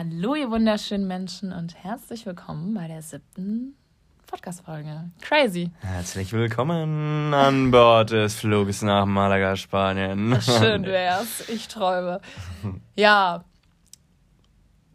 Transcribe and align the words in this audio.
Hallo, 0.00 0.36
ihr 0.36 0.48
wunderschönen 0.48 1.08
Menschen 1.08 1.52
und 1.52 1.74
herzlich 1.74 2.24
willkommen 2.24 2.72
bei 2.72 2.86
der 2.86 3.02
siebten 3.02 3.74
Podcast-Folge. 4.28 5.10
Crazy. 5.20 5.72
Herzlich 5.80 6.32
willkommen 6.32 7.34
an 7.34 7.72
Bord 7.72 8.12
des 8.12 8.36
Fluges 8.36 8.82
nach 8.82 9.06
Malaga, 9.06 9.56
Spanien. 9.56 10.40
Schön 10.40 10.84
wär's. 10.84 11.48
Ich 11.48 11.66
träume. 11.66 12.20
Ja. 12.94 13.42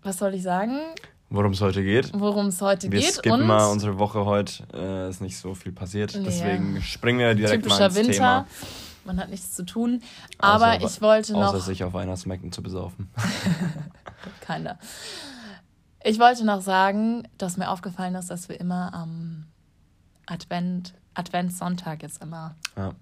Was 0.04 0.20
soll 0.20 0.36
ich 0.36 0.44
sagen? 0.44 0.80
Worum 1.30 1.52
es 1.52 1.60
heute 1.60 1.84
geht. 1.84 2.10
Worum 2.14 2.46
es 2.46 2.62
heute 2.62 2.84
wir 2.90 3.02
geht. 3.02 3.10
Wir 3.10 3.14
skippen 3.14 3.46
mal 3.46 3.70
unsere 3.70 4.00
Woche 4.00 4.24
heute. 4.24 4.64
Äh, 4.74 5.10
ist 5.10 5.20
nicht 5.20 5.38
so 5.38 5.54
viel 5.54 5.74
passiert. 5.74 6.16
Nee. 6.16 6.24
Deswegen 6.24 6.82
springen 6.82 7.20
wir 7.20 7.36
direkt 7.36 7.64
Typischer 7.64 7.80
mal 7.80 7.86
ins 7.88 7.96
Winter. 7.98 8.14
Thema. 8.14 8.48
Man 9.06 9.20
hat 9.20 9.30
nichts 9.30 9.54
zu 9.54 9.66
tun. 9.66 10.02
Aber 10.38 10.76
außer, 10.76 10.86
ich 10.86 11.02
wollte 11.02 11.34
noch. 11.34 11.54
Außer 11.54 11.62
sich 11.62 11.84
auf 11.84 11.94
Weihnachtsmärkten 11.94 12.52
zu 12.52 12.64
besaufen. 12.64 13.10
Keiner. 14.42 14.80
Ich 16.04 16.20
wollte 16.20 16.46
noch 16.46 16.62
sagen, 16.62 17.28
dass 17.38 17.58
mir 17.58 17.70
aufgefallen 17.70 18.16
ist, 18.16 18.30
dass 18.30 18.50
wir 18.50 18.60
immer 18.60 18.94
am 18.94 19.46
Advent, 20.26 20.94
Adventssonntag 21.14 22.04
jetzt 22.04 22.22
immer 22.22 22.56
ja. 22.76 22.94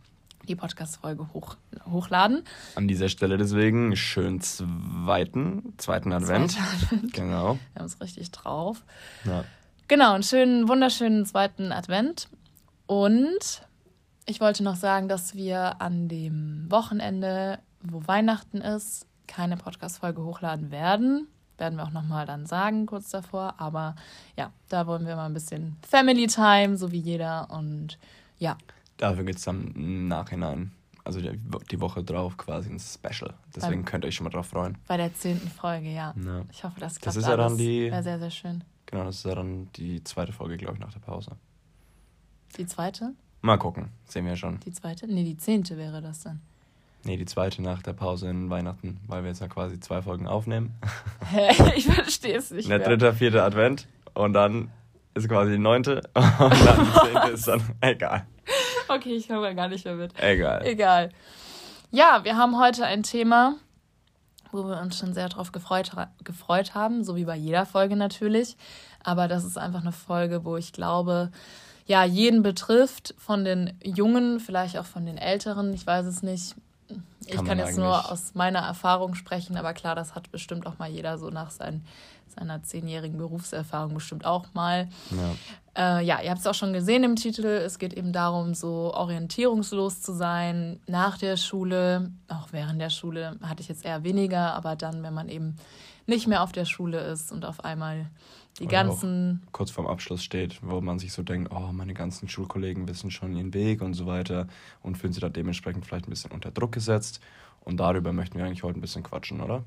die 0.48 0.56
Podcast-Folge 0.56 1.28
hoch, 1.34 1.56
hochladen. 1.90 2.44
An 2.76 2.88
dieser 2.88 3.10
Stelle 3.10 3.38
deswegen 3.38 3.96
schön 3.96 4.40
zweiten, 4.42 5.74
zweiten 5.78 6.14
Advent. 6.14 6.58
Advent. 6.60 7.14
Genau. 7.14 7.58
Wir 7.74 7.80
haben 7.80 7.86
es 7.86 8.00
richtig 8.02 8.32
drauf. 8.32 8.84
Ja. 9.26 9.46
Genau, 9.88 10.14
einen 10.14 10.24
schönen, 10.24 10.68
wunderschönen 10.68 11.26
zweiten 11.26 11.72
Advent. 11.72 12.30
Und 12.86 13.64
ich 14.26 14.40
wollte 14.40 14.64
noch 14.64 14.76
sagen, 14.76 15.08
dass 15.08 15.36
wir 15.36 15.82
an 15.82 16.08
dem 16.08 16.66
Wochenende, 16.70 17.60
wo 17.82 18.06
Weihnachten 18.08 18.58
ist, 18.58 19.08
keine 19.28 19.58
Podcast-Folge 19.58 20.24
hochladen 20.24 20.72
werden. 20.72 21.28
Werden 21.58 21.78
wir 21.78 21.84
auch 21.84 21.92
nochmal 21.92 22.26
dann 22.26 22.46
sagen, 22.46 22.86
kurz 22.86 23.10
davor. 23.10 23.56
Aber 23.58 23.96
ja, 24.36 24.52
da 24.70 24.88
wollen 24.88 25.06
wir 25.06 25.16
mal 25.16 25.28
ein 25.28 25.34
bisschen 25.34 25.78
Family 25.88 26.28
Time, 26.28 26.78
so 26.78 26.92
wie 26.92 27.00
jeder. 27.00 27.50
Und 27.52 27.98
ja. 28.40 28.58
Dafür 28.98 29.24
gibt 29.24 29.40
es 29.40 29.46
dann 29.46 29.74
im 29.76 30.08
Nachhinein, 30.08 30.72
also 31.04 31.20
die 31.20 31.82
Woche 31.82 32.04
drauf 32.04 32.38
quasi 32.38 32.70
ein 32.70 32.80
Special. 32.80 33.34
Deswegen 33.56 33.84
bei, 33.84 33.92
könnt 33.92 34.04
ihr 34.06 34.08
euch 34.08 34.16
schon 34.16 34.26
mal 34.26 34.32
drauf 34.32 34.48
freuen. 34.48 34.78
Bei 34.88 34.98
der 34.98 35.14
zehnten 35.14 35.50
Folge, 35.50 35.90
ja. 35.90 36.14
ja. 36.24 36.46
Ich 36.52 36.64
hoffe, 36.64 36.80
das 36.80 37.00
klappt 37.00 37.16
Das 37.16 37.24
ist 37.24 37.28
ja 37.28 37.38
dann 37.38 37.58
die. 37.58 37.92
Wäre 37.92 38.04
sehr, 38.04 38.20
sehr 38.20 38.32
schön. 38.32 38.64
Genau, 38.86 39.06
das 39.06 39.18
ist 39.18 39.26
ja 39.26 39.36
dann 39.36 39.72
die 39.74 40.04
zweite 40.04 40.34
Folge, 40.34 40.58
glaube 40.58 40.76
ich, 40.76 40.80
nach 40.80 40.92
der 40.92 41.00
Pause. 41.00 41.32
Die 42.58 42.66
zweite? 42.66 43.14
Mal 43.42 43.58
gucken, 43.58 43.90
sehen 44.06 44.26
wir 44.26 44.36
schon. 44.36 44.60
Die 44.60 44.72
zweite? 44.72 45.08
Nee, 45.08 45.24
die 45.24 45.38
zehnte 45.38 45.78
wäre 45.78 46.02
das 46.02 46.22
dann. 46.22 46.42
Nee, 47.04 47.18
die 47.18 47.26
zweite 47.26 47.64
nach 47.64 47.82
der 47.82 47.94
Pause 47.94 48.30
in 48.30 48.52
Weihnachten, 48.52 49.00
weil 49.08 49.24
wir 49.24 49.30
jetzt 49.30 49.42
ja 49.42 49.48
quasi 49.48 49.80
zwei 49.80 50.04
Folgen 50.04 50.28
aufnehmen. 50.28 50.76
Hä? 51.32 51.74
ich 51.76 51.88
verstehe 51.88 52.38
es 52.38 52.52
nicht. 52.52 52.70
Der 52.70 52.78
dritte, 52.78 53.14
vierte 53.14 53.42
Advent 53.42 53.88
und 54.14 54.34
dann 54.34 54.70
ist 55.16 55.28
quasi 55.28 55.54
die 55.54 55.58
neunte 55.58 56.02
und 56.14 56.66
dann 56.66 56.86
die 56.86 57.00
zehnte 57.00 57.30
ist 57.34 57.48
dann 57.48 57.62
egal. 57.82 58.28
Okay, 58.88 59.16
ich 59.16 59.28
komme 59.28 59.56
gar 59.56 59.68
nicht 59.68 59.86
mehr 59.86 59.96
mit. 59.96 60.14
Egal. 60.22 60.64
Egal. 60.66 61.10
Ja, 61.90 62.24
wir 62.24 62.38
haben 62.38 62.60
heute 62.60 62.86
ein 62.86 63.02
Thema, 63.02 63.56
wo 64.52 64.68
wir 64.68 64.80
uns 64.80 65.00
schon 65.00 65.14
sehr 65.14 65.30
drauf 65.30 65.52
gefreut, 65.52 65.92
gefreut 66.24 66.76
haben, 66.76 67.04
so 67.04 67.16
wie 67.16 67.26
bei 67.26 67.36
jeder 67.36 67.66
Folge 67.66 67.96
natürlich. 67.96 68.58
Aber 69.04 69.28
das 69.28 69.44
ist 69.44 69.58
einfach 69.58 69.82
eine 69.82 69.92
Folge, 69.92 70.46
wo 70.46 70.56
ich 70.58 70.74
glaube, 70.74 71.32
ja, 71.86 72.04
jeden 72.04 72.44
betrifft, 72.44 73.16
von 73.18 73.44
den 73.44 73.78
Jungen, 73.84 74.40
vielleicht 74.40 74.78
auch 74.78 74.86
von 74.86 75.06
den 75.06 75.18
Älteren, 75.18 75.74
ich 75.74 75.86
weiß 75.86 76.06
es 76.06 76.24
nicht. 76.24 76.56
Ich 77.26 77.36
kann, 77.36 77.46
kann 77.46 77.60
jetzt 77.60 77.78
nur 77.78 78.12
aus 78.12 78.34
meiner 78.34 78.60
Erfahrung 78.60 79.16
sprechen, 79.16 79.56
aber 79.56 79.74
klar, 79.74 79.96
das 79.96 80.16
hat 80.16 80.32
bestimmt 80.32 80.66
auch 80.66 80.80
mal 80.80 80.90
jeder 80.90 81.18
so 81.18 81.30
nach 81.30 81.52
sein, 81.52 81.86
seiner 82.28 82.64
zehnjährigen 82.64 83.18
Berufserfahrung 83.18 83.94
bestimmt 83.94 84.26
auch 84.26 84.46
mal. 84.54 84.90
Ja, 85.76 86.00
äh, 86.00 86.06
ja 86.06 86.22
ihr 86.22 86.30
habt 86.30 86.40
es 86.40 86.48
auch 86.48 86.56
schon 86.56 86.74
gesehen 86.74 87.04
im 87.04 87.16
Titel. 87.16 87.46
Es 87.46 87.80
geht 87.80 87.94
eben 87.94 88.12
darum, 88.12 88.54
so 88.54 88.94
orientierungslos 88.94 90.02
zu 90.02 90.14
sein 90.14 90.80
nach 90.88 91.18
der 91.18 91.38
Schule. 91.38 92.12
Auch 92.28 92.50
während 92.52 92.82
der 92.82 92.90
Schule 92.90 93.38
hatte 93.42 93.62
ich 93.62 93.70
jetzt 93.70 93.86
eher 93.86 94.04
weniger, 94.04 94.54
aber 94.54 94.76
dann, 94.76 95.04
wenn 95.04 95.14
man 95.14 95.30
eben 95.30 95.56
nicht 96.08 96.28
mehr 96.28 96.44
auf 96.44 96.52
der 96.52 96.66
Schule 96.66 97.00
ist 97.00 97.32
und 97.32 97.46
auf 97.46 97.64
einmal 97.64 98.08
die 98.60 98.66
Oder 98.66 98.72
ganzen. 98.72 99.44
kurz 99.52 99.72
vorm 99.72 99.88
Abschluss 99.88 100.24
steht, 100.24 100.60
wo 100.62 100.82
man 100.82 101.00
sich 101.00 101.14
so 101.14 101.24
denkt, 101.24 101.52
oh, 101.52 101.72
meine 101.72 101.94
ganzen 101.94 102.28
Schulkollegen 102.28 102.88
wissen 102.88 103.10
schon 103.10 103.36
ihren 103.36 103.54
Weg 103.54 103.82
und 103.82 103.94
so 103.94 104.06
weiter 104.06 104.48
und 104.82 104.98
fühlen 104.98 105.14
sich 105.14 105.22
da 105.22 105.30
dementsprechend 105.30 105.86
vielleicht 105.86 106.08
ein 106.08 106.12
bisschen 106.12 106.32
unter 106.32 106.52
Druck 106.52 106.72
gesetzt. 106.72 107.22
Und 107.62 107.78
darüber 107.78 108.12
möchten 108.12 108.38
wir 108.38 108.46
eigentlich 108.46 108.64
heute 108.64 108.80
ein 108.80 108.82
bisschen 108.82 109.04
quatschen, 109.04 109.42
oder? 109.42 109.64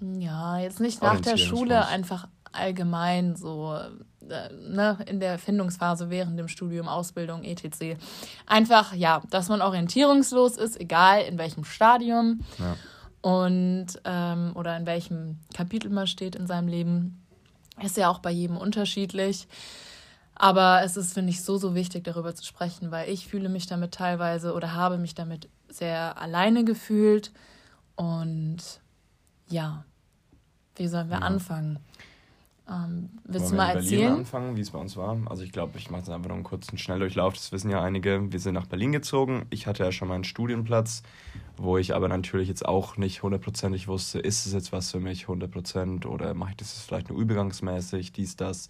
Ja, 0.00 0.58
jetzt 0.58 0.80
nicht 0.80 1.02
nach 1.02 1.20
der 1.20 1.36
Schule, 1.36 1.86
einfach 1.86 2.28
allgemein 2.52 3.36
so 3.36 3.76
äh, 4.28 4.52
ne, 4.52 4.98
in 5.06 5.20
der 5.20 5.38
Findungsphase 5.38 6.10
während 6.10 6.38
dem 6.38 6.48
Studium, 6.48 6.88
Ausbildung, 6.88 7.44
etc. 7.44 7.96
Einfach, 8.46 8.94
ja, 8.94 9.22
dass 9.30 9.48
man 9.48 9.62
orientierungslos 9.62 10.56
ist, 10.56 10.80
egal 10.80 11.22
in 11.22 11.38
welchem 11.38 11.64
Stadium 11.64 12.40
ja. 12.58 12.76
und 13.22 13.86
ähm, 14.04 14.52
oder 14.54 14.76
in 14.76 14.86
welchem 14.86 15.38
Kapitel 15.54 15.90
man 15.90 16.06
steht 16.06 16.34
in 16.34 16.46
seinem 16.46 16.68
Leben. 16.68 17.19
Ist 17.82 17.96
ja 17.96 18.10
auch 18.10 18.18
bei 18.18 18.30
jedem 18.30 18.56
unterschiedlich. 18.56 19.46
Aber 20.34 20.82
es 20.82 20.96
ist, 20.96 21.12
finde 21.12 21.30
ich, 21.30 21.42
so, 21.42 21.58
so 21.58 21.74
wichtig, 21.74 22.04
darüber 22.04 22.34
zu 22.34 22.44
sprechen, 22.44 22.90
weil 22.90 23.10
ich 23.10 23.26
fühle 23.26 23.50
mich 23.50 23.66
damit 23.66 23.92
teilweise 23.92 24.54
oder 24.54 24.74
habe 24.74 24.96
mich 24.96 25.14
damit 25.14 25.48
sehr 25.68 26.18
alleine 26.18 26.64
gefühlt. 26.64 27.30
Und 27.94 28.58
ja, 29.48 29.84
wie 30.76 30.88
sollen 30.88 31.10
wir 31.10 31.18
ja. 31.18 31.22
anfangen? 31.22 31.78
Ähm, 32.70 33.10
willst 33.24 33.46
Wollen 33.46 33.50
du 33.50 33.56
mal 33.56 33.76
erzählen? 33.76 34.12
anfangen, 34.14 34.56
wie 34.56 34.60
es 34.60 34.70
bei 34.70 34.78
uns 34.78 34.96
war? 34.96 35.18
Also 35.26 35.42
ich 35.42 35.52
glaube, 35.52 35.76
ich 35.76 35.90
mache 35.90 36.02
jetzt 36.02 36.10
einfach 36.10 36.28
noch 36.28 36.36
einen 36.36 36.44
kurzen 36.44 36.78
Schnelldurchlauf. 36.78 37.34
Das 37.34 37.50
wissen 37.52 37.70
ja 37.70 37.82
einige. 37.82 38.32
Wir 38.32 38.38
sind 38.38 38.54
nach 38.54 38.66
Berlin 38.66 38.92
gezogen. 38.92 39.44
Ich 39.50 39.66
hatte 39.66 39.84
ja 39.84 39.92
schon 39.92 40.08
meinen 40.08 40.24
Studienplatz, 40.24 41.02
wo 41.62 41.76
ich 41.78 41.94
aber 41.94 42.08
natürlich 42.08 42.48
jetzt 42.48 42.64
auch 42.66 42.96
nicht 42.96 43.22
hundertprozentig 43.22 43.86
wusste, 43.86 44.18
ist 44.18 44.46
es 44.46 44.52
jetzt 44.54 44.72
was 44.72 44.90
für 44.90 45.00
mich 45.00 45.28
hundertprozentig 45.28 46.10
oder 46.10 46.32
mache 46.34 46.52
ich 46.52 46.56
das 46.56 46.72
vielleicht 46.80 47.10
nur 47.10 47.20
übergangsmäßig, 47.20 48.12
dies, 48.12 48.36
das. 48.36 48.68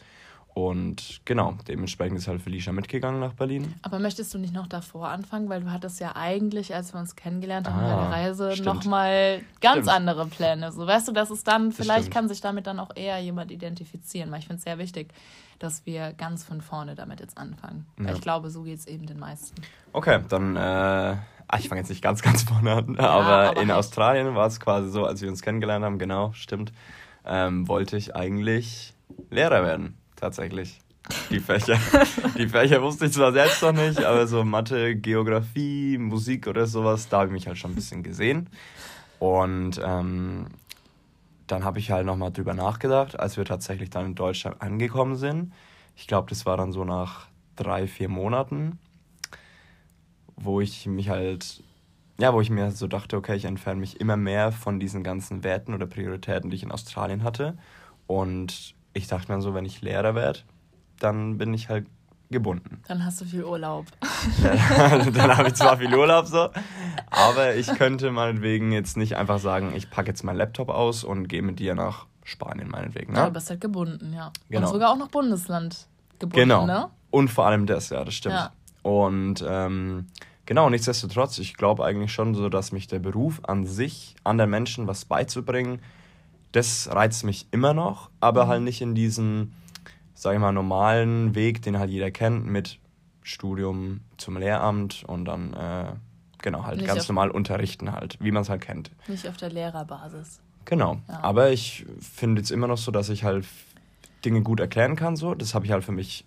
Und 0.52 1.20
genau, 1.24 1.54
dementsprechend 1.68 2.18
ist 2.18 2.26
halt 2.26 2.42
Felicia 2.42 2.72
mitgegangen 2.72 3.20
nach 3.20 3.34
Berlin. 3.34 3.74
Aber 3.82 4.00
möchtest 4.00 4.34
du 4.34 4.38
nicht 4.38 4.52
noch 4.52 4.66
davor 4.66 5.08
anfangen? 5.08 5.48
Weil 5.48 5.60
du 5.60 5.70
hattest 5.70 6.00
ja 6.00 6.16
eigentlich, 6.16 6.74
als 6.74 6.92
wir 6.92 6.98
uns 6.98 7.14
kennengelernt 7.14 7.68
haben 7.68 7.78
ah, 7.78 7.94
bei 7.94 8.02
der 8.02 8.10
Reise, 8.10 8.62
nochmal 8.62 9.42
ganz 9.60 9.76
stimmt. 9.76 9.88
andere 9.90 10.26
Pläne. 10.26 10.72
So 10.72 10.86
weißt 10.86 11.06
du, 11.06 11.12
dass 11.12 11.30
es 11.30 11.44
dann, 11.44 11.70
vielleicht 11.70 12.10
kann 12.10 12.28
sich 12.28 12.40
damit 12.40 12.66
dann 12.66 12.80
auch 12.80 12.90
eher 12.96 13.18
jemand 13.20 13.52
identifizieren. 13.52 14.30
Weil 14.32 14.40
ich 14.40 14.46
finde 14.46 14.58
es 14.58 14.64
sehr 14.64 14.78
wichtig, 14.78 15.14
dass 15.60 15.86
wir 15.86 16.12
ganz 16.14 16.42
von 16.42 16.60
vorne 16.60 16.96
damit 16.96 17.20
jetzt 17.20 17.38
anfangen. 17.38 17.86
Ja. 17.98 18.06
Weil 18.06 18.14
ich 18.16 18.20
glaube, 18.20 18.50
so 18.50 18.62
geht 18.62 18.80
es 18.80 18.86
eben 18.88 19.06
den 19.06 19.20
meisten. 19.20 19.62
Okay, 19.92 20.20
dann, 20.28 20.56
äh, 20.56 21.12
ich 21.58 21.68
fange 21.68 21.80
jetzt 21.80 21.90
nicht 21.90 22.02
ganz, 22.02 22.22
ganz 22.22 22.42
vorne 22.42 22.72
an. 22.72 22.96
Ja, 22.98 23.08
aber, 23.08 23.26
aber, 23.26 23.60
in 23.60 23.68
halt. 23.68 23.78
Australien 23.78 24.34
war 24.34 24.48
es 24.48 24.58
quasi 24.58 24.90
so, 24.90 25.04
als 25.04 25.22
wir 25.22 25.28
uns 25.28 25.42
kennengelernt 25.42 25.84
haben, 25.84 26.00
genau, 26.00 26.32
stimmt, 26.32 26.72
ähm, 27.24 27.68
wollte 27.68 27.96
ich 27.96 28.16
eigentlich 28.16 28.94
Lehrer 29.30 29.62
werden 29.62 29.99
tatsächlich. 30.20 30.80
Die 31.30 31.40
Fächer. 31.40 31.78
Die 32.38 32.48
Fächer 32.48 32.82
wusste 32.82 33.06
ich 33.06 33.12
zwar 33.12 33.32
selbst 33.32 33.62
noch 33.62 33.72
nicht, 33.72 34.04
aber 34.04 34.26
so 34.26 34.44
Mathe, 34.44 34.96
Geografie, 34.96 35.98
Musik 35.98 36.46
oder 36.46 36.66
sowas, 36.66 37.08
da 37.08 37.18
habe 37.18 37.28
ich 37.28 37.32
mich 37.32 37.46
halt 37.46 37.58
schon 37.58 37.72
ein 37.72 37.74
bisschen 37.74 38.02
gesehen. 38.02 38.48
Und 39.18 39.80
ähm, 39.84 40.46
dann 41.46 41.64
habe 41.64 41.78
ich 41.78 41.90
halt 41.90 42.06
nochmal 42.06 42.32
drüber 42.32 42.54
nachgedacht, 42.54 43.18
als 43.18 43.36
wir 43.36 43.44
tatsächlich 43.44 43.90
dann 43.90 44.06
in 44.06 44.14
Deutschland 44.14 44.60
angekommen 44.62 45.16
sind. 45.16 45.52
Ich 45.96 46.06
glaube, 46.06 46.28
das 46.28 46.46
war 46.46 46.56
dann 46.56 46.72
so 46.72 46.84
nach 46.84 47.26
drei, 47.56 47.86
vier 47.86 48.08
Monaten, 48.08 48.78
wo 50.36 50.60
ich 50.60 50.86
mich 50.86 51.08
halt, 51.08 51.62
ja, 52.18 52.32
wo 52.32 52.40
ich 52.40 52.50
mir 52.50 52.70
so 52.70 52.86
dachte, 52.86 53.16
okay, 53.16 53.36
ich 53.36 53.44
entferne 53.44 53.80
mich 53.80 54.00
immer 54.00 54.16
mehr 54.16 54.52
von 54.52 54.80
diesen 54.80 55.02
ganzen 55.02 55.44
Werten 55.44 55.74
oder 55.74 55.86
Prioritäten, 55.86 56.50
die 56.50 56.56
ich 56.56 56.62
in 56.62 56.72
Australien 56.72 57.22
hatte. 57.22 57.58
Und 58.06 58.74
ich 58.92 59.06
dachte 59.06 59.32
mir 59.32 59.40
so, 59.40 59.54
wenn 59.54 59.64
ich 59.64 59.80
Lehrer 59.82 60.14
werde, 60.14 60.40
dann 60.98 61.38
bin 61.38 61.54
ich 61.54 61.68
halt 61.68 61.86
gebunden. 62.30 62.82
Dann 62.86 63.04
hast 63.04 63.20
du 63.20 63.24
viel 63.24 63.44
Urlaub. 63.44 63.86
dann 64.42 65.36
habe 65.36 65.48
ich 65.48 65.54
zwar 65.54 65.78
viel 65.78 65.94
Urlaub 65.94 66.26
so, 66.26 66.48
aber 67.10 67.56
ich 67.56 67.66
könnte 67.74 68.10
meinetwegen 68.12 68.72
jetzt 68.72 68.96
nicht 68.96 69.16
einfach 69.16 69.40
sagen, 69.40 69.72
ich 69.74 69.90
packe 69.90 70.08
jetzt 70.08 70.22
meinen 70.22 70.36
Laptop 70.36 70.68
aus 70.68 71.02
und 71.02 71.28
gehe 71.28 71.42
mit 71.42 71.58
dir 71.58 71.74
nach 71.74 72.06
Spanien 72.24 72.68
meinetwegen. 72.68 73.12
Ne? 73.12 73.18
Ja, 73.18 73.26
du 73.26 73.32
bist 73.32 73.50
halt 73.50 73.60
gebunden, 73.60 74.12
ja. 74.12 74.32
Genau. 74.48 74.66
Und 74.66 74.72
sogar 74.72 74.92
auch 74.92 74.96
noch 74.96 75.08
Bundesland 75.08 75.88
gebunden, 76.18 76.48
genau. 76.48 76.66
ne? 76.66 76.88
Und 77.10 77.28
vor 77.28 77.46
allem 77.46 77.66
das, 77.66 77.90
ja, 77.90 78.04
das 78.04 78.14
stimmt. 78.14 78.36
Ja. 78.36 78.52
Und 78.82 79.44
ähm, 79.46 80.06
genau, 80.46 80.70
nichtsdestotrotz, 80.70 81.38
ich 81.38 81.56
glaube 81.56 81.84
eigentlich 81.84 82.12
schon 82.12 82.34
so, 82.34 82.48
dass 82.48 82.70
mich 82.70 82.86
der 82.86 83.00
Beruf 83.00 83.40
an 83.42 83.66
sich, 83.66 84.14
anderen 84.22 84.50
Menschen 84.50 84.86
was 84.86 85.04
beizubringen, 85.04 85.80
das 86.52 86.88
reizt 86.90 87.24
mich 87.24 87.46
immer 87.50 87.74
noch, 87.74 88.10
aber 88.20 88.44
mhm. 88.44 88.48
halt 88.48 88.62
nicht 88.62 88.80
in 88.80 88.94
diesen, 88.94 89.54
sag 90.14 90.34
ich 90.34 90.40
mal, 90.40 90.52
normalen 90.52 91.34
Weg, 91.34 91.62
den 91.62 91.78
halt 91.78 91.90
jeder 91.90 92.10
kennt, 92.10 92.46
mit 92.46 92.78
Studium 93.22 94.00
zum 94.16 94.36
Lehramt 94.36 95.04
und 95.06 95.24
dann, 95.24 95.54
äh, 95.54 95.92
genau, 96.38 96.64
halt 96.64 96.78
nicht 96.78 96.86
ganz 96.86 97.08
normal 97.08 97.30
unterrichten 97.30 97.92
halt, 97.92 98.18
wie 98.20 98.32
man 98.32 98.42
es 98.42 98.48
halt 98.48 98.62
kennt. 98.62 98.90
Nicht 99.08 99.28
auf 99.28 99.36
der 99.36 99.50
Lehrerbasis. 99.50 100.40
Genau. 100.64 101.00
Ja. 101.08 101.20
Aber 101.22 101.50
ich 101.50 101.86
finde 102.00 102.40
jetzt 102.40 102.50
immer 102.50 102.66
noch 102.66 102.78
so, 102.78 102.90
dass 102.90 103.08
ich 103.08 103.24
halt 103.24 103.46
Dinge 104.24 104.42
gut 104.42 104.60
erklären 104.60 104.96
kann. 104.96 105.16
So. 105.16 105.34
Das 105.34 105.54
habe 105.54 105.66
ich 105.66 105.72
halt 105.72 105.84
für 105.84 105.92
mich 105.92 106.24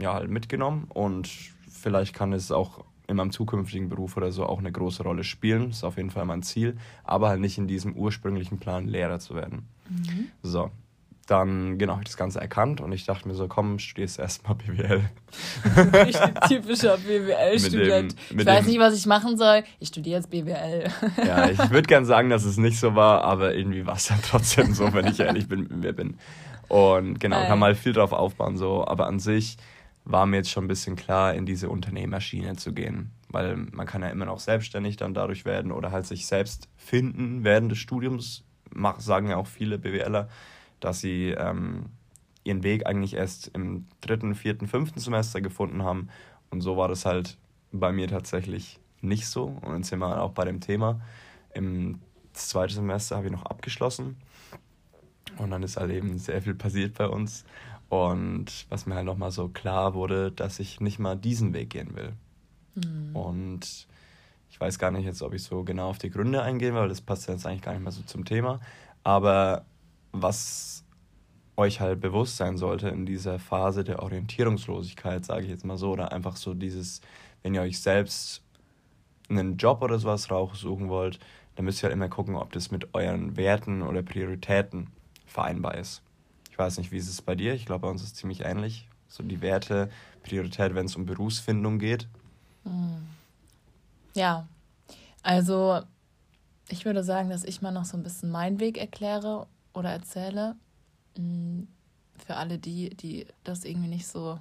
ja, 0.00 0.14
halt 0.14 0.30
mitgenommen 0.30 0.86
und 0.88 1.28
vielleicht 1.68 2.14
kann 2.14 2.32
es 2.32 2.50
auch 2.50 2.84
in 3.06 3.16
meinem 3.16 3.30
zukünftigen 3.30 3.88
Beruf 3.88 4.16
oder 4.16 4.32
so 4.32 4.46
auch 4.46 4.58
eine 4.58 4.72
große 4.72 5.02
Rolle 5.02 5.24
spielen. 5.24 5.68
Das 5.68 5.78
ist 5.78 5.84
auf 5.84 5.96
jeden 5.96 6.10
Fall 6.10 6.24
mein 6.24 6.42
Ziel, 6.42 6.76
aber 7.04 7.28
halt 7.28 7.40
nicht 7.40 7.58
in 7.58 7.66
diesem 7.66 7.94
ursprünglichen 7.94 8.58
Plan, 8.58 8.86
Lehrer 8.86 9.18
zu 9.18 9.34
werden. 9.34 9.68
Mhm. 9.88 10.28
So, 10.42 10.70
dann 11.26 11.78
genau 11.78 11.94
habe 11.94 12.02
ich 12.02 12.08
das 12.08 12.16
Ganze 12.16 12.40
erkannt 12.40 12.80
und 12.80 12.92
ich 12.92 13.06
dachte 13.06 13.28
mir 13.28 13.34
so, 13.34 13.46
komm, 13.48 13.78
studierst 13.78 14.18
erstmal 14.18 14.54
BWL. 14.66 15.02
Richtig 16.04 16.40
typischer 16.48 16.98
BWL-Student. 16.98 18.16
Ich 18.30 18.46
weiß 18.46 18.66
nicht, 18.66 18.78
was 18.78 18.96
ich 18.96 19.06
machen 19.06 19.36
soll. 19.36 19.62
Ich 19.78 19.88
studiere 19.88 20.16
jetzt 20.16 20.30
BWL. 20.30 20.90
ja, 21.24 21.48
ich 21.48 21.70
würde 21.70 21.86
gern 21.86 22.04
sagen, 22.04 22.30
dass 22.30 22.44
es 22.44 22.56
nicht 22.56 22.78
so 22.78 22.94
war, 22.94 23.24
aber 23.24 23.54
irgendwie 23.54 23.86
war 23.86 23.96
es 23.96 24.08
dann 24.08 24.20
trotzdem 24.22 24.74
so, 24.74 24.92
wenn 24.92 25.06
ich 25.06 25.20
ehrlich 25.20 25.48
bin, 25.48 25.60
mit 25.60 25.76
mir 25.76 25.92
bin. 25.92 26.18
Und 26.68 27.20
genau, 27.20 27.38
Nein. 27.38 27.48
kann 27.48 27.58
mal 27.58 27.74
viel 27.74 27.92
drauf 27.92 28.12
aufbauen, 28.12 28.56
so, 28.56 28.86
aber 28.86 29.06
an 29.06 29.18
sich 29.18 29.58
war 30.04 30.26
mir 30.26 30.38
jetzt 30.38 30.50
schon 30.50 30.64
ein 30.64 30.68
bisschen 30.68 30.96
klar, 30.96 31.34
in 31.34 31.46
diese 31.46 31.68
Unternehmerschiene 31.68 32.56
zu 32.56 32.72
gehen. 32.72 33.12
Weil 33.28 33.56
man 33.56 33.86
kann 33.86 34.02
ja 34.02 34.08
immer 34.08 34.26
noch 34.26 34.40
selbstständig 34.40 34.96
dann 34.96 35.14
dadurch 35.14 35.44
werden 35.44 35.72
oder 35.72 35.92
halt 35.92 36.06
sich 36.06 36.26
selbst 36.26 36.68
finden 36.76 37.44
während 37.44 37.70
des 37.70 37.78
Studiums. 37.78 38.44
sagen 38.98 39.28
ja 39.28 39.36
auch 39.36 39.46
viele 39.46 39.78
BWLer 39.78 40.28
dass 40.82 41.00
sie 41.00 41.30
ähm, 41.30 41.86
ihren 42.44 42.62
Weg 42.62 42.86
eigentlich 42.86 43.14
erst 43.14 43.48
im 43.48 43.86
dritten, 44.00 44.34
vierten, 44.34 44.66
fünften 44.66 45.00
Semester 45.00 45.40
gefunden 45.40 45.82
haben. 45.82 46.08
Und 46.50 46.60
so 46.60 46.76
war 46.76 46.88
das 46.88 47.06
halt 47.06 47.38
bei 47.70 47.92
mir 47.92 48.08
tatsächlich 48.08 48.80
nicht 49.00 49.26
so. 49.26 49.44
Und 49.44 49.72
dann 49.72 49.82
sind 49.84 50.00
wir 50.00 50.20
auch 50.20 50.32
bei 50.32 50.44
dem 50.44 50.60
Thema. 50.60 51.00
Im 51.54 52.00
zweiten 52.32 52.74
Semester 52.74 53.16
habe 53.16 53.26
ich 53.26 53.32
noch 53.32 53.46
abgeschlossen. 53.46 54.16
Und 55.38 55.50
dann 55.50 55.62
ist 55.62 55.76
halt 55.76 55.92
eben 55.92 56.18
sehr 56.18 56.42
viel 56.42 56.54
passiert 56.54 56.98
bei 56.98 57.06
uns. 57.06 57.44
Und 57.92 58.64
was 58.70 58.86
mir 58.86 58.94
halt 58.94 59.04
nochmal 59.04 59.32
so 59.32 59.48
klar 59.48 59.92
wurde, 59.92 60.32
dass 60.32 60.60
ich 60.60 60.80
nicht 60.80 60.98
mal 60.98 61.14
diesen 61.14 61.52
Weg 61.52 61.68
gehen 61.68 61.94
will. 61.94 62.14
Mhm. 62.74 63.14
Und 63.14 63.86
ich 64.48 64.58
weiß 64.58 64.78
gar 64.78 64.90
nicht 64.90 65.04
jetzt, 65.04 65.20
ob 65.20 65.34
ich 65.34 65.42
so 65.42 65.62
genau 65.62 65.90
auf 65.90 65.98
die 65.98 66.08
Gründe 66.08 66.40
eingehe, 66.40 66.72
weil 66.72 66.88
das 66.88 67.02
passt 67.02 67.28
jetzt 67.28 67.46
eigentlich 67.46 67.60
gar 67.60 67.74
nicht 67.74 67.82
mehr 67.82 67.92
so 67.92 68.00
zum 68.00 68.24
Thema. 68.24 68.60
Aber 69.04 69.66
was 70.10 70.84
euch 71.58 71.82
halt 71.82 72.00
bewusst 72.00 72.38
sein 72.38 72.56
sollte 72.56 72.88
in 72.88 73.04
dieser 73.04 73.38
Phase 73.38 73.84
der 73.84 74.02
Orientierungslosigkeit, 74.02 75.26
sage 75.26 75.42
ich 75.42 75.50
jetzt 75.50 75.66
mal 75.66 75.76
so, 75.76 75.90
oder 75.90 76.12
einfach 76.12 76.36
so 76.36 76.54
dieses, 76.54 77.02
wenn 77.42 77.52
ihr 77.52 77.60
euch 77.60 77.78
selbst 77.78 78.42
einen 79.28 79.58
Job 79.58 79.82
oder 79.82 79.98
sowas 79.98 80.30
raussuchen 80.30 80.88
wollt, 80.88 81.18
dann 81.56 81.66
müsst 81.66 81.82
ihr 81.82 81.88
halt 81.88 81.92
immer 81.92 82.08
gucken, 82.08 82.36
ob 82.36 82.52
das 82.52 82.70
mit 82.70 82.94
euren 82.94 83.36
Werten 83.36 83.82
oder 83.82 84.02
Prioritäten 84.02 84.86
vereinbar 85.26 85.74
ist. 85.76 86.00
Ich 86.52 86.58
weiß 86.58 86.76
nicht, 86.76 86.92
wie 86.92 86.98
ist 86.98 87.08
es 87.08 87.22
bei 87.22 87.34
dir? 87.34 87.54
Ich 87.54 87.64
glaube, 87.64 87.86
bei 87.86 87.88
uns 87.88 88.02
ist 88.02 88.08
es 88.08 88.14
ziemlich 88.14 88.42
ähnlich. 88.42 88.86
So 89.08 89.22
die 89.22 89.40
Werte, 89.40 89.90
Priorität, 90.22 90.74
wenn 90.74 90.84
es 90.84 90.96
um 90.96 91.06
Berufsfindung 91.06 91.78
geht. 91.78 92.06
Ja, 94.14 94.46
also 95.22 95.80
ich 96.68 96.84
würde 96.84 97.02
sagen, 97.02 97.30
dass 97.30 97.44
ich 97.44 97.62
mal 97.62 97.72
noch 97.72 97.86
so 97.86 97.96
ein 97.96 98.02
bisschen 98.02 98.30
meinen 98.30 98.60
Weg 98.60 98.76
erkläre 98.76 99.46
oder 99.72 99.90
erzähle. 99.90 100.56
Mm, 101.16 101.62
für 102.18 102.36
alle 102.36 102.58
die, 102.58 102.90
die 102.90 103.26
das 103.44 103.64
irgendwie 103.64 103.88
nicht 103.88 104.06
so 104.06 104.38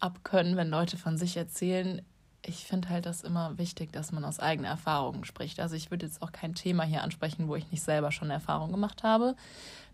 abkönnen, 0.00 0.56
wenn 0.56 0.68
Leute 0.68 0.98
von 0.98 1.16
sich 1.16 1.38
erzählen. 1.38 2.02
Ich 2.44 2.66
finde 2.66 2.90
halt 2.90 3.06
das 3.06 3.22
immer 3.22 3.56
wichtig, 3.56 3.90
dass 3.90 4.12
man 4.12 4.26
aus 4.26 4.38
eigener 4.38 4.68
Erfahrung 4.68 5.24
spricht. 5.24 5.60
Also 5.60 5.76
ich 5.76 5.90
würde 5.90 6.04
jetzt 6.04 6.20
auch 6.20 6.32
kein 6.32 6.54
Thema 6.54 6.84
hier 6.84 7.02
ansprechen, 7.02 7.48
wo 7.48 7.56
ich 7.56 7.70
nicht 7.70 7.82
selber 7.82 8.12
schon 8.12 8.28
Erfahrung 8.28 8.70
gemacht 8.70 9.02
habe. 9.02 9.34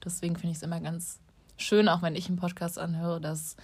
Deswegen 0.04 0.34
finde 0.34 0.50
ich 0.50 0.56
es 0.56 0.62
immer 0.64 0.80
ganz 0.80 1.20
schön, 1.58 1.88
auch 1.88 2.02
wenn 2.02 2.16
ich 2.16 2.28
einen 2.28 2.38
Podcast 2.38 2.78
anhöre, 2.78 3.20
dass 3.20 3.56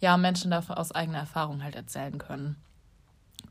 ja 0.00 0.16
Menschen 0.16 0.50
dafür 0.50 0.78
aus 0.78 0.92
eigener 0.92 1.18
Erfahrung 1.18 1.62
halt 1.62 1.74
erzählen 1.74 2.18
können. 2.18 2.56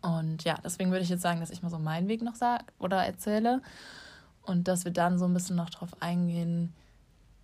Und 0.01 0.43
ja, 0.43 0.57
deswegen 0.63 0.91
würde 0.91 1.03
ich 1.03 1.09
jetzt 1.09 1.21
sagen, 1.21 1.39
dass 1.39 1.49
ich 1.49 1.63
mal 1.63 1.69
so 1.69 1.79
meinen 1.79 2.07
Weg 2.07 2.21
noch 2.21 2.35
sage 2.35 2.65
oder 2.79 3.05
erzähle 3.05 3.61
und 4.43 4.67
dass 4.67 4.85
wir 4.85 4.91
dann 4.91 5.17
so 5.17 5.25
ein 5.25 5.33
bisschen 5.33 5.55
noch 5.55 5.69
drauf 5.69 5.89
eingehen, 5.99 6.73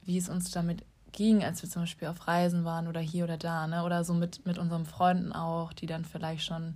wie 0.04 0.18
es 0.18 0.30
uns 0.30 0.52
damit 0.52 0.86
ging, 1.12 1.44
als 1.44 1.62
wir 1.62 1.70
zum 1.70 1.84
Beispiel 1.84 2.08
auf 2.08 2.28
Reisen 2.28 2.66
waren 2.66 2.88
oder 2.88 3.00
hier 3.00 3.24
oder 3.24 3.38
da, 3.38 3.68
ne? 3.68 3.84
Oder 3.84 4.04
so 4.04 4.14
mit, 4.14 4.46
mit 4.46 4.58
unseren 4.58 4.86
Freunden 4.86 5.32
auch, 5.32 5.74
die 5.74 5.86
dann 5.86 6.06
vielleicht 6.06 6.46
schon 6.46 6.76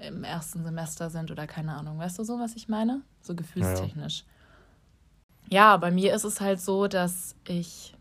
im 0.00 0.24
ersten 0.24 0.62
Semester 0.62 1.10
sind 1.10 1.30
oder 1.30 1.46
keine 1.46 1.74
Ahnung. 1.74 1.98
Weißt 1.98 2.18
du 2.18 2.24
so, 2.24 2.38
was 2.38 2.54
ich 2.54 2.68
meine? 2.68 3.00
So 3.22 3.34
gefühlstechnisch. 3.34 4.24
Ja, 5.48 5.72
ja 5.72 5.76
bei 5.78 5.90
mir 5.90 6.14
ist 6.14 6.24
es 6.24 6.40
halt 6.40 6.60
so, 6.60 6.86
dass 6.86 7.34
ich 7.46 7.95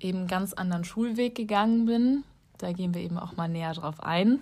eben 0.00 0.18
einen 0.18 0.26
ganz 0.28 0.52
anderen 0.52 0.84
Schulweg 0.84 1.34
gegangen 1.34 1.86
bin. 1.86 2.24
Da 2.58 2.72
gehen 2.72 2.94
wir 2.94 3.02
eben 3.02 3.18
auch 3.18 3.36
mal 3.36 3.48
näher 3.48 3.74
drauf 3.74 4.02
ein. 4.02 4.40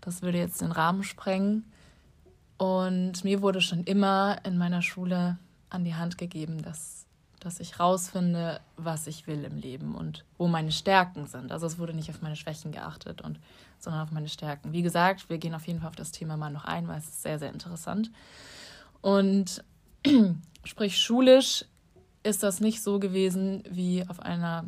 Das 0.00 0.22
würde 0.22 0.38
jetzt 0.38 0.60
den 0.60 0.72
Rahmen 0.72 1.02
sprengen. 1.02 1.64
Und 2.56 3.24
mir 3.24 3.42
wurde 3.42 3.60
schon 3.60 3.84
immer 3.84 4.38
in 4.44 4.58
meiner 4.58 4.82
Schule 4.82 5.38
an 5.70 5.84
die 5.84 5.94
Hand 5.94 6.18
gegeben, 6.18 6.62
dass 6.62 6.98
dass 7.40 7.60
ich 7.60 7.78
rausfinde, 7.78 8.60
was 8.76 9.06
ich 9.06 9.26
will 9.26 9.44
im 9.44 9.56
Leben 9.56 9.94
und 9.94 10.24
wo 10.38 10.48
meine 10.48 10.72
Stärken 10.72 11.26
sind. 11.26 11.52
Also 11.52 11.66
es 11.66 11.78
wurde 11.78 11.94
nicht 11.94 12.10
auf 12.10 12.20
meine 12.20 12.36
Schwächen 12.36 12.72
geachtet, 12.72 13.22
und, 13.22 13.38
sondern 13.78 14.02
auf 14.02 14.10
meine 14.10 14.28
Stärken. 14.28 14.72
Wie 14.72 14.82
gesagt, 14.82 15.30
wir 15.30 15.38
gehen 15.38 15.54
auf 15.54 15.66
jeden 15.66 15.80
Fall 15.80 15.88
auf 15.88 15.96
das 15.96 16.10
Thema 16.10 16.36
mal 16.36 16.50
noch 16.50 16.64
ein, 16.64 16.88
weil 16.88 16.98
es 16.98 17.08
ist 17.08 17.22
sehr, 17.22 17.38
sehr 17.38 17.52
interessant. 17.52 18.10
Und 19.00 19.64
sprich, 20.64 20.98
schulisch 20.98 21.64
ist 22.22 22.42
das 22.42 22.60
nicht 22.60 22.82
so 22.82 22.98
gewesen 22.98 23.62
wie 23.70 24.04
auf 24.08 24.20
einer 24.20 24.64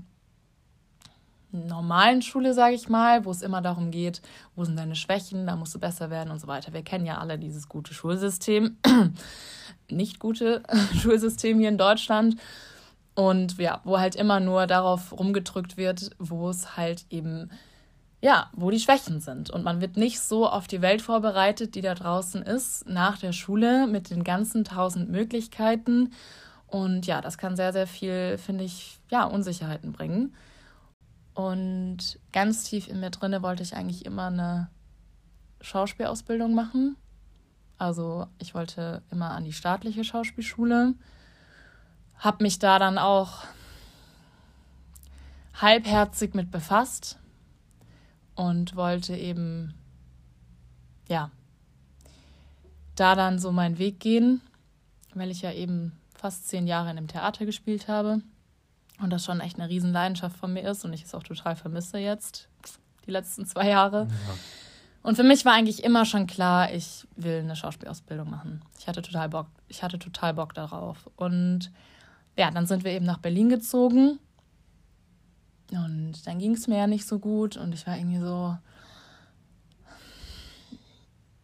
normalen 1.52 2.23
Schule, 2.23 2.55
sage 2.55 2.75
ich 2.75 2.88
mal, 2.88 3.25
wo 3.25 3.31
es 3.31 3.43
immer 3.43 3.61
darum 3.61 3.91
geht, 3.91 4.23
wo 4.55 4.64
sind 4.64 4.79
deine 4.79 4.94
Schwächen, 4.94 5.47
da 5.47 5.56
musst 5.56 5.75
du 5.75 5.81
besser 5.81 6.11
werden 6.11 6.31
und 6.31 6.41
so 6.41 6.47
weiter. 6.47 6.73
Wir 6.73 6.82
kennen 6.82 7.06
ja 7.06 7.19
alle 7.19 7.38
dieses 7.38 7.69
gute 7.69 7.93
Schulsystem 7.93 8.76
nicht 9.91 10.19
gute 10.19 10.62
Schulsystem 11.00 11.58
hier 11.58 11.69
in 11.69 11.79
Deutschland. 11.79 12.37
Und 13.14 13.58
ja, 13.58 13.81
wo 13.85 13.99
halt 13.99 14.14
immer 14.14 14.41
nur 14.41 14.67
darauf 14.67 15.12
rumgedrückt 15.19 15.76
wird, 15.76 16.11
wo 16.19 16.49
es 16.49 16.76
halt 16.76 17.05
eben, 17.11 17.50
ja, 18.23 18.49
wo 18.52 18.70
die 18.70 18.79
Schwächen 18.79 19.20
sind. 19.20 19.50
Und 19.50 19.64
man 19.64 19.81
wird 19.81 19.97
nicht 19.97 20.20
so 20.20 20.49
auf 20.49 20.69
die 20.69 20.81
Welt 20.81 21.02
vorbereitet, 21.02 21.75
die 21.75 21.82
da 21.82 21.94
draußen 21.94 22.43
ist, 22.43 22.88
nach 22.88 23.19
der 23.19 23.32
Schule 23.32 23.87
mit 23.88 24.11
den 24.11 24.25
ganzen 24.25 24.64
tausend 24.64 25.11
Möglichkeiten. 25.11 26.12
Und 26.71 27.07
ja, 27.07 27.21
das 27.21 27.37
kann 27.37 27.57
sehr, 27.57 27.73
sehr 27.73 27.87
viel, 27.87 28.39
finde 28.39 28.65
ich, 28.65 29.01
ja, 29.11 29.25
Unsicherheiten 29.25 29.93
bringen. 29.93 30.35
Und 31.35 32.19
ganz 32.33 32.65
tief 32.65 32.89
in 32.89 33.00
mir 33.00 33.11
drinne 33.11 33.43
wollte 33.43 33.62
ich 33.62 33.75
eigentlich 33.75 34.07
immer 34.07 34.27
eine 34.27 34.71
Schauspielausbildung 35.61 36.55
machen. 36.55 36.97
Also 37.77 38.27
ich 38.39 38.55
wollte 38.55 39.03
immer 39.11 39.31
an 39.31 39.45
die 39.45 39.53
staatliche 39.53 40.05
Schauspielschule, 40.05 40.95
habe 42.19 42.43
mich 42.43 42.59
da 42.59 42.79
dann 42.79 42.99
auch 42.99 43.45
halbherzig 45.55 46.35
mit 46.35 46.50
befasst 46.50 47.19
und 48.35 48.77
wollte 48.77 49.17
eben, 49.17 49.75
ja, 51.09 51.31
da 52.97 53.15
dann 53.15 53.39
so 53.39 53.50
meinen 53.50 53.79
Weg 53.79 53.99
gehen, 53.99 54.41
weil 55.15 55.31
ich 55.31 55.43
ja 55.43 55.53
eben 55.53 56.00
fast 56.21 56.49
zehn 56.49 56.67
Jahre 56.67 56.91
in 56.91 56.99
einem 56.99 57.09
Theater 57.09 57.47
gespielt 57.47 57.89
habe 57.89 58.23
und 59.00 59.11
das 59.11 59.25
schon 59.25 59.41
echt 59.41 59.59
eine 59.59 59.69
Riesenleidenschaft 59.69 60.37
von 60.37 60.53
mir 60.53 60.62
ist 60.62 60.85
und 60.85 60.93
ich 60.93 61.05
es 61.05 61.15
auch 61.15 61.23
total 61.23 61.57
vermisse 61.57 61.99
jetzt, 61.99 62.49
die 63.07 63.11
letzten 63.11 63.47
zwei 63.47 63.69
Jahre. 63.69 64.07
Ja. 64.09 64.35
Und 65.03 65.17
für 65.17 65.23
mich 65.23 65.47
war 65.47 65.55
eigentlich 65.55 65.83
immer 65.83 66.05
schon 66.05 66.27
klar, 66.27 66.73
ich 66.73 67.07
will 67.17 67.39
eine 67.39 67.57
Schauspielausbildung 67.57 68.29
machen. 68.29 68.62
Ich 68.79 68.87
hatte 68.87 69.00
total 69.00 69.31
Bock, 69.31 69.47
ich 69.69 69.83
hatte 69.83 69.99
total 69.99 70.35
Bock 70.35 70.53
darauf. 70.53 71.09
Und 71.17 71.73
ja, 72.37 72.50
dann 72.50 72.67
sind 72.67 72.85
wir 72.85 72.93
eben 72.93 73.07
nach 73.07 73.19
Berlin 73.19 73.49
gezogen. 73.49 74.19
Und 75.73 76.27
dann 76.27 76.39
ging 76.39 76.53
es 76.53 76.67
mir 76.67 76.77
ja 76.77 76.87
nicht 76.87 77.07
so 77.07 77.19
gut 77.19 77.57
und 77.57 77.73
ich 77.73 77.87
war 77.87 77.97
irgendwie 77.97 78.19
so, 78.19 78.59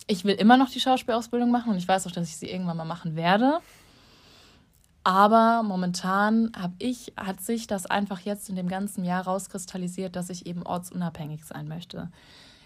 ich 0.07 0.25
will 0.25 0.35
immer 0.35 0.57
noch 0.57 0.69
die 0.69 0.81
Schauspielausbildung 0.81 1.51
machen 1.51 1.71
und 1.71 1.79
ich 1.79 1.89
weiß 1.89 2.07
auch, 2.07 2.11
dass 2.11 2.29
ich 2.29 2.37
sie 2.37 2.51
irgendwann 2.51 2.77
mal 2.77 2.85
machen 2.85 3.17
werde. 3.17 3.61
Aber 5.07 5.63
momentan 5.63 6.51
habe 6.61 6.73
ich, 6.81 7.13
hat 7.17 7.41
sich 7.41 7.69
das 7.69 7.87
einfach 7.87 8.19
jetzt 8.23 8.49
in 8.49 8.57
dem 8.57 8.67
ganzen 8.67 9.05
Jahr 9.05 9.23
rauskristallisiert, 9.23 10.17
dass 10.17 10.31
ich 10.31 10.47
eben 10.47 10.65
ortsunabhängig 10.65 11.45
sein 11.45 11.69
möchte. 11.69 12.11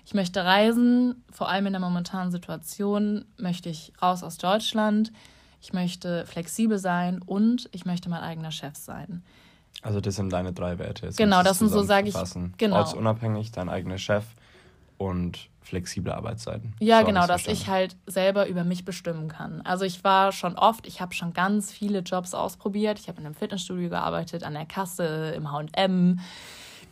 Ich 0.06 0.14
möchte 0.14 0.42
reisen, 0.42 1.22
vor 1.30 1.50
allem 1.50 1.66
in 1.66 1.74
der 1.74 1.80
momentanen 1.80 2.30
Situation 2.30 3.26
möchte 3.36 3.68
ich 3.68 3.92
raus 4.00 4.22
aus 4.22 4.38
Deutschland. 4.38 5.12
Ich 5.60 5.74
möchte 5.74 6.24
flexibel 6.24 6.78
sein 6.78 7.20
und 7.20 7.68
ich 7.72 7.84
möchte 7.84 8.08
mein 8.08 8.22
eigener 8.22 8.52
Chef 8.52 8.74
sein. 8.74 9.22
Also 9.82 10.00
das 10.00 10.16
sind 10.16 10.32
deine 10.32 10.54
drei 10.54 10.78
Werte. 10.78 11.08
Jetzt 11.08 11.18
genau, 11.18 11.42
das 11.42 11.58
sind 11.58 11.68
so, 11.68 11.82
sage 11.82 12.08
ich. 12.08 12.16
Genau. 12.56 12.76
Ortsunabhängig, 12.76 13.52
dein 13.52 13.68
eigener 13.68 13.98
Chef 13.98 14.24
und 15.00 15.48
flexible 15.62 16.12
Arbeitszeiten. 16.12 16.74
Ja, 16.78 17.00
genau, 17.02 17.26
dass 17.26 17.46
ich 17.46 17.68
halt 17.68 17.96
selber 18.06 18.48
über 18.48 18.64
mich 18.64 18.84
bestimmen 18.84 19.28
kann. 19.28 19.62
Also 19.62 19.86
ich 19.86 20.04
war 20.04 20.30
schon 20.30 20.58
oft, 20.58 20.86
ich 20.86 21.00
habe 21.00 21.14
schon 21.14 21.32
ganz 21.32 21.72
viele 21.72 22.00
Jobs 22.00 22.34
ausprobiert. 22.34 22.98
Ich 22.98 23.08
habe 23.08 23.18
in 23.18 23.24
einem 23.24 23.34
Fitnessstudio 23.34 23.88
gearbeitet, 23.88 24.44
an 24.44 24.52
der 24.52 24.66
Kasse, 24.66 25.32
im 25.34 25.50
H&M, 25.50 26.20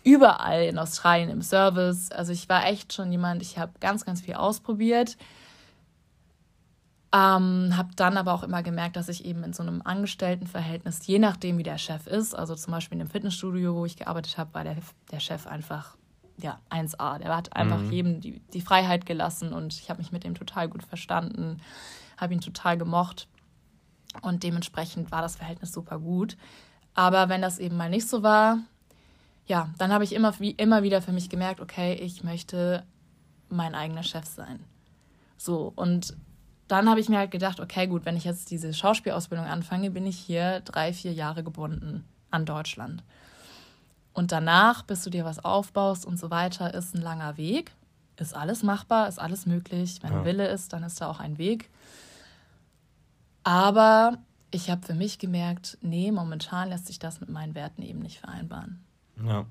überall 0.04 0.64
in 0.64 0.78
Australien 0.78 1.28
im 1.28 1.42
Service. 1.42 2.10
Also 2.10 2.32
ich 2.32 2.48
war 2.48 2.66
echt 2.66 2.94
schon 2.94 3.12
jemand, 3.12 3.42
ich 3.42 3.58
habe 3.58 3.72
ganz, 3.78 4.06
ganz 4.06 4.22
viel 4.22 4.34
ausprobiert. 4.34 5.18
Ähm, 7.12 7.76
habe 7.76 7.90
dann 7.96 8.16
aber 8.16 8.32
auch 8.32 8.42
immer 8.42 8.62
gemerkt, 8.62 8.96
dass 8.96 9.10
ich 9.10 9.26
eben 9.26 9.44
in 9.44 9.52
so 9.52 9.62
einem 9.62 9.82
Angestelltenverhältnis, 9.82 11.06
je 11.06 11.18
nachdem 11.18 11.58
wie 11.58 11.62
der 11.62 11.78
Chef 11.78 12.06
ist, 12.06 12.34
also 12.34 12.54
zum 12.54 12.72
Beispiel 12.72 12.98
in 12.98 13.06
dem 13.06 13.10
Fitnessstudio, 13.10 13.74
wo 13.74 13.84
ich 13.84 13.96
gearbeitet 13.96 14.38
habe, 14.38 14.54
war 14.54 14.64
der, 14.64 14.76
der 15.10 15.20
Chef 15.20 15.46
einfach 15.46 15.97
ja, 16.40 16.60
1A. 16.70 17.18
Der 17.18 17.36
hat 17.36 17.54
einfach 17.54 17.80
mhm. 17.80 17.90
jedem 17.90 18.20
die, 18.20 18.40
die 18.52 18.60
Freiheit 18.60 19.06
gelassen 19.06 19.52
und 19.52 19.74
ich 19.74 19.90
habe 19.90 20.00
mich 20.00 20.12
mit 20.12 20.24
dem 20.24 20.34
total 20.34 20.68
gut 20.68 20.82
verstanden, 20.82 21.60
habe 22.16 22.34
ihn 22.34 22.40
total 22.40 22.78
gemocht 22.78 23.28
und 24.22 24.42
dementsprechend 24.42 25.10
war 25.12 25.22
das 25.22 25.36
Verhältnis 25.36 25.72
super 25.72 25.98
gut. 25.98 26.36
Aber 26.94 27.28
wenn 27.28 27.42
das 27.42 27.58
eben 27.58 27.76
mal 27.76 27.90
nicht 27.90 28.08
so 28.08 28.22
war, 28.22 28.58
ja, 29.46 29.70
dann 29.78 29.92
habe 29.92 30.04
ich 30.04 30.14
immer, 30.14 30.38
wie, 30.40 30.50
immer 30.52 30.82
wieder 30.82 31.02
für 31.02 31.12
mich 31.12 31.28
gemerkt, 31.28 31.60
okay, 31.60 31.94
ich 31.94 32.24
möchte 32.24 32.84
mein 33.48 33.74
eigener 33.74 34.02
Chef 34.02 34.26
sein. 34.26 34.60
So, 35.36 35.72
und 35.74 36.16
dann 36.66 36.88
habe 36.90 37.00
ich 37.00 37.08
mir 37.08 37.18
halt 37.18 37.30
gedacht, 37.30 37.60
okay, 37.60 37.86
gut, 37.86 38.04
wenn 38.04 38.16
ich 38.16 38.24
jetzt 38.24 38.50
diese 38.50 38.74
Schauspielausbildung 38.74 39.46
anfange, 39.46 39.90
bin 39.90 40.06
ich 40.06 40.18
hier 40.18 40.60
drei, 40.60 40.92
vier 40.92 41.12
Jahre 41.12 41.42
gebunden 41.42 42.04
an 42.30 42.44
Deutschland. 42.44 43.02
Und 44.18 44.32
danach, 44.32 44.82
bis 44.82 45.04
du 45.04 45.10
dir 45.10 45.24
was 45.24 45.44
aufbaust 45.44 46.04
und 46.04 46.18
so 46.18 46.28
weiter, 46.28 46.74
ist 46.74 46.92
ein 46.92 47.00
langer 47.00 47.36
Weg. 47.36 47.70
Ist 48.16 48.34
alles 48.34 48.64
machbar, 48.64 49.06
ist 49.06 49.20
alles 49.20 49.46
möglich. 49.46 50.00
Wenn 50.02 50.12
ja. 50.12 50.24
Wille 50.24 50.48
ist, 50.48 50.72
dann 50.72 50.82
ist 50.82 51.00
da 51.00 51.08
auch 51.08 51.20
ein 51.20 51.38
Weg. 51.38 51.70
Aber 53.44 54.18
ich 54.50 54.70
habe 54.70 54.84
für 54.84 54.94
mich 54.94 55.20
gemerkt, 55.20 55.78
nee, 55.82 56.10
momentan 56.10 56.70
lässt 56.70 56.88
sich 56.88 56.98
das 56.98 57.20
mit 57.20 57.30
meinen 57.30 57.54
Werten 57.54 57.80
eben 57.80 58.00
nicht 58.00 58.18
vereinbaren. 58.18 58.84
Ja, 59.24 59.46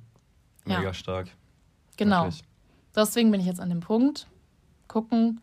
mega 0.65 0.83
ja. 0.83 0.93
stark. 0.93 1.29
Genau. 1.95 2.25
Wirklich. 2.25 2.43
Deswegen 2.93 3.31
bin 3.31 3.39
ich 3.39 3.47
jetzt 3.47 3.61
an 3.61 3.69
dem 3.69 3.79
Punkt, 3.79 4.27
gucken, 4.89 5.39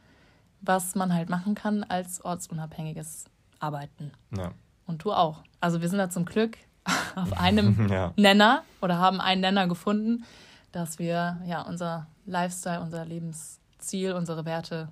was 0.60 0.94
man 0.96 1.14
halt 1.14 1.30
machen 1.30 1.54
kann 1.54 1.82
als 1.82 2.22
ortsunabhängiges 2.22 3.24
Arbeiten. 3.58 4.12
Ja. 4.36 4.52
Und 4.86 5.02
du 5.02 5.14
auch. 5.14 5.42
Also 5.62 5.80
wir 5.80 5.88
sind 5.88 5.96
da 5.96 6.10
zum 6.10 6.26
Glück 6.26 6.58
auf 7.14 7.32
einem 7.34 7.88
ja. 7.90 8.12
Nenner 8.16 8.62
oder 8.80 8.98
haben 8.98 9.20
einen 9.20 9.40
Nenner 9.40 9.68
gefunden, 9.68 10.24
dass 10.72 10.98
wir 10.98 11.40
ja 11.46 11.62
unser 11.62 12.06
Lifestyle, 12.26 12.80
unser 12.80 13.04
Lebensziel, 13.04 14.12
unsere 14.12 14.44
Werte 14.44 14.88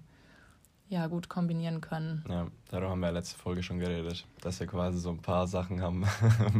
ja 0.92 1.06
gut 1.06 1.30
kombinieren 1.30 1.80
können. 1.80 2.22
Ja, 2.28 2.46
darüber 2.68 2.90
haben 2.90 3.00
wir 3.00 3.06
ja 3.06 3.14
letzte 3.14 3.38
Folge 3.38 3.62
schon 3.62 3.78
geredet, 3.78 4.26
dass 4.42 4.60
wir 4.60 4.66
quasi 4.66 4.98
so 4.98 5.08
ein 5.08 5.22
paar 5.22 5.46
Sachen 5.46 5.80
haben, 5.80 6.04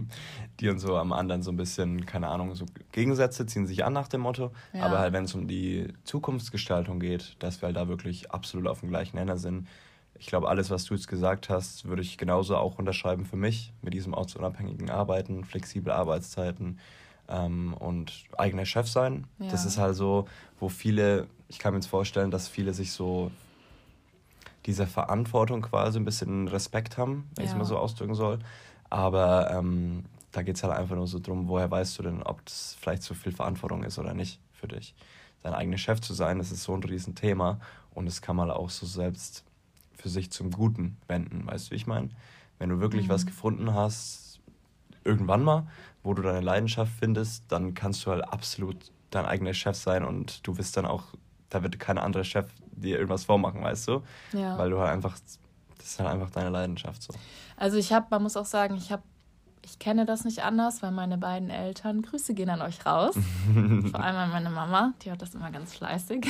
die 0.61 0.71
uns 0.71 0.81
so 0.81 0.97
am 0.97 1.12
anderen 1.12 1.43
so 1.43 1.53
ein 1.53 1.59
bisschen, 1.59 2.07
keine 2.07 2.29
Ahnung, 2.29 2.55
so 2.55 2.65
Gegensätze 2.93 3.45
ziehen 3.45 3.67
sich 3.67 3.85
an 3.85 3.93
nach 3.93 4.09
dem 4.09 4.23
Motto. 4.23 4.53
Ja. 4.73 4.85
Aber 4.85 5.01
halt, 5.01 5.12
wenn 5.12 5.25
es 5.25 5.35
um 5.35 5.49
die 5.49 5.93
Zukunftsgestaltung 6.05 6.99
geht, 6.99 7.37
dass 7.41 7.61
wir 7.61 7.67
halt 7.67 7.77
da 7.77 7.89
wirklich 7.89 8.31
absolut 8.31 8.69
auf 8.69 8.81
dem 8.81 8.89
gleichen 8.89 9.17
Nenner 9.17 9.37
sind. 9.37 9.69
Ich 10.19 10.26
glaube, 10.26 10.49
alles, 10.49 10.71
was 10.71 10.85
du 10.85 10.95
jetzt 10.95 11.09
gesagt 11.09 11.49
hast, 11.49 11.87
würde 11.87 12.02
ich 12.02 12.16
genauso 12.16 12.57
auch 12.57 12.78
unterschreiben 12.78 13.25
für 13.25 13.37
mich, 13.37 13.73
mit 13.83 13.95
diesem 13.95 14.14
ortsunabhängigen 14.14 14.90
Arbeiten, 14.90 15.45
flexible 15.45 15.92
Arbeitszeiten 15.92 16.78
ähm, 17.28 17.75
und 17.75 18.12
eigener 18.38 18.64
Chef 18.64 18.88
sein. 18.88 19.26
Ja. 19.38 19.49
Das 19.49 19.64
ist 19.64 19.78
halt 19.78 19.97
so, 19.97 20.26
wo 20.61 20.69
viele, 20.69 21.26
ich 21.49 21.59
kann 21.59 21.73
mir 21.73 21.78
jetzt 21.78 21.88
vorstellen, 21.88 22.31
dass 22.31 22.49
viele 22.49 22.73
sich 22.73 22.92
so 22.92 23.31
dieser 24.66 24.87
Verantwortung 24.87 25.62
quasi 25.62 25.99
ein 25.99 26.04
bisschen 26.04 26.49
Respekt 26.49 26.99
haben, 26.99 27.28
wenn 27.35 27.45
ja. 27.45 27.50
ich 27.50 27.50
es 27.50 27.59
mal 27.59 27.64
so 27.64 27.78
ausdrücken 27.78 28.14
soll. 28.14 28.38
Aber 28.90 29.50
ähm, 29.50 30.04
da 30.31 30.42
geht 30.42 30.57
es 30.57 30.62
halt 30.62 30.75
einfach 30.75 30.97
nur 30.97 31.07
so 31.07 31.19
drum, 31.19 31.49
woher 31.49 31.71
weißt 31.71 31.99
du 31.99 32.02
denn, 32.02 32.23
ob 32.23 32.45
das 32.45 32.76
vielleicht 32.81 33.02
zu 33.02 33.14
viel 33.14 33.33
Verantwortung 33.33 33.85
ist 33.85 33.99
oder 33.99 34.14
nicht 34.14 34.40
für 34.52 34.69
dich. 34.69 34.95
Dein 35.42 35.54
eigener 35.54 35.78
Chef 35.78 36.00
zu 36.00 36.14
sein, 36.14 36.38
das 36.38 36.52
ist 36.52 36.62
so 36.62 36.75
ein 36.75 36.83
Riesenthema 36.83 37.59
und 37.95 38.07
das 38.07 38.23
kann 38.23 38.37
man 38.37 38.50
auch 38.50 38.71
so 38.71 38.87
selbst 38.87 39.45
für 40.02 40.09
sich 40.09 40.30
zum 40.30 40.50
Guten 40.50 40.97
wenden, 41.06 41.47
weißt 41.47 41.68
du, 41.68 41.71
wie 41.71 41.76
ich 41.76 41.87
meine? 41.87 42.11
Wenn 42.59 42.68
du 42.68 42.80
wirklich 42.80 43.06
mhm. 43.06 43.11
was 43.11 43.25
gefunden 43.25 43.73
hast, 43.73 44.40
irgendwann 45.04 45.42
mal, 45.42 45.66
wo 46.02 46.12
du 46.12 46.23
deine 46.23 46.40
Leidenschaft 46.40 46.92
findest, 46.99 47.44
dann 47.49 47.75
kannst 47.75 48.04
du 48.04 48.11
halt 48.11 48.25
absolut 48.25 48.76
dein 49.11 49.25
eigener 49.26 49.54
Chef 49.54 49.76
sein 49.76 50.04
und 50.04 50.47
du 50.47 50.59
wirst 50.59 50.76
dann 50.76 50.87
auch, 50.87 51.04
da 51.50 51.62
wird 51.62 51.78
kein 51.78 51.99
anderer 51.99 52.25
Chef 52.25 52.47
dir 52.73 52.97
irgendwas 52.97 53.25
vormachen, 53.25 53.62
weißt 53.62 53.88
du? 53.88 54.02
Ja. 54.32 54.59
Weil 54.59 54.71
du 54.71 54.78
halt 54.80 54.90
einfach, 54.90 55.16
das 55.78 55.87
ist 55.87 55.99
halt 56.00 56.09
einfach 56.09 56.30
deine 56.30 56.50
Leidenschaft 56.50 57.02
so. 57.02 57.14
Also 57.56 57.76
ich 57.76 57.92
habe, 57.92 58.06
man 58.11 58.23
muss 58.23 58.37
auch 58.37 58.47
sagen, 58.47 58.76
ich 58.76 58.90
habe, 58.90 59.02
ich 59.64 59.78
kenne 59.78 60.04
das 60.06 60.25
nicht 60.25 60.42
anders, 60.42 60.82
weil 60.82 60.90
meine 60.90 61.18
beiden 61.18 61.49
Eltern, 61.49 62.02
Grüße 62.02 62.35
gehen 62.35 62.50
an 62.50 62.62
euch 62.62 62.85
raus. 62.85 63.14
Vor 63.54 64.00
allem 64.00 64.16
an 64.16 64.30
meine 64.30 64.50
Mama, 64.50 64.94
die 65.02 65.12
hat 65.12 65.23
das 65.23 65.35
immer 65.35 65.52
ganz 65.52 65.75
fleißig. 65.75 66.26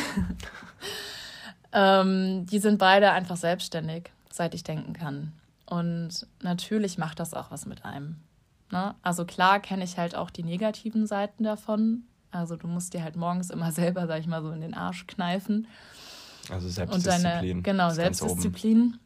Ähm, 1.72 2.46
die 2.46 2.58
sind 2.58 2.78
beide 2.78 3.12
einfach 3.12 3.36
selbstständig, 3.36 4.10
seit 4.30 4.54
ich 4.54 4.64
denken 4.64 4.92
kann. 4.92 5.32
Und 5.66 6.26
natürlich 6.42 6.98
macht 6.98 7.18
das 7.20 7.34
auch 7.34 7.50
was 7.50 7.66
mit 7.66 7.84
einem. 7.84 8.16
Ne? 8.70 8.94
Also 9.02 9.24
klar 9.24 9.60
kenne 9.60 9.84
ich 9.84 9.98
halt 9.98 10.14
auch 10.14 10.30
die 10.30 10.42
negativen 10.42 11.06
Seiten 11.06 11.44
davon. 11.44 12.04
Also 12.30 12.56
du 12.56 12.66
musst 12.66 12.94
dir 12.94 13.02
halt 13.02 13.16
morgens 13.16 13.50
immer 13.50 13.72
selber, 13.72 14.06
sag 14.06 14.20
ich 14.20 14.26
mal, 14.26 14.42
so 14.42 14.50
in 14.50 14.60
den 14.60 14.74
Arsch 14.74 15.06
kneifen. 15.06 15.66
Also 16.50 16.68
Selbstdisziplin. 16.68 17.24
Und 17.24 17.34
deine, 17.34 17.62
genau, 17.62 17.90
Selbstdisziplin. 17.90 18.98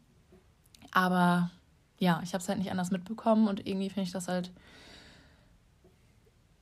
Aber 0.91 1.51
ja, 1.99 2.21
ich 2.23 2.33
habe 2.33 2.41
es 2.41 2.49
halt 2.49 2.59
nicht 2.59 2.71
anders 2.71 2.91
mitbekommen 2.91 3.47
und 3.47 3.65
irgendwie 3.65 3.89
finde 3.89 4.07
ich 4.07 4.11
das 4.11 4.27
halt 4.27 4.51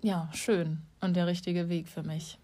ja 0.01 0.29
schön 0.33 0.81
und 1.01 1.15
der 1.15 1.27
richtige 1.27 1.69
Weg 1.69 1.87
für 1.87 2.03
mich. 2.03 2.37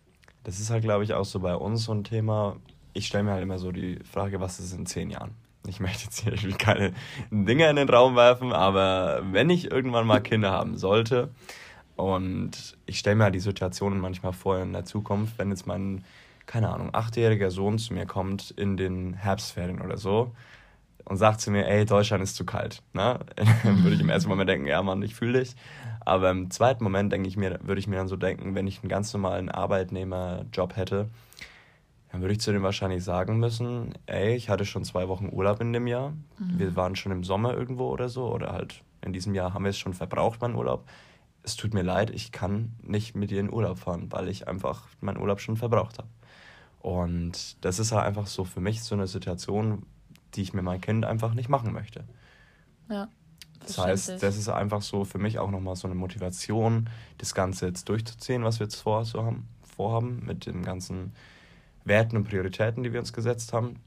Das 0.44 0.60
ist 0.60 0.70
halt, 0.70 0.84
glaube 0.84 1.04
ich, 1.04 1.14
auch 1.14 1.26
so 1.26 1.40
bei 1.40 1.56
uns 1.56 1.84
so 1.84 1.94
ein 1.94 2.04
Thema. 2.04 2.58
Ich 2.94 3.08
stelle 3.08 3.24
mir 3.24 3.32
halt 3.32 3.44
immer 3.44 3.60
so 3.60 3.72
die 3.72 4.00
Frage, 4.12 4.40
was 4.40 4.60
ist 4.60 4.74
in 4.74 4.86
zehn 4.86 5.10
Jahren? 5.10 5.32
Ich 5.68 5.80
möchte 5.82 6.06
jetzt 6.06 6.22
hier 6.22 6.34
irgendwie 6.34 6.58
keine 6.58 6.94
Dinge 7.30 7.70
in 7.70 7.76
den 7.76 7.90
Raum 7.90 8.16
werfen, 8.16 8.54
aber 8.54 9.22
wenn 9.32 9.50
ich 9.50 9.72
irgendwann 9.72 10.08
mal 10.08 10.22
Kinder 10.22 10.52
haben 10.52 10.78
sollte 10.78 11.30
und 11.96 12.78
ich 12.86 13.00
stelle 13.00 13.16
mir 13.16 13.26
halt 13.26 13.36
die 13.36 13.40
Situationen 13.40 14.00
manchmal 14.00 14.34
vor 14.34 14.60
in 14.60 14.74
der 14.74 14.86
Zukunft, 14.86 15.38
wenn 15.38 15.50
jetzt 15.50 15.68
mein 15.68 16.04
keine 16.52 16.70
Ahnung, 16.70 16.90
achtjähriger 16.92 17.50
Sohn 17.50 17.80
zu 17.80 17.94
mir 17.94 18.06
kommt 18.06 18.52
in 18.52 18.76
den 18.76 19.14
Herbstferien 19.14 19.82
oder 19.82 19.98
so 19.98 20.32
und 21.06 21.16
sagt 21.16 21.40
zu 21.40 21.50
mir, 21.50 21.66
ey, 21.66 21.86
Deutschland 21.86 22.22
ist 22.24 22.36
zu 22.36 22.46
kalt. 22.46 22.82
Ne? 22.94 23.20
Dann 23.64 23.84
würde 23.84 23.96
ich 23.96 24.02
im 24.02 24.10
ersten 24.10 24.30
Moment 24.30 24.50
denken, 24.50 24.68
ja 24.68 24.82
Mann, 24.82 25.02
ich 25.02 25.16
fühle 25.16 25.40
dich. 25.40 25.56
Aber 26.02 26.30
im 26.30 26.52
zweiten 26.52 26.84
Moment 26.84 27.12
denke 27.12 27.30
ich 27.30 27.38
mir, 27.38 27.60
würde 27.64 27.80
ich 27.80 27.88
mir 27.88 27.98
dann 27.98 28.08
so 28.08 28.16
denken, 28.16 28.56
wenn 28.56 28.66
ich 28.66 28.82
einen 28.82 28.90
ganz 28.90 29.14
normalen 29.14 29.50
Arbeitnehmerjob 29.50 30.76
hätte, 30.76 31.10
dann 32.12 32.22
würde 32.22 32.34
ich 32.34 32.42
zu 32.42 32.52
dem 32.52 32.62
wahrscheinlich 32.62 33.04
sagen 33.04 33.40
müssen, 33.40 33.94
ey, 34.06 34.36
ich 34.36 34.50
hatte 34.50 34.66
schon 34.66 34.84
zwei 34.84 35.08
Wochen 35.08 35.30
Urlaub 35.32 35.62
in 35.62 35.72
dem 35.72 35.88
Jahr. 35.88 36.12
Mhm. 36.38 36.60
Wir 36.60 36.76
waren 36.76 36.96
schon 36.96 37.12
im 37.12 37.24
Sommer 37.24 37.54
irgendwo 37.54 37.88
oder 37.88 38.10
so. 38.10 38.26
Oder 38.26 38.52
halt 38.52 38.84
in 39.02 39.14
diesem 39.14 39.34
Jahr 39.34 39.54
haben 39.54 39.64
wir 39.64 39.70
es 39.70 39.78
schon 39.78 39.94
verbraucht, 39.94 40.42
meinen 40.42 40.56
Urlaub. 40.56 40.86
Es 41.44 41.56
tut 41.56 41.74
mir 41.74 41.84
leid, 41.84 42.10
ich 42.10 42.32
kann 42.32 42.74
nicht 42.82 43.16
mit 43.16 43.32
dir 43.32 43.40
in 43.40 43.52
Urlaub 43.52 43.80
fahren, 43.80 44.12
weil 44.12 44.28
ich 44.28 44.48
einfach 44.48 44.88
meinen 45.00 45.18
Urlaub 45.18 45.40
schon 45.40 45.56
verbraucht 45.56 46.00
habe. 46.00 46.10
Und 46.80 47.64
das 47.64 47.80
ist 47.80 47.94
halt 47.94 48.06
einfach 48.06 48.28
so 48.28 48.44
für 48.44 48.60
mich 48.60 48.84
so 48.84 48.94
eine 48.94 49.08
Situation, 49.08 49.86
die 50.34 50.42
ich 50.42 50.54
mir 50.54 50.62
mein 50.64 50.82
Kind 50.82 51.06
einfach 51.06 51.34
nicht 51.34 51.48
machen 51.48 51.72
möchte. 51.72 52.04
Ja. 52.90 53.08
Das 53.60 53.78
heißt, 53.78 54.22
das 54.22 54.38
ist 54.38 54.50
einfach 54.50 54.82
so 54.82 55.06
für 55.06 55.20
mich 55.20 55.40
auch 55.40 55.52
nochmal 55.52 55.76
so 55.76 55.88
eine 55.88 55.96
Motivation, 55.96 56.90
das 57.20 57.34
Ganze 57.36 57.68
jetzt 57.68 57.88
durchzuziehen, 57.88 58.44
was 58.44 58.60
wir 58.60 58.66
jetzt 58.66 58.82
vor, 58.82 59.06
so 59.06 59.24
haben, 59.24 59.48
vorhaben, 59.62 60.24
mit 60.26 60.48
den 60.48 60.64
ganzen 60.64 61.14
Werten 61.84 62.18
und 62.18 62.26
Prioritäten, 62.26 62.84
die 62.84 62.94
wir 62.94 63.00
uns 63.00 63.14
gesetzt 63.14 63.54
haben. 63.54 63.80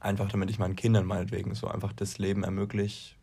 Einfach 0.00 0.28
damit 0.28 0.50
ich 0.50 0.58
meinen 0.58 0.76
Kindern 0.76 1.06
meinetwegen 1.06 1.54
so 1.54 1.68
einfach 1.68 1.92
das 1.92 2.18
Leben 2.18 2.44
ermögliche, 2.44 3.14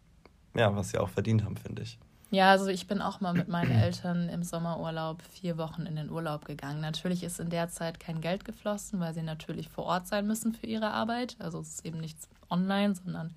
ja, 0.55 0.75
was 0.75 0.89
sie 0.89 0.97
auch 0.97 1.09
verdient 1.09 1.45
haben, 1.45 1.57
finde 1.57 1.83
ich. 1.83 1.97
Ja, 2.31 2.51
also 2.51 2.67
ich 2.67 2.87
bin 2.87 3.01
auch 3.01 3.21
mal 3.21 3.33
mit 3.33 3.47
meinen 3.47 3.71
Eltern 3.79 4.29
im 4.29 4.43
Sommerurlaub 4.43 5.21
vier 5.21 5.57
Wochen 5.57 5.83
in 5.83 5.95
den 5.95 6.09
Urlaub 6.09 6.45
gegangen. 6.45 6.81
Natürlich 6.81 7.23
ist 7.23 7.39
in 7.39 7.49
der 7.49 7.69
Zeit 7.69 7.99
kein 7.99 8.19
Geld 8.19 8.45
geflossen, 8.45 8.99
weil 8.99 9.13
sie 9.13 9.21
natürlich 9.21 9.69
vor 9.69 9.85
Ort 9.85 10.07
sein 10.07 10.27
müssen 10.27 10.53
für 10.53 10.65
ihre 10.65 10.91
Arbeit. 10.91 11.35
Also 11.39 11.59
es 11.59 11.75
ist 11.75 11.85
eben 11.85 11.99
nichts 11.99 12.27
online, 12.49 12.95
sondern 12.95 13.35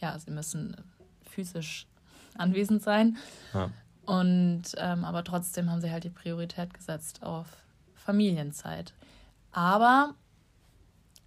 ja, 0.00 0.18
sie 0.18 0.30
müssen 0.30 0.76
physisch 1.28 1.86
anwesend 2.36 2.82
sein. 2.82 3.16
Ja. 3.52 3.70
Und 4.06 4.62
ähm, 4.76 5.04
aber 5.04 5.24
trotzdem 5.24 5.70
haben 5.70 5.80
sie 5.80 5.90
halt 5.90 6.04
die 6.04 6.10
Priorität 6.10 6.74
gesetzt 6.74 7.22
auf 7.22 7.46
Familienzeit. 7.94 8.92
Aber 9.52 10.14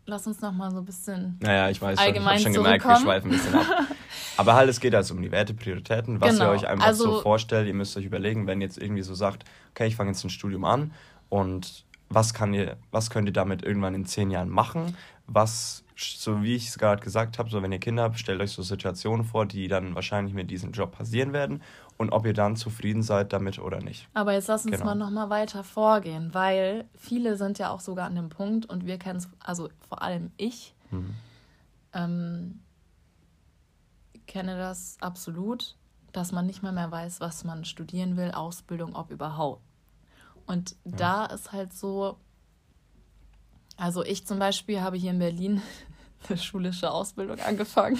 lass 0.05 0.27
uns 0.27 0.41
noch 0.41 0.51
mal 0.51 0.71
so 0.71 0.79
ein 0.79 0.85
bisschen 0.85 1.37
naja, 1.41 1.69
ich 1.69 1.81
weiß 1.81 1.97
allgemein 1.97 2.39
schon, 2.39 2.51
ich 2.51 2.55
schon 2.55 2.63
gemerkt, 2.63 2.85
wir 2.85 2.99
schweifen 2.99 3.31
ein 3.31 3.37
bisschen 3.37 3.55
ab. 3.55 3.65
Aber 4.37 4.55
halt, 4.55 4.69
es 4.69 4.79
geht 4.79 4.95
also 4.95 5.13
um 5.13 5.21
die 5.21 5.31
Werte, 5.31 5.53
Prioritäten, 5.53 6.19
was 6.19 6.31
genau. 6.31 6.45
ihr 6.45 6.51
euch 6.51 6.67
einfach 6.67 6.87
also, 6.87 7.15
so 7.15 7.21
vorstellt. 7.21 7.67
Ihr 7.67 7.73
müsst 7.73 7.95
euch 7.97 8.05
überlegen, 8.05 8.47
wenn 8.47 8.61
jetzt 8.61 8.77
irgendwie 8.77 9.03
so 9.03 9.13
sagt, 9.13 9.43
okay, 9.71 9.87
ich 9.87 9.95
fange 9.95 10.11
jetzt 10.11 10.23
ein 10.23 10.29
Studium 10.29 10.65
an 10.65 10.91
und 11.29 11.85
was, 12.09 12.33
kann 12.33 12.53
ihr, 12.53 12.77
was 12.91 13.09
könnt 13.09 13.27
ihr 13.27 13.33
damit 13.33 13.63
irgendwann 13.63 13.95
in 13.95 14.05
zehn 14.05 14.29
Jahren 14.29 14.49
machen? 14.49 14.97
Was, 15.25 15.83
so 15.95 16.43
wie 16.43 16.55
ich 16.55 16.67
es 16.67 16.77
gerade 16.77 17.01
gesagt 17.01 17.39
habe, 17.39 17.49
so 17.49 17.61
wenn 17.61 17.71
ihr 17.71 17.79
Kinder 17.79 18.03
habt, 18.03 18.19
stellt 18.19 18.41
euch 18.41 18.51
so 18.51 18.61
Situationen 18.61 19.25
vor, 19.25 19.45
die 19.45 19.67
dann 19.67 19.95
wahrscheinlich 19.95 20.33
mit 20.33 20.51
diesem 20.51 20.71
Job 20.71 20.91
passieren 20.97 21.33
werden 21.33 21.61
und 21.97 22.11
ob 22.11 22.25
ihr 22.25 22.33
dann 22.33 22.55
zufrieden 22.55 23.03
seid 23.03 23.33
damit 23.33 23.59
oder 23.59 23.81
nicht. 23.81 24.07
Aber 24.13 24.33
jetzt 24.33 24.47
lass 24.47 24.65
uns 24.65 24.73
genau. 24.73 24.85
mal 24.85 24.95
nochmal 24.95 25.29
weiter 25.29 25.63
vorgehen, 25.63 26.33
weil 26.33 26.85
viele 26.95 27.37
sind 27.37 27.59
ja 27.59 27.69
auch 27.69 27.79
sogar 27.79 28.05
an 28.05 28.15
dem 28.15 28.29
Punkt 28.29 28.65
und 28.65 28.85
wir 28.85 28.97
kennen 28.97 29.19
es, 29.19 29.29
also 29.39 29.69
vor 29.87 30.01
allem 30.01 30.31
ich, 30.37 30.73
mhm. 30.91 31.15
ähm, 31.93 32.59
kenne 34.27 34.57
das 34.57 34.97
absolut, 35.01 35.75
dass 36.11 36.31
man 36.31 36.45
nicht 36.45 36.63
mal 36.63 36.71
mehr 36.71 36.91
weiß, 36.91 37.19
was 37.21 37.43
man 37.43 37.65
studieren 37.65 38.17
will, 38.17 38.31
Ausbildung, 38.31 38.95
ob 38.95 39.11
überhaupt. 39.11 39.61
Und 40.45 40.75
ja. 40.83 40.91
da 40.97 41.25
ist 41.25 41.51
halt 41.51 41.73
so, 41.73 42.17
also 43.77 44.03
ich 44.03 44.25
zum 44.25 44.39
Beispiel 44.39 44.81
habe 44.81 44.97
hier 44.97 45.11
in 45.11 45.19
Berlin 45.19 45.61
eine 46.27 46.37
schulische 46.37 46.91
Ausbildung 46.91 47.39
angefangen. 47.39 47.99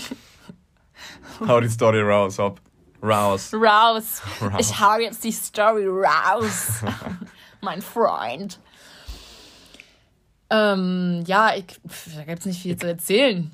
Hau 1.47 1.59
die 1.59 1.69
Story 1.69 2.01
raus, 2.01 2.39
ob. 2.39 2.62
Raus. 3.03 3.53
Raus. 3.53 4.22
raus. 4.41 4.53
Ich 4.60 4.79
hau 4.79 4.98
jetzt 4.98 5.24
die 5.25 5.31
Story 5.31 5.86
raus. 5.88 6.83
mein 7.62 7.81
Freund. 7.81 8.60
Ähm, 10.50 11.24
ja, 11.27 11.53
ich, 11.55 11.65
da 12.15 12.24
gibt 12.24 12.39
es 12.39 12.45
nicht 12.45 12.62
viel 12.62 12.77
zu 12.77 12.88
erzählen. 12.88 13.51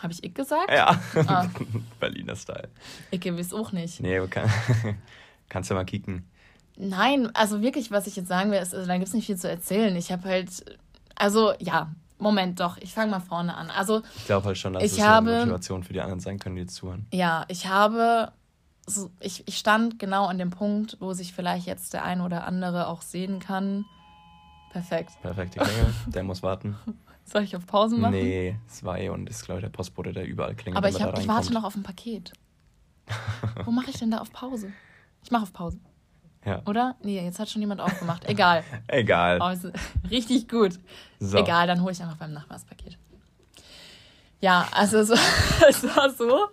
Habe 0.00 0.12
ich 0.12 0.22
ich 0.22 0.34
gesagt? 0.34 0.70
Ja. 0.70 1.00
Ah. 1.26 1.46
Berliner 2.00 2.36
Style. 2.36 2.68
Ich 3.10 3.24
weiß 3.24 3.54
auch 3.54 3.72
nicht. 3.72 4.00
Nee, 4.00 4.24
kann, 4.28 4.50
kannst 5.48 5.70
ja 5.70 5.76
mal 5.76 5.84
kicken. 5.84 6.28
Nein, 6.76 7.30
also 7.34 7.60
wirklich, 7.60 7.90
was 7.90 8.06
ich 8.06 8.16
jetzt 8.16 8.28
sagen 8.28 8.50
will, 8.50 8.58
ist, 8.58 8.74
also, 8.74 8.86
da 8.86 8.94
gibt 8.94 9.08
es 9.08 9.14
nicht 9.14 9.26
viel 9.26 9.36
zu 9.36 9.48
erzählen. 9.48 9.94
Ich 9.96 10.10
habe 10.10 10.28
halt, 10.28 10.78
also 11.14 11.52
ja, 11.58 11.92
Moment, 12.18 12.60
doch, 12.60 12.78
ich 12.78 12.92
fange 12.94 13.10
mal 13.10 13.20
vorne 13.20 13.54
an. 13.56 13.70
Also, 13.70 14.02
ich 14.16 14.26
glaube 14.26 14.46
halt 14.46 14.58
schon, 14.58 14.72
dass 14.72 14.82
ich 14.82 14.92
es 14.92 15.00
habe, 15.00 15.30
eine 15.30 15.40
Motivation 15.40 15.82
für 15.82 15.92
die 15.92 16.00
anderen 16.00 16.20
sein 16.20 16.38
können, 16.38 16.56
die 16.56 16.62
jetzt 16.62 16.74
zuhören. 16.74 17.06
Ja, 17.12 17.44
ich 17.48 17.66
habe, 17.66 18.32
so, 18.86 19.10
ich, 19.20 19.46
ich 19.46 19.58
stand 19.58 19.98
genau 19.98 20.26
an 20.26 20.38
dem 20.38 20.50
Punkt, 20.50 20.96
wo 21.00 21.12
sich 21.12 21.32
vielleicht 21.32 21.66
jetzt 21.66 21.94
der 21.94 22.04
ein 22.04 22.20
oder 22.20 22.46
andere 22.46 22.88
auch 22.88 23.02
sehen 23.02 23.38
kann. 23.38 23.84
Perfekt. 24.70 25.12
Perfekt, 25.22 25.54
die 25.54 25.58
Klingel, 25.60 25.94
der 26.06 26.22
muss 26.24 26.42
warten. 26.42 26.76
Soll 27.24 27.42
ich 27.42 27.54
auf 27.54 27.66
Pause 27.66 27.96
machen? 27.96 28.14
Nee, 28.14 28.56
zwei 28.66 29.10
und 29.10 29.30
ist, 29.30 29.44
glaube 29.44 29.60
ich, 29.60 29.64
der 29.64 29.70
Postbote, 29.70 30.12
der 30.12 30.26
überall 30.26 30.54
klingelt. 30.54 30.76
Aber 30.78 30.88
ich, 30.88 31.00
hab, 31.00 31.18
ich 31.18 31.28
warte 31.28 31.52
noch 31.52 31.64
auf 31.64 31.76
ein 31.76 31.82
Paket. 31.82 32.32
Wo 33.64 33.70
mache 33.70 33.90
ich 33.90 33.98
denn 33.98 34.10
da 34.10 34.18
auf 34.18 34.32
Pause? 34.32 34.72
Ich 35.22 35.30
mache 35.30 35.44
auf 35.44 35.52
Pause. 35.52 35.78
Ja. 36.44 36.62
Oder? 36.66 36.96
Nee, 37.02 37.22
jetzt 37.22 37.38
hat 37.38 37.48
schon 37.48 37.62
jemand 37.62 37.80
aufgemacht. 37.80 38.28
Egal. 38.28 38.64
Egal. 38.88 39.38
Oh, 39.40 40.08
richtig 40.10 40.48
gut. 40.48 40.80
So. 41.20 41.38
Egal, 41.38 41.68
dann 41.68 41.82
hole 41.82 41.92
ich 41.92 42.02
einfach 42.02 42.16
beim 42.16 42.32
Nachbar 42.32 42.56
das 42.56 42.64
Paket. 42.64 42.98
Ja, 44.40 44.66
also 44.72 45.04
so, 45.04 45.14
es 45.68 45.84
war 45.84 46.10
so. 46.10 46.48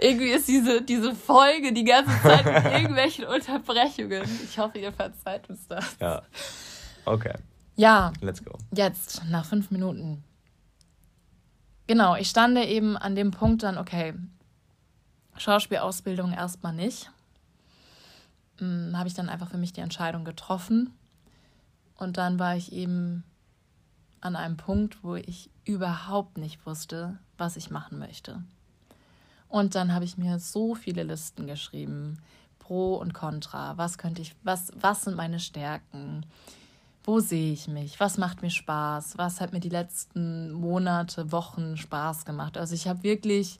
Irgendwie 0.00 0.30
ist 0.30 0.48
diese, 0.48 0.82
diese 0.82 1.14
Folge 1.14 1.72
die 1.72 1.84
ganze 1.84 2.10
Zeit 2.22 2.44
mit 2.44 2.72
irgendwelchen 2.72 3.24
Unterbrechungen. 3.24 4.22
Ich 4.44 4.58
hoffe, 4.58 4.78
ihr 4.78 4.92
verzeiht 4.92 5.48
uns 5.50 5.66
das. 5.66 5.96
Ja. 6.00 6.22
Okay. 7.04 7.34
Ja. 7.76 8.12
Let's 8.20 8.44
go. 8.44 8.52
Jetzt, 8.72 9.22
nach 9.28 9.44
fünf 9.44 9.70
Minuten. 9.70 10.22
Genau, 11.86 12.16
ich 12.16 12.28
stande 12.28 12.64
eben 12.64 12.96
an 12.96 13.16
dem 13.16 13.30
Punkt 13.30 13.62
dann, 13.62 13.78
okay, 13.78 14.14
Schauspielausbildung 15.36 16.32
erstmal 16.32 16.74
nicht 16.74 17.10
hm, 18.58 18.96
habe 18.96 19.08
ich 19.08 19.14
dann 19.14 19.28
einfach 19.28 19.48
für 19.48 19.58
mich 19.58 19.72
die 19.72 19.80
Entscheidung 19.80 20.24
getroffen. 20.24 20.92
Und 21.96 22.16
dann 22.16 22.38
war 22.38 22.56
ich 22.56 22.72
eben 22.72 23.24
an 24.20 24.36
einem 24.36 24.56
Punkt, 24.56 25.02
wo 25.02 25.16
ich 25.16 25.50
überhaupt 25.64 26.38
nicht 26.38 26.64
wusste, 26.66 27.18
was 27.36 27.56
ich 27.56 27.70
machen 27.70 27.98
möchte. 27.98 28.42
Und 29.48 29.74
dann 29.74 29.94
habe 29.94 30.04
ich 30.04 30.18
mir 30.18 30.38
so 30.38 30.74
viele 30.74 31.02
Listen 31.02 31.46
geschrieben, 31.46 32.18
pro 32.58 32.96
und 32.96 33.14
contra. 33.14 33.78
Was 33.78 33.96
könnte 33.96 34.20
ich, 34.22 34.34
was, 34.42 34.72
was 34.78 35.04
sind 35.04 35.16
meine 35.16 35.40
Stärken? 35.40 36.26
Wo 37.02 37.20
sehe 37.20 37.52
ich 37.52 37.66
mich? 37.66 37.98
Was 37.98 38.18
macht 38.18 38.42
mir 38.42 38.50
Spaß? 38.50 39.16
Was 39.16 39.40
hat 39.40 39.52
mir 39.52 39.60
die 39.60 39.70
letzten 39.70 40.52
Monate, 40.52 41.32
Wochen 41.32 41.78
Spaß 41.78 42.26
gemacht? 42.26 42.58
Also 42.58 42.74
ich 42.74 42.86
habe 42.86 43.02
wirklich 43.02 43.58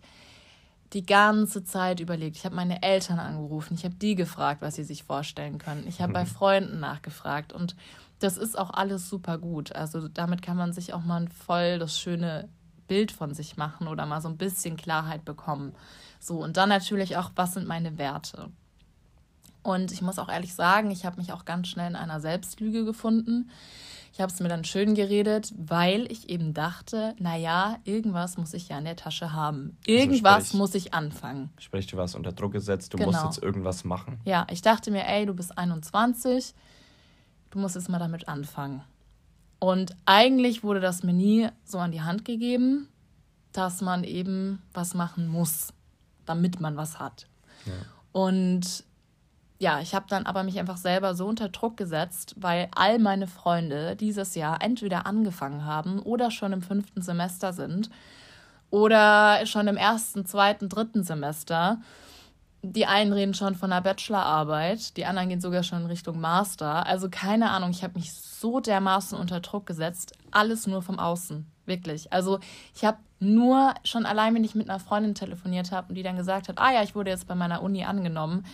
die 0.92 1.04
ganze 1.04 1.64
Zeit 1.64 2.00
überlegt. 2.00 2.36
Ich 2.36 2.44
habe 2.44 2.54
meine 2.54 2.82
Eltern 2.82 3.18
angerufen, 3.18 3.74
ich 3.74 3.84
habe 3.84 3.94
die 3.94 4.14
gefragt, 4.14 4.62
was 4.62 4.76
sie 4.76 4.84
sich 4.84 5.04
vorstellen 5.04 5.58
können. 5.58 5.86
Ich 5.86 6.00
habe 6.00 6.12
bei 6.12 6.26
Freunden 6.26 6.80
nachgefragt 6.80 7.52
und 7.52 7.76
das 8.20 8.36
ist 8.36 8.58
auch 8.58 8.70
alles 8.70 9.08
super 9.08 9.38
gut. 9.38 9.72
Also 9.72 10.08
damit 10.08 10.42
kann 10.42 10.56
man 10.56 10.72
sich 10.72 10.92
auch 10.92 11.04
mal 11.04 11.28
voll 11.28 11.78
das 11.78 11.98
schöne 12.00 12.48
Bild 12.88 13.12
von 13.12 13.34
sich 13.34 13.56
machen 13.56 13.86
oder 13.86 14.06
mal 14.06 14.20
so 14.20 14.28
ein 14.28 14.36
bisschen 14.36 14.76
Klarheit 14.76 15.24
bekommen. 15.24 15.74
So 16.18 16.42
und 16.42 16.56
dann 16.56 16.68
natürlich 16.68 17.16
auch, 17.16 17.30
was 17.36 17.54
sind 17.54 17.66
meine 17.66 17.98
Werte? 17.98 18.50
Und 19.62 19.92
ich 19.92 20.02
muss 20.02 20.18
auch 20.18 20.28
ehrlich 20.28 20.54
sagen, 20.54 20.90
ich 20.90 21.04
habe 21.04 21.20
mich 21.20 21.32
auch 21.32 21.44
ganz 21.44 21.68
schnell 21.68 21.90
in 21.90 21.96
einer 21.96 22.20
Selbstlüge 22.20 22.84
gefunden. 22.84 23.50
Ich 24.12 24.20
habe 24.20 24.32
es 24.32 24.40
mir 24.40 24.48
dann 24.48 24.64
schön 24.64 24.94
geredet, 24.94 25.52
weil 25.56 26.10
ich 26.10 26.28
eben 26.28 26.54
dachte, 26.54 27.14
naja, 27.18 27.76
irgendwas 27.84 28.36
muss 28.36 28.54
ich 28.54 28.68
ja 28.68 28.78
in 28.78 28.84
der 28.84 28.96
Tasche 28.96 29.32
haben. 29.32 29.76
Irgendwas 29.86 30.34
also 30.34 30.46
sprich, 30.46 30.58
muss 30.58 30.74
ich 30.74 30.94
anfangen. 30.94 31.50
Sprich, 31.58 31.86
du 31.86 31.96
warst 31.96 32.16
unter 32.16 32.32
Druck 32.32 32.52
gesetzt, 32.52 32.92
du 32.94 32.98
genau. 32.98 33.12
musst 33.12 33.24
jetzt 33.24 33.42
irgendwas 33.42 33.84
machen. 33.84 34.18
Ja, 34.24 34.46
ich 34.50 34.62
dachte 34.62 34.90
mir, 34.90 35.06
ey, 35.06 35.26
du 35.26 35.34
bist 35.34 35.56
21, 35.56 36.54
du 37.50 37.58
musst 37.58 37.76
jetzt 37.76 37.88
mal 37.88 37.98
damit 37.98 38.26
anfangen. 38.26 38.82
Und 39.60 39.96
eigentlich 40.06 40.62
wurde 40.62 40.80
das 40.80 41.02
mir 41.02 41.12
nie 41.12 41.48
so 41.64 41.78
an 41.78 41.92
die 41.92 42.02
Hand 42.02 42.24
gegeben, 42.24 42.88
dass 43.52 43.80
man 43.80 44.04
eben 44.04 44.62
was 44.72 44.94
machen 44.94 45.26
muss, 45.26 45.72
damit 46.26 46.60
man 46.60 46.76
was 46.76 47.00
hat. 47.00 47.26
Ja. 47.66 47.72
Und 48.12 48.84
ja, 49.58 49.80
ich 49.80 49.94
habe 49.94 50.06
dann 50.08 50.26
aber 50.26 50.44
mich 50.44 50.58
einfach 50.58 50.76
selber 50.76 51.14
so 51.14 51.26
unter 51.26 51.48
Druck 51.48 51.76
gesetzt, 51.76 52.34
weil 52.38 52.68
all 52.76 53.00
meine 53.00 53.26
Freunde 53.26 53.96
dieses 53.96 54.36
Jahr 54.36 54.62
entweder 54.62 55.06
angefangen 55.06 55.64
haben 55.64 55.98
oder 55.98 56.30
schon 56.30 56.52
im 56.52 56.62
fünften 56.62 57.02
Semester 57.02 57.52
sind 57.52 57.90
oder 58.70 59.44
schon 59.46 59.66
im 59.66 59.76
ersten, 59.76 60.26
zweiten, 60.26 60.68
dritten 60.68 61.02
Semester. 61.02 61.80
Die 62.62 62.86
einen 62.86 63.12
reden 63.12 63.34
schon 63.34 63.54
von 63.54 63.72
einer 63.72 63.82
Bachelorarbeit, 63.82 64.96
die 64.96 65.06
anderen 65.06 65.28
gehen 65.28 65.40
sogar 65.40 65.62
schon 65.62 65.82
in 65.82 65.86
Richtung 65.86 66.20
Master. 66.20 66.86
Also 66.86 67.08
keine 67.08 67.50
Ahnung, 67.50 67.70
ich 67.70 67.84
habe 67.84 67.98
mich 67.98 68.12
so 68.12 68.58
dermaßen 68.58 69.16
unter 69.16 69.40
Druck 69.40 69.66
gesetzt, 69.66 70.12
alles 70.32 70.66
nur 70.66 70.82
vom 70.82 70.98
Außen, 70.98 71.46
wirklich. 71.66 72.12
Also 72.12 72.40
ich 72.74 72.84
habe 72.84 72.98
nur 73.20 73.74
schon 73.84 74.06
allein, 74.06 74.34
wenn 74.34 74.42
ich 74.42 74.56
mit 74.56 74.68
einer 74.68 74.80
Freundin 74.80 75.14
telefoniert 75.14 75.70
habe 75.70 75.90
und 75.90 75.94
die 75.94 76.02
dann 76.02 76.16
gesagt 76.16 76.48
hat, 76.48 76.58
ah 76.58 76.72
ja, 76.72 76.82
ich 76.82 76.96
wurde 76.96 77.10
jetzt 77.10 77.28
bei 77.28 77.36
meiner 77.36 77.62
Uni 77.62 77.84
angenommen, 77.84 78.44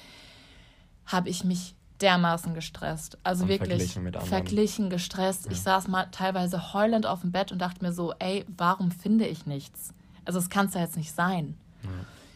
habe 1.07 1.31
ich 1.31 1.45
mich 1.45 1.75
dermaßen 2.01 2.55
gestresst. 2.55 3.19
Also 3.23 3.45
und 3.45 3.49
wirklich 3.49 3.93
verglichen, 3.93 4.27
verglichen 4.27 4.91
gestresst. 4.91 5.47
Ja. 5.47 5.53
Ich 5.53 5.63
saß 5.63 5.89
mal 5.89 6.09
teilweise 6.11 6.75
heulend 6.75 7.07
auf 7.07 7.23
dem 7.23 7.33
Bett 7.33 7.53
und 7.53 7.59
dachte 7.59 7.83
mir 7.83 7.93
so, 7.93 8.13
ey, 8.19 8.45
warum 8.57 8.91
finde 8.91 9.27
ich 9.27 9.47
nichts? 9.47 9.95
Also 10.25 10.39
es 10.39 10.51
kann 10.51 10.67
es 10.67 10.75
ja 10.75 10.83
jetzt 10.83 10.97
nicht 10.97 11.15
sein. 11.15 11.57
Ja. 11.83 11.91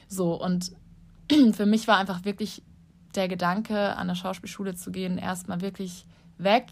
So, 0.09 0.43
und 0.43 0.73
für 1.53 1.67
mich 1.67 1.89
war 1.89 1.99
einfach 1.99 2.25
wirklich 2.25 2.63
der 3.15 3.29
Gedanke, 3.29 3.97
an 3.97 4.09
der 4.09 4.15
Schauspielschule 4.15 4.75
zu 4.75 4.91
gehen, 4.91 5.19
erstmal 5.19 5.61
wirklich 5.61 6.07
weg, 6.37 6.67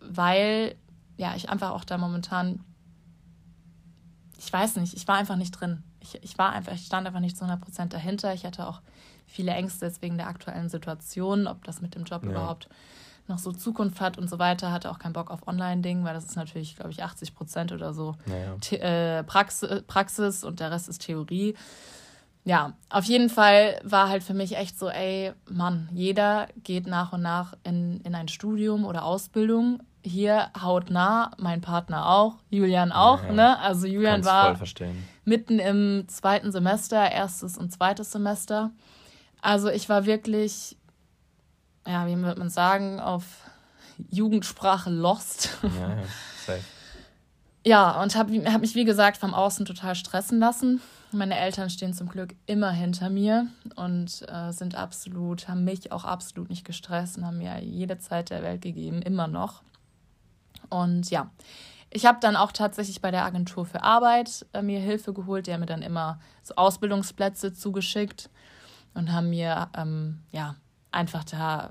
weil 0.00 0.76
ja, 1.16 1.34
ich 1.34 1.48
einfach 1.48 1.70
auch 1.70 1.84
da 1.84 1.98
momentan, 1.98 2.60
ich 4.38 4.52
weiß 4.52 4.76
nicht, 4.76 4.94
ich 4.94 5.08
war 5.08 5.16
einfach 5.16 5.36
nicht 5.36 5.52
drin. 5.52 5.82
Ich, 6.00 6.22
ich 6.22 6.38
war 6.38 6.52
einfach, 6.52 6.72
ich 6.72 6.86
stand 6.86 7.06
einfach 7.06 7.20
nicht 7.20 7.36
zu 7.36 7.44
100% 7.44 7.86
dahinter. 7.86 8.34
Ich 8.34 8.44
hatte 8.44 8.66
auch 8.66 8.80
viele 9.26 9.52
Ängste 9.52 9.86
jetzt 9.86 10.02
wegen 10.02 10.18
der 10.18 10.28
aktuellen 10.28 10.68
Situation, 10.68 11.46
ob 11.46 11.64
das 11.64 11.80
mit 11.80 11.94
dem 11.94 12.04
Job 12.04 12.24
ja. 12.24 12.30
überhaupt 12.30 12.68
noch 13.28 13.38
so 13.38 13.50
Zukunft 13.50 14.00
hat 14.00 14.18
und 14.18 14.28
so 14.28 14.38
weiter. 14.38 14.70
Hatte 14.72 14.90
auch 14.90 14.98
keinen 14.98 15.14
Bock 15.14 15.30
auf 15.30 15.48
Online-Ding, 15.48 16.04
weil 16.04 16.14
das 16.14 16.24
ist 16.24 16.36
natürlich, 16.36 16.76
glaube 16.76 16.90
ich, 16.92 17.02
80 17.02 17.34
Prozent 17.34 17.72
oder 17.72 17.92
so 17.92 18.14
ja, 18.26 18.76
äh, 18.76 19.24
Praxis, 19.24 19.82
Praxis 19.86 20.44
und 20.44 20.60
der 20.60 20.70
Rest 20.70 20.88
ist 20.88 21.02
Theorie. 21.02 21.54
Ja, 22.46 22.74
auf 22.90 23.02
jeden 23.06 23.28
Fall 23.28 23.80
war 23.82 24.08
halt 24.08 24.22
für 24.22 24.32
mich 24.32 24.56
echt 24.56 24.78
so, 24.78 24.88
ey, 24.88 25.32
Mann, 25.50 25.88
jeder 25.92 26.46
geht 26.62 26.86
nach 26.86 27.12
und 27.12 27.20
nach 27.20 27.54
in, 27.64 28.00
in 28.02 28.14
ein 28.14 28.28
Studium 28.28 28.84
oder 28.84 29.04
Ausbildung. 29.04 29.82
Hier 30.04 30.50
hautnah, 30.62 31.32
mein 31.38 31.60
Partner 31.60 32.08
auch, 32.08 32.36
Julian 32.50 32.92
auch, 32.92 33.24
ja, 33.24 33.32
ne? 33.32 33.58
Also 33.58 33.88
Julian 33.88 34.24
war 34.24 34.56
mitten 35.24 35.58
im 35.58 36.04
zweiten 36.06 36.52
Semester, 36.52 37.10
erstes 37.10 37.58
und 37.58 37.72
zweites 37.72 38.12
Semester. 38.12 38.70
Also 39.42 39.68
ich 39.68 39.88
war 39.88 40.06
wirklich, 40.06 40.76
ja, 41.84 42.06
wie 42.06 42.16
würde 42.16 42.38
man 42.38 42.50
sagen, 42.50 43.00
auf 43.00 43.24
Jugendsprache 44.08 44.90
lost. 44.90 45.50
Ja, 45.64 45.68
ja, 45.68 46.02
safe. 46.46 46.60
ja 47.64 48.02
und 48.02 48.14
habe 48.14 48.52
hab 48.52 48.60
mich, 48.60 48.76
wie 48.76 48.84
gesagt, 48.84 49.16
vom 49.16 49.34
Außen 49.34 49.66
total 49.66 49.96
stressen 49.96 50.38
lassen. 50.38 50.80
Meine 51.12 51.38
Eltern 51.38 51.70
stehen 51.70 51.94
zum 51.94 52.08
Glück 52.08 52.34
immer 52.46 52.72
hinter 52.72 53.10
mir 53.10 53.46
und 53.76 54.24
äh, 54.28 54.52
sind 54.52 54.74
absolut, 54.74 55.48
haben 55.48 55.64
mich 55.64 55.92
auch 55.92 56.04
absolut 56.04 56.50
nicht 56.50 56.64
gestresst 56.64 57.16
und 57.16 57.24
haben 57.24 57.38
mir 57.38 57.60
jede 57.62 57.98
Zeit 57.98 58.30
der 58.30 58.42
Welt 58.42 58.62
gegeben, 58.62 59.02
immer 59.02 59.28
noch. 59.28 59.62
Und 60.68 61.10
ja, 61.10 61.30
ich 61.90 62.04
habe 62.06 62.18
dann 62.20 62.36
auch 62.36 62.52
tatsächlich 62.52 63.00
bei 63.00 63.10
der 63.10 63.24
Agentur 63.24 63.64
für 63.64 63.82
Arbeit 63.82 64.44
äh, 64.52 64.62
mir 64.62 64.80
Hilfe 64.80 65.12
geholt. 65.12 65.46
Die 65.46 65.52
haben 65.52 65.60
mir 65.60 65.66
dann 65.66 65.82
immer 65.82 66.18
so 66.42 66.54
Ausbildungsplätze 66.56 67.54
zugeschickt 67.54 68.28
und 68.94 69.12
haben 69.12 69.30
mir 69.30 69.68
ähm, 69.76 70.20
ja 70.32 70.56
einfach 70.90 71.24
da 71.24 71.70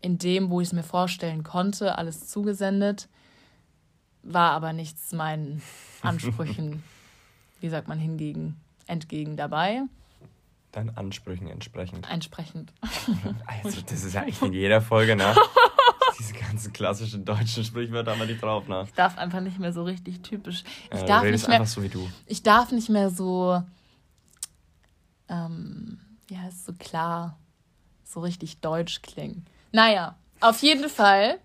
in 0.00 0.18
dem, 0.18 0.50
wo 0.50 0.60
ich 0.60 0.68
es 0.68 0.72
mir 0.72 0.82
vorstellen 0.82 1.42
konnte, 1.42 1.96
alles 1.96 2.28
zugesendet. 2.28 3.08
War 4.22 4.52
aber 4.52 4.72
nichts 4.72 5.12
meinen 5.12 5.62
Ansprüchen, 6.02 6.82
wie 7.62 7.68
sagt 7.68 7.88
man, 7.88 7.98
hingegen, 7.98 8.60
entgegen 8.86 9.36
dabei. 9.36 9.82
Deinen 10.72 10.96
Ansprüchen 10.96 11.48
entsprechend. 11.48 12.08
Entsprechend. 12.10 12.72
Also, 13.46 13.80
das 13.82 14.04
ist 14.04 14.14
ja 14.14 14.24
echt 14.24 14.42
in 14.42 14.52
jeder 14.52 14.80
Folge, 14.80 15.14
ne? 15.16 15.34
Diese 16.18 16.32
ganzen 16.34 16.72
klassischen 16.72 17.24
deutschen 17.24 17.64
Sprichwörter 17.64 18.12
haben 18.12 18.20
wir 18.20 18.26
nicht 18.26 18.42
drauf, 18.42 18.66
ne? 18.68 18.84
Ich 18.86 18.94
darf 18.94 19.16
einfach 19.18 19.40
nicht 19.40 19.58
mehr 19.58 19.72
so 19.72 19.84
richtig 19.84 20.22
typisch. 20.22 20.64
Ich 20.92 21.00
Ja, 21.00 21.06
darf 21.06 21.22
nicht 21.24 21.46
mehr, 21.48 21.60
einfach 21.60 21.72
so 21.72 21.82
wie 21.82 21.88
du. 21.88 22.08
Ich 22.26 22.42
darf 22.42 22.72
nicht 22.72 22.88
mehr 22.88 23.10
so, 23.10 23.62
ähm, 25.28 26.00
wie 26.26 26.38
heißt 26.38 26.58
es, 26.58 26.64
so 26.66 26.72
klar, 26.74 27.38
so 28.04 28.20
richtig 28.20 28.60
deutsch 28.60 29.02
klingen. 29.02 29.46
Naja, 29.72 30.16
auf 30.40 30.62
jeden 30.62 30.88
Fall 30.88 31.38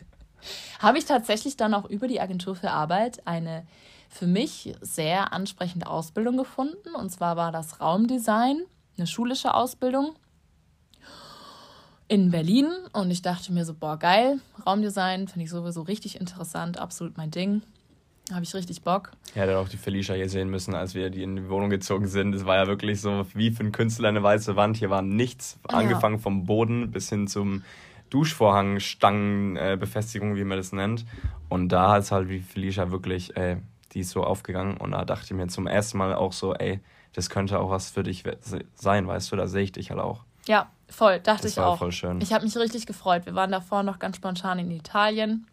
habe 0.80 0.98
ich 0.98 1.04
tatsächlich 1.04 1.56
dann 1.56 1.74
auch 1.74 1.86
über 1.86 2.08
die 2.08 2.20
Agentur 2.20 2.54
für 2.54 2.70
Arbeit 2.70 3.26
eine 3.26 3.66
für 4.08 4.26
mich 4.26 4.74
sehr 4.80 5.32
ansprechende 5.32 5.86
Ausbildung 5.86 6.36
gefunden. 6.36 6.94
Und 6.96 7.10
zwar 7.10 7.36
war 7.36 7.52
das 7.52 7.80
Raumdesign, 7.80 8.62
eine 8.96 9.06
schulische 9.06 9.54
Ausbildung 9.54 10.14
in 12.08 12.30
Berlin. 12.30 12.68
Und 12.92 13.10
ich 13.10 13.22
dachte 13.22 13.52
mir 13.52 13.64
so, 13.64 13.74
boah, 13.74 13.98
geil, 13.98 14.40
Raumdesign 14.66 15.28
finde 15.28 15.44
ich 15.44 15.50
sowieso 15.50 15.82
richtig 15.82 16.20
interessant, 16.20 16.78
absolut 16.78 17.16
mein 17.16 17.30
Ding. 17.30 17.62
Habe 18.32 18.44
ich 18.44 18.54
richtig 18.54 18.82
Bock. 18.82 19.12
Ja, 19.34 19.42
hätte 19.42 19.58
auch 19.58 19.70
die 19.70 19.78
Felicia 19.78 20.14
hier 20.14 20.28
sehen 20.28 20.50
müssen, 20.50 20.74
als 20.74 20.94
wir 20.94 21.08
die 21.08 21.22
in 21.22 21.36
die 21.36 21.48
Wohnung 21.48 21.70
gezogen 21.70 22.06
sind. 22.08 22.34
Es 22.34 22.44
war 22.44 22.56
ja 22.56 22.66
wirklich 22.66 23.00
so 23.00 23.24
wie 23.32 23.50
für 23.50 23.60
einen 23.60 23.72
Künstler 23.72 24.10
eine 24.10 24.22
weiße 24.22 24.54
Wand. 24.54 24.76
Hier 24.76 24.90
war 24.90 25.00
nichts, 25.00 25.58
Ja. 25.70 25.78
angefangen 25.78 26.18
vom 26.18 26.44
Boden 26.44 26.90
bis 26.90 27.08
hin 27.08 27.26
zum 27.26 27.62
Duschvorhang, 28.10 28.80
Stangenbefestigung, 28.80 30.36
wie 30.36 30.44
man 30.44 30.58
das 30.58 30.72
nennt. 30.72 31.06
Und 31.48 31.70
da 31.70 31.96
es 31.96 32.12
halt 32.12 32.28
wie 32.28 32.40
Felicia 32.40 32.90
wirklich, 32.90 33.34
ey, 33.36 33.58
die 33.92 34.00
ist 34.00 34.10
so 34.10 34.22
aufgegangen. 34.24 34.76
Und 34.76 34.92
da 34.92 35.04
dachte 35.04 35.24
ich 35.26 35.32
mir 35.32 35.46
zum 35.48 35.66
ersten 35.66 35.98
Mal 35.98 36.14
auch 36.14 36.32
so, 36.32 36.54
ey, 36.54 36.80
das 37.14 37.30
könnte 37.30 37.58
auch 37.58 37.70
was 37.70 37.90
für 37.90 38.02
dich 38.02 38.24
sein, 38.74 39.06
weißt 39.06 39.32
du, 39.32 39.36
da 39.36 39.46
sehe 39.46 39.62
ich 39.62 39.72
dich 39.72 39.90
halt 39.90 40.00
auch. 40.00 40.24
Ja, 40.46 40.70
voll, 40.88 41.20
dachte 41.20 41.42
Das 41.42 41.52
ich 41.52 41.56
war 41.58 41.68
auch. 41.68 41.78
voll 41.78 41.92
schön. 41.92 42.20
Ich 42.20 42.32
habe 42.32 42.44
mich 42.44 42.56
richtig 42.56 42.86
gefreut. 42.86 43.26
Wir 43.26 43.34
waren 43.34 43.50
davor 43.50 43.82
noch 43.82 43.98
ganz 43.98 44.16
spontan 44.16 44.58
in 44.58 44.70
Italien, 44.70 45.46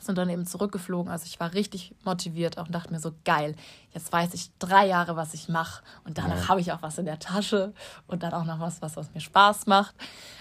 sind 0.00 0.18
dann 0.18 0.28
eben 0.28 0.44
zurückgeflogen. 0.46 1.10
Also 1.10 1.24
ich 1.26 1.40
war 1.40 1.54
richtig 1.54 1.94
motiviert 2.04 2.58
auch 2.58 2.66
und 2.66 2.74
dachte 2.74 2.92
mir 2.92 3.00
so, 3.00 3.12
geil, 3.24 3.54
jetzt 3.92 4.12
weiß 4.12 4.34
ich 4.34 4.50
drei 4.58 4.86
Jahre, 4.86 5.16
was 5.16 5.32
ich 5.34 5.48
mache 5.48 5.82
und 6.04 6.18
danach 6.18 6.36
Ja. 6.42 6.48
habe 6.48 6.60
ich 6.60 6.72
auch 6.72 6.82
was 6.82 6.98
in 6.98 7.06
der 7.06 7.18
Tasche 7.18 7.72
und 8.06 8.22
dann 8.22 8.32
auch 8.34 8.44
noch 8.44 8.60
was, 8.60 8.82
was, 8.82 8.96
was 8.96 9.12
mir 9.14 9.20
Spaß 9.20 9.66
macht. 9.66 9.94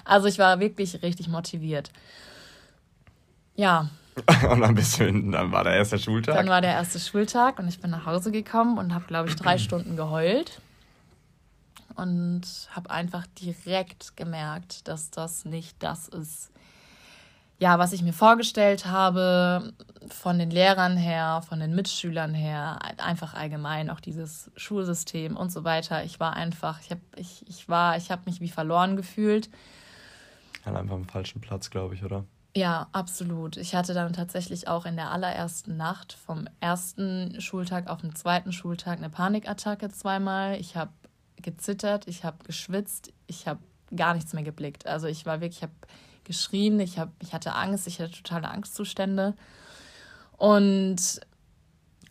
Also 0.04 0.28
ich 0.28 0.38
war 0.40 0.60
wirklich 0.60 1.02
richtig 1.02 1.30
motiviert. 1.30 1.92
Ja, 3.56 3.90
Und 4.50 4.62
dann 4.62 4.76
bist 4.76 5.00
du 5.00 5.12
dann 5.12 5.52
war 5.52 5.64
der 5.64 5.76
erste 5.76 5.98
Schultag. 5.98 6.36
dann 6.36 6.48
war 6.48 6.62
der 6.62 6.74
erste 6.74 7.00
Schultag 7.00 7.58
und 7.60 7.68
ich 7.68 7.80
bin 7.80 7.90
nach 7.90 8.06
Hause 8.06 8.32
gekommen 8.32 8.78
und 8.78 8.94
habe, 8.94 9.06
glaube 9.06 9.30
ich, 9.30 9.36
drei 9.36 9.58
Stunden 9.58 9.96
geheult. 9.96 10.62
Und 11.96 12.42
habe 12.72 12.90
einfach 12.90 13.26
direkt 13.40 14.18
gemerkt, 14.18 14.88
dass 14.88 15.12
das 15.12 15.46
nicht 15.46 15.82
das 15.84 16.08
ist, 16.08 16.52
ja, 17.60 17.78
was 17.78 17.94
ich 17.94 18.02
mir 18.02 18.14
vorgestellt 18.14 18.88
habe, 18.88 19.74
von 20.10 20.40
den 20.40 20.50
Lehrern 20.50 20.98
her, 20.98 21.44
von 21.48 21.60
den 21.60 21.76
Mitschülern 21.76 22.34
her, 22.34 22.80
einfach 22.98 23.36
allgemein, 23.36 23.92
auch 23.92 24.00
dieses 24.00 24.52
Schulsystem 24.58 25.38
und 25.38 25.52
so 25.52 25.64
weiter. 25.64 26.04
Ich 26.04 26.20
war 26.20 26.34
einfach, 26.34 26.80
ich 26.82 26.90
habe 26.90 27.02
ich, 27.16 27.46
ich 27.48 27.70
war, 27.70 27.96
ich 27.96 28.10
habe 28.10 28.24
mich 28.26 28.42
wie 28.42 28.50
verloren 28.50 28.96
gefühlt. 28.96 29.50
Halt 30.66 30.76
einfach 30.76 30.96
am 30.96 31.06
falschen 31.06 31.42
Platz, 31.42 31.70
glaube 31.70 31.94
ich, 31.94 32.04
oder? 32.04 32.26
Ja, 32.56 32.88
absolut. 32.92 33.58
Ich 33.58 33.74
hatte 33.74 33.96
dann 33.96 34.14
tatsächlich 34.14 34.68
auch 34.68 34.86
in 34.86 34.96
der 34.96 35.10
allerersten 35.12 35.76
Nacht 35.76 36.14
vom 36.14 36.48
ersten 36.60 37.42
Schultag 37.42 37.88
auf 37.90 38.02
den 38.02 38.16
zweiten 38.16 38.52
Schultag 38.54 39.00
eine 39.00 39.10
Panikattacke 39.10 39.90
zweimal. 39.90 40.60
Ich 40.60 40.76
habe 40.76 40.92
gezittert, 41.42 42.08
ich 42.08 42.24
habe 42.24 42.44
geschwitzt, 42.44 43.12
ich 43.26 43.48
habe 43.48 43.60
gar 43.96 44.14
nichts 44.14 44.34
mehr 44.34 44.44
geblickt. 44.44 44.86
Also 44.86 45.08
ich 45.08 45.26
war 45.26 45.42
wirklich, 45.42 45.58
ich 45.58 45.64
habe 45.64 45.74
geschrien, 46.26 46.80
ich, 46.80 47.00
hab, 47.00 47.10
ich 47.22 47.34
hatte 47.34 47.54
Angst, 47.56 47.88
ich 47.88 48.00
hatte 48.00 48.12
totale 48.12 48.50
Angstzustände. 48.50 49.36
Und 50.38 51.22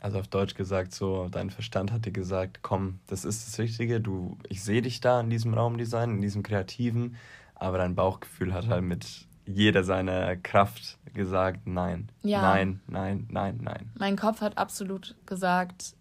Also 0.01 0.19
auf 0.19 0.27
Deutsch 0.29 0.55
gesagt, 0.55 0.93
so 0.93 1.29
dein 1.29 1.51
Verstand 1.51 1.93
hat 1.93 2.05
dir 2.05 2.13
gesagt, 2.13 2.61
komm, 2.63 2.99
das 3.07 3.25
ist 3.25 3.47
das 3.47 3.59
Richtige, 3.61 4.01
du, 4.01 4.37
ich 4.49 4.65
sehe 4.65 4.83
dich 4.83 5.01
da 5.01 5.21
in 5.21 5.31
diesem 5.31 5.55
Raumdesign, 5.55 6.11
in 6.17 6.21
diesem 6.21 6.43
Kreativen, 6.43 7.17
aber 7.55 7.79
dein 7.79 7.95
Bauchgefühl 7.95 8.53
hat 8.53 8.67
halt 8.67 8.83
mit 8.83 9.29
jeder 9.47 9.85
seiner 9.85 10.37
Kraft 10.37 10.99
gesagt, 11.15 11.67
nein, 11.67 12.11
Ja. 12.23 12.43
nein, 12.43 12.81
nein, 12.87 13.27
nein, 13.31 13.59
nein. 13.63 13.91
mein 13.99 14.17
Kopf 14.17 14.41
hat 14.41 14.57
absolut 14.59 15.15
gesagt, 15.27 15.95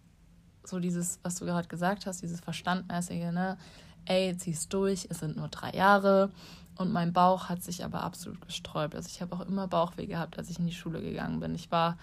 so 0.64 0.78
dieses, 0.78 1.18
was 1.22 1.36
du 1.36 1.44
gerade 1.44 1.68
gesagt 1.68 2.06
hast, 2.06 2.22
dieses 2.22 2.40
Verstandmäßige, 2.40 3.32
ne? 3.32 3.58
Ey, 4.04 4.36
zieh's 4.36 4.68
durch, 4.68 5.06
es 5.10 5.18
sind 5.20 5.36
nur 5.36 5.48
drei 5.48 5.70
Jahre. 5.70 6.30
Und 6.78 6.92
mein 6.92 7.12
Bauch 7.12 7.48
hat 7.48 7.62
sich 7.62 7.84
aber 7.84 8.02
absolut 8.02 8.40
gesträubt. 8.46 8.94
Also 8.94 9.08
ich 9.12 9.20
habe 9.20 9.36
auch 9.36 9.40
immer 9.46 9.68
Bauchweh 9.68 10.06
gehabt, 10.06 10.38
als 10.38 10.48
ich 10.50 10.58
in 10.58 10.66
die 10.66 10.72
Schule 10.72 11.00
gegangen 11.02 11.38
bin. 11.40 11.54
Ich 11.54 11.70
war, 11.70 11.98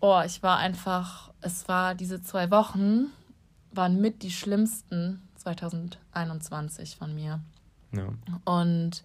oh, 0.00 0.20
ich 0.24 0.42
war 0.42 0.58
einfach, 0.58 1.32
es 1.40 1.66
war 1.66 1.94
diese 1.94 2.22
zwei 2.22 2.50
Wochen, 2.50 3.06
waren 3.72 4.00
mit 4.00 4.22
die 4.22 4.30
schlimmsten 4.30 5.22
2021 5.36 6.96
von 6.96 7.14
mir. 7.14 7.40
Ja. 7.92 8.08
Und 8.44 9.04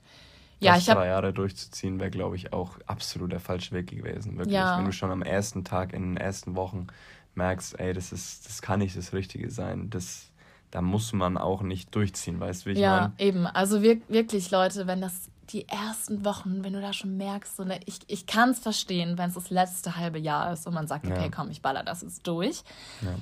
ja, 0.59 0.73
das 0.73 0.83
ich 0.83 0.89
habe 0.89 1.01
drei 1.01 1.07
Jahre 1.07 1.33
durchzuziehen 1.33 1.99
wäre, 1.99 2.09
glaube 2.09 2.35
ich, 2.35 2.53
auch 2.53 2.77
absolut 2.85 3.31
der 3.31 3.39
falsche 3.39 3.73
Weg 3.73 3.87
gewesen. 3.87 4.37
Wirklich. 4.37 4.55
Ja. 4.55 4.77
Wenn 4.77 4.85
du 4.85 4.91
schon 4.91 5.11
am 5.11 5.21
ersten 5.21 5.63
Tag, 5.63 5.93
in 5.93 6.01
den 6.01 6.17
ersten 6.17 6.55
Wochen 6.55 6.87
merkst, 7.35 7.79
ey, 7.79 7.93
das 7.93 8.11
ist, 8.11 8.45
das 8.45 8.61
kann 8.61 8.79
nicht 8.79 8.97
das 8.97 9.13
Richtige 9.13 9.49
sein. 9.49 9.89
Das, 9.89 10.31
da 10.71 10.81
muss 10.81 11.13
man 11.13 11.37
auch 11.37 11.61
nicht 11.61 11.95
durchziehen, 11.95 12.39
weißt 12.39 12.65
du, 12.65 12.69
wie 12.69 12.73
ich 12.73 12.79
ja, 12.79 13.01
meine? 13.01 13.13
eben. 13.17 13.47
Also 13.47 13.81
wir, 13.81 13.99
wirklich, 14.09 14.51
Leute, 14.51 14.87
wenn 14.87 15.01
das 15.01 15.29
die 15.49 15.67
ersten 15.67 16.23
Wochen, 16.25 16.63
wenn 16.63 16.73
du 16.73 16.81
da 16.81 16.93
schon 16.93 17.17
merkst, 17.17 17.55
so 17.55 17.63
ne, 17.63 17.79
ich, 17.85 17.99
ich 18.07 18.27
kann 18.27 18.51
es 18.51 18.59
verstehen, 18.59 19.17
wenn 19.17 19.29
es 19.29 19.35
das 19.35 19.49
letzte 19.49 19.95
halbe 19.95 20.19
Jahr 20.19 20.53
ist 20.53 20.67
und 20.67 20.73
man 20.73 20.87
sagt, 20.87 21.07
Ja. 21.07 21.15
okay, 21.15 21.31
komm, 21.33 21.49
ich 21.49 21.61
baller 21.61 21.83
das 21.83 22.01
jetzt 22.01 22.27
durch. 22.27 22.63
Ja. 23.01 23.15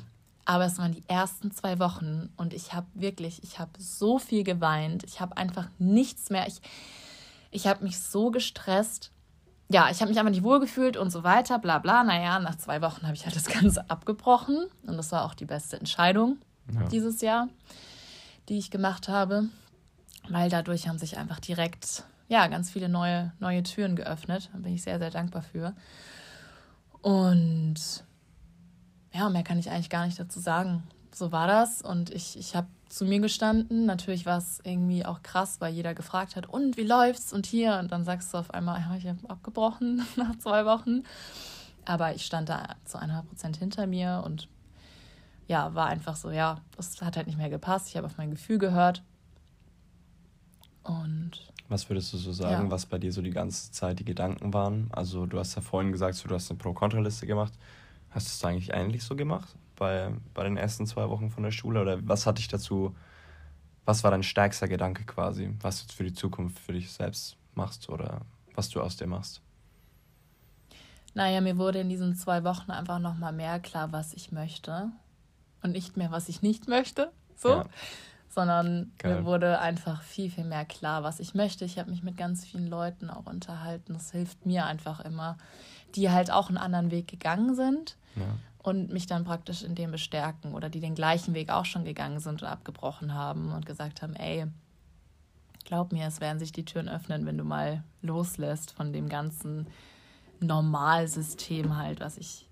Aber 0.44 0.66
es 0.66 0.78
waren 0.78 0.94
die 0.94 1.04
ersten 1.08 1.52
zwei 1.52 1.78
Wochen 1.80 2.30
und 2.38 2.54
ich 2.54 2.74
habe 2.74 2.88
wirklich, 2.94 3.44
ich 3.44 3.60
habe 3.60 3.72
so 3.78 4.18
viel 4.18 4.44
geweint. 4.46 5.04
Ich 5.04 5.20
habe 5.20 5.36
einfach 5.36 5.68
nichts 5.78 6.30
mehr. 6.30 6.48
Ich, 6.48 6.62
ich 7.52 7.68
habe 7.68 7.84
mich 7.84 8.00
so 8.00 8.32
gestresst. 8.32 9.12
Ja, 9.70 9.90
ich 9.90 10.00
habe 10.02 10.10
mich 10.10 10.18
einfach 10.20 10.32
nicht 10.32 10.44
wohlgefühlt 10.44 10.96
und 10.98 11.10
so 11.12 11.24
weiter, 11.24 11.60
bla 11.60 11.80
bla. 11.80 12.04
Naja, 12.04 12.40
nach 12.40 12.56
zwei 12.56 12.82
Wochen 12.82 13.04
habe 13.04 13.16
ich 13.16 13.26
halt 13.26 13.36
das 13.36 13.46
Ganze 13.62 13.90
abgebrochen 13.90 14.66
und 14.86 14.98
das 14.98 15.12
war 15.12 15.26
auch 15.26 15.34
die 15.34 15.46
beste 15.46 15.78
Entscheidung 15.78 16.38
Ja. 16.74 16.84
dieses 16.88 17.22
Jahr, 17.22 17.50
die 18.50 18.58
ich 18.58 18.72
gemacht 18.72 19.10
habe, 19.10 19.46
weil 20.30 20.50
dadurch 20.50 20.88
haben 20.88 20.98
sich 21.00 21.18
einfach 21.18 21.40
direkt 21.40 22.04
ja 22.30 22.48
ganz 22.48 22.70
viele 22.70 22.90
neue 22.90 23.34
neue 23.40 23.64
Türen 23.64 23.96
geöffnet. 23.96 24.50
Da 24.54 24.60
bin 24.60 24.74
ich 24.74 24.84
sehr 24.84 25.00
sehr 25.00 25.12
dankbar 25.12 25.42
für. 25.42 25.74
Und 27.02 27.76
ja, 29.14 29.30
mehr 29.30 29.44
kann 29.44 29.60
ich 29.60 29.70
eigentlich 29.72 29.90
gar 29.90 30.06
nicht 30.06 30.20
dazu 30.20 30.40
sagen. 30.40 30.84
So 31.14 31.32
war 31.32 31.48
das 31.48 31.82
und 31.82 32.10
ich, 32.12 32.38
ich 32.38 32.56
habe 32.56 32.68
zu 32.90 33.06
mir 33.06 33.20
gestanden. 33.20 33.86
Natürlich 33.86 34.26
war 34.26 34.38
es 34.38 34.60
irgendwie 34.64 35.06
auch 35.06 35.22
krass, 35.24 35.60
weil 35.60 35.74
jeder 35.74 35.94
gefragt 35.94 36.36
hat, 36.36 36.48
und 36.48 36.78
wie 36.78 36.84
läuft's 36.84 37.34
und 37.34 37.46
hier? 37.46 37.78
Und 37.80 37.92
dann 37.92 38.04
sagst 38.04 38.34
du 38.34 38.38
auf 38.38 38.52
einmal, 38.54 38.80
ja, 38.82 38.96
ich 38.96 39.08
habe 39.08 39.18
abgebrochen 39.30 40.06
nach 40.16 40.38
zwei 40.40 40.66
Wochen. 40.66 41.04
Aber 41.86 42.14
ich 42.16 42.26
stand 42.26 42.50
da 42.50 42.76
zu 42.86 42.98
100 43.00 43.28
Prozent 43.28 43.58
hinter 43.58 43.88
mir 43.88 44.22
und 44.26 44.48
ja, 45.48 45.74
war 45.74 45.88
einfach 45.88 46.16
so, 46.18 46.30
ja, 46.32 46.60
das 46.76 47.00
hat 47.02 47.16
halt 47.16 47.28
nicht 47.28 47.38
mehr 47.38 47.50
gepasst. 47.50 47.88
Ich 47.88 47.96
habe 47.96 48.08
auf 48.08 48.18
mein 48.18 48.32
Gefühl 48.32 48.58
gehört. 48.58 49.02
Und 50.84 51.32
Was 51.70 51.90
würdest 51.90 52.14
du 52.14 52.18
so 52.18 52.32
sagen, 52.32 52.66
Ja. 52.66 52.72
was 52.72 52.86
bei 52.86 52.98
dir 52.98 53.12
so 53.12 53.22
die 53.22 53.32
ganze 53.32 53.72
Zeit 53.72 54.00
die 54.00 54.06
Gedanken 54.06 54.54
waren? 54.54 54.90
Also 54.92 55.26
du 55.26 55.40
hast 55.40 55.56
ja 55.56 55.62
vorhin 55.62 55.92
gesagt, 55.92 56.16
so, 56.16 56.28
du 56.28 56.36
hast 56.36 56.50
eine 56.50 56.58
Pro-Kontra-Liste 56.58 57.28
gemacht. 57.28 57.54
Hast 58.10 58.28
du 58.28 58.32
es 58.32 58.44
eigentlich 58.50 58.74
ähnlich 58.74 59.04
so 59.04 59.16
gemacht 59.16 59.56
bei, 59.78 60.12
bei 60.34 60.44
den 60.44 60.58
ersten 60.58 60.86
zwei 60.86 61.10
Wochen 61.10 61.30
von 61.30 61.44
der 61.44 61.52
Schule? 61.52 61.82
Oder 61.82 62.00
was 62.08 62.26
hat 62.26 62.38
dich 62.38 62.50
dazu, 62.50 62.96
was 63.86 64.04
war 64.04 64.12
dein 64.12 64.24
stärkster 64.24 64.68
Gedanke 64.68 65.06
quasi, 65.06 65.54
was 65.62 65.78
du 65.78 65.84
jetzt 65.84 65.94
für 65.96 66.04
die 66.04 66.14
Zukunft 66.14 66.60
für 66.60 66.74
dich 66.74 66.92
selbst 66.92 67.38
machst 67.56 67.90
oder 67.90 68.22
was 68.54 68.70
du 68.70 68.82
aus 68.82 68.98
dir 68.98 69.08
machst? 69.08 69.42
naja, 71.18 71.42
mir 71.42 71.58
wurde 71.58 71.80
in 71.80 71.90
diesen 71.90 72.16
zwei 72.16 72.44
Wochen 72.44 72.70
einfach 72.70 73.00
nochmal 73.00 73.34
mehr 73.34 73.60
klar, 73.60 73.92
was 73.92 74.14
ich 74.14 74.32
möchte 74.32 74.92
und 75.64 75.72
nicht 75.72 75.98
mehr, 75.98 76.12
was 76.12 76.30
ich 76.30 76.44
nicht 76.44 76.68
möchte. 76.68 77.12
So. 77.36 77.50
Ja. 77.50 77.66
sondern 78.30 78.92
Geil. 79.00 79.16
mir 79.16 79.26
wurde 79.26 79.60
einfach 79.60 80.04
viel, 80.04 80.30
viel 80.30 80.44
mehr 80.44 80.64
klar, 80.64 81.02
was 81.02 81.20
ich 81.20 81.34
möchte. 81.34 81.66
Ich 81.66 81.80
habe 81.80 81.90
mich 81.90 82.04
mit 82.04 82.18
ganz 82.18 82.46
vielen 82.46 82.68
Leuten 82.68 83.10
auch 83.10 83.26
unterhalten. 83.26 83.94
Das 83.94 84.12
hilft 84.12 84.46
mir 84.46 84.68
einfach 84.68 85.00
immer, 85.00 85.38
die 85.96 86.12
halt 86.12 86.30
auch 86.30 86.50
einen 86.50 86.60
anderen 86.60 86.92
Weg 86.92 87.08
gegangen 87.08 87.56
sind. 87.56 87.98
Ja. 88.16 88.26
Und 88.68 88.92
mich 88.92 89.06
dann 89.06 89.24
praktisch 89.24 89.64
in 89.64 89.76
dem 89.76 89.92
bestärken 89.92 90.54
oder 90.54 90.70
die 90.70 90.82
den 90.82 90.94
gleichen 90.94 91.34
Weg 91.34 91.50
auch 91.50 91.64
schon 91.64 91.86
gegangen 91.86 92.20
sind 92.20 92.42
und 92.42 92.50
abgebrochen 92.50 93.14
haben 93.14 93.54
und 93.54 93.66
gesagt 93.66 94.02
haben, 94.02 94.14
ey, 94.14 94.46
glaub 95.64 95.94
mir, 95.94 96.06
es 96.06 96.20
werden 96.20 96.38
sich 96.38 96.52
die 96.52 96.66
Türen 96.66 96.90
öffnen, 96.90 97.26
wenn 97.26 97.38
du 97.38 97.46
mal 97.46 97.82
loslässt 98.02 98.74
von 98.74 98.92
dem 98.92 99.08
ganzen 99.08 99.68
Normalsystem 100.42 101.78
halt, 101.78 102.02
was 102.02 102.18
ich 102.18 102.50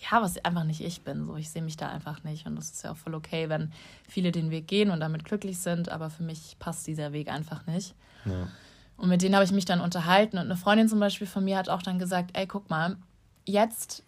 ja, 0.00 0.20
was 0.20 0.44
einfach 0.44 0.64
nicht 0.64 0.80
ich 0.80 1.02
bin. 1.02 1.26
So, 1.26 1.36
ich 1.36 1.48
sehe 1.48 1.62
mich 1.62 1.76
da 1.76 1.88
einfach 1.88 2.24
nicht. 2.24 2.46
Und 2.46 2.56
das 2.56 2.72
ist 2.72 2.82
ja 2.82 2.90
auch 2.90 2.96
voll 2.96 3.14
okay, 3.14 3.48
wenn 3.48 3.70
viele 4.08 4.32
den 4.32 4.50
Weg 4.50 4.66
gehen 4.66 4.90
und 4.90 4.98
damit 4.98 5.24
glücklich 5.24 5.60
sind, 5.60 5.90
aber 5.90 6.10
für 6.10 6.24
mich 6.24 6.56
passt 6.58 6.88
dieser 6.88 7.12
Weg 7.12 7.30
einfach 7.30 7.66
nicht. 7.66 7.94
Ja. 8.24 8.48
Und 8.96 9.10
mit 9.10 9.22
denen 9.22 9.36
habe 9.36 9.44
ich 9.44 9.52
mich 9.52 9.64
dann 9.64 9.80
unterhalten. 9.80 10.38
Und 10.38 10.46
eine 10.46 10.56
Freundin 10.56 10.88
zum 10.88 10.98
Beispiel 10.98 11.28
von 11.28 11.44
mir 11.44 11.56
hat 11.56 11.68
auch 11.68 11.82
dann 11.82 12.00
gesagt: 12.00 12.36
Ey, 12.36 12.48
guck 12.48 12.68
mal, 12.68 12.96
jetzt, 13.44 14.02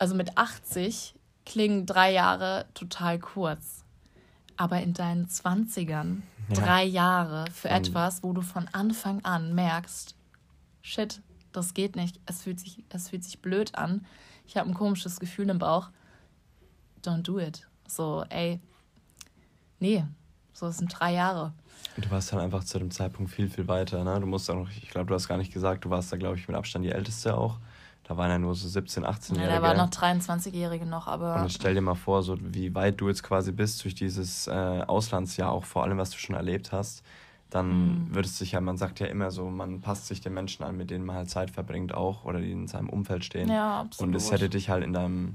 also 0.00 0.14
mit 0.14 0.36
80, 0.36 1.14
klingen 1.46 1.86
drei 1.86 2.12
Jahre 2.12 2.66
total 2.74 3.18
kurz. 3.18 3.84
Aber 4.56 4.80
in 4.80 4.92
deinen 4.92 5.26
20ern, 5.26 6.22
ja. 6.48 6.54
drei 6.54 6.84
Jahre 6.84 7.46
für 7.52 7.68
von 7.68 7.76
etwas, 7.76 8.22
wo 8.22 8.32
du 8.32 8.42
von 8.42 8.68
Anfang 8.72 9.24
an 9.24 9.54
merkst, 9.54 10.14
shit, 10.82 11.22
das 11.52 11.74
geht 11.74 11.96
nicht, 11.96 12.20
es 12.26 12.42
fühlt 12.42 12.60
sich, 12.60 12.84
es 12.90 13.08
fühlt 13.08 13.24
sich 13.24 13.40
blöd 13.40 13.74
an 13.74 14.04
ich 14.50 14.56
habe 14.56 14.68
ein 14.68 14.74
komisches 14.74 15.20
Gefühl 15.20 15.48
im 15.48 15.60
Bauch. 15.60 15.90
Don't 17.04 17.22
do 17.22 17.38
it. 17.38 17.68
So, 17.86 18.24
ey, 18.30 18.58
nee, 19.78 20.04
so 20.52 20.66
es 20.66 20.78
sind 20.78 20.88
drei 20.98 21.12
Jahre. 21.14 21.52
Du 21.96 22.10
warst 22.10 22.32
dann 22.32 22.40
einfach 22.40 22.64
zu 22.64 22.80
dem 22.80 22.90
Zeitpunkt 22.90 23.30
viel, 23.30 23.48
viel 23.48 23.68
weiter. 23.68 24.02
Ne? 24.02 24.18
Du 24.18 24.26
musst 24.26 24.50
auch 24.50 24.56
noch, 24.56 24.68
ich 24.70 24.90
glaube, 24.90 25.06
du 25.06 25.14
hast 25.14 25.28
gar 25.28 25.38
nicht 25.38 25.52
gesagt, 25.52 25.84
du 25.84 25.90
warst 25.90 26.12
da, 26.12 26.16
glaube 26.16 26.36
ich, 26.36 26.48
mit 26.48 26.56
Abstand 26.56 26.84
die 26.84 26.90
Älteste 26.90 27.36
auch. 27.36 27.60
Da 28.10 28.16
waren 28.16 28.28
ja 28.28 28.38
nur 28.40 28.56
so 28.56 28.66
17, 28.66 29.04
18-Jährige. 29.04 29.48
Ja, 29.48 29.60
da 29.60 29.62
waren 29.62 29.76
noch 29.76 29.88
23-Jährige 29.88 30.84
noch, 30.84 31.06
aber. 31.06 31.42
Und 31.42 31.52
stell 31.52 31.74
dir 31.74 31.80
mal 31.80 31.94
vor, 31.94 32.24
so 32.24 32.36
wie 32.40 32.74
weit 32.74 33.00
du 33.00 33.06
jetzt 33.06 33.22
quasi 33.22 33.52
bist 33.52 33.84
durch 33.84 33.94
dieses 33.94 34.48
äh, 34.48 34.50
Auslandsjahr, 34.50 35.52
auch 35.52 35.62
vor 35.62 35.84
allem, 35.84 35.96
was 35.96 36.10
du 36.10 36.18
schon 36.18 36.34
erlebt 36.34 36.72
hast 36.72 37.04
dann 37.50 38.06
mhm. 38.06 38.14
wird 38.14 38.26
es 38.26 38.38
sich 38.38 38.52
ja, 38.52 38.60
man 38.60 38.76
sagt 38.76 39.00
ja 39.00 39.06
immer 39.06 39.32
so, 39.32 39.50
man 39.50 39.80
passt 39.80 40.06
sich 40.06 40.20
den 40.20 40.34
Menschen 40.34 40.64
an, 40.64 40.76
mit 40.76 40.90
denen 40.90 41.04
man 41.04 41.16
halt 41.16 41.30
Zeit 41.30 41.50
verbringt 41.50 41.92
auch 41.92 42.24
oder 42.24 42.40
die 42.40 42.52
in 42.52 42.68
seinem 42.68 42.88
Umfeld 42.88 43.24
stehen. 43.24 43.48
Ja, 43.48 43.80
absolut. 43.80 44.08
Und 44.08 44.14
es 44.14 44.30
hätte 44.30 44.48
dich 44.48 44.70
halt 44.70 44.84
in 44.84 44.92
deinem, 44.92 45.34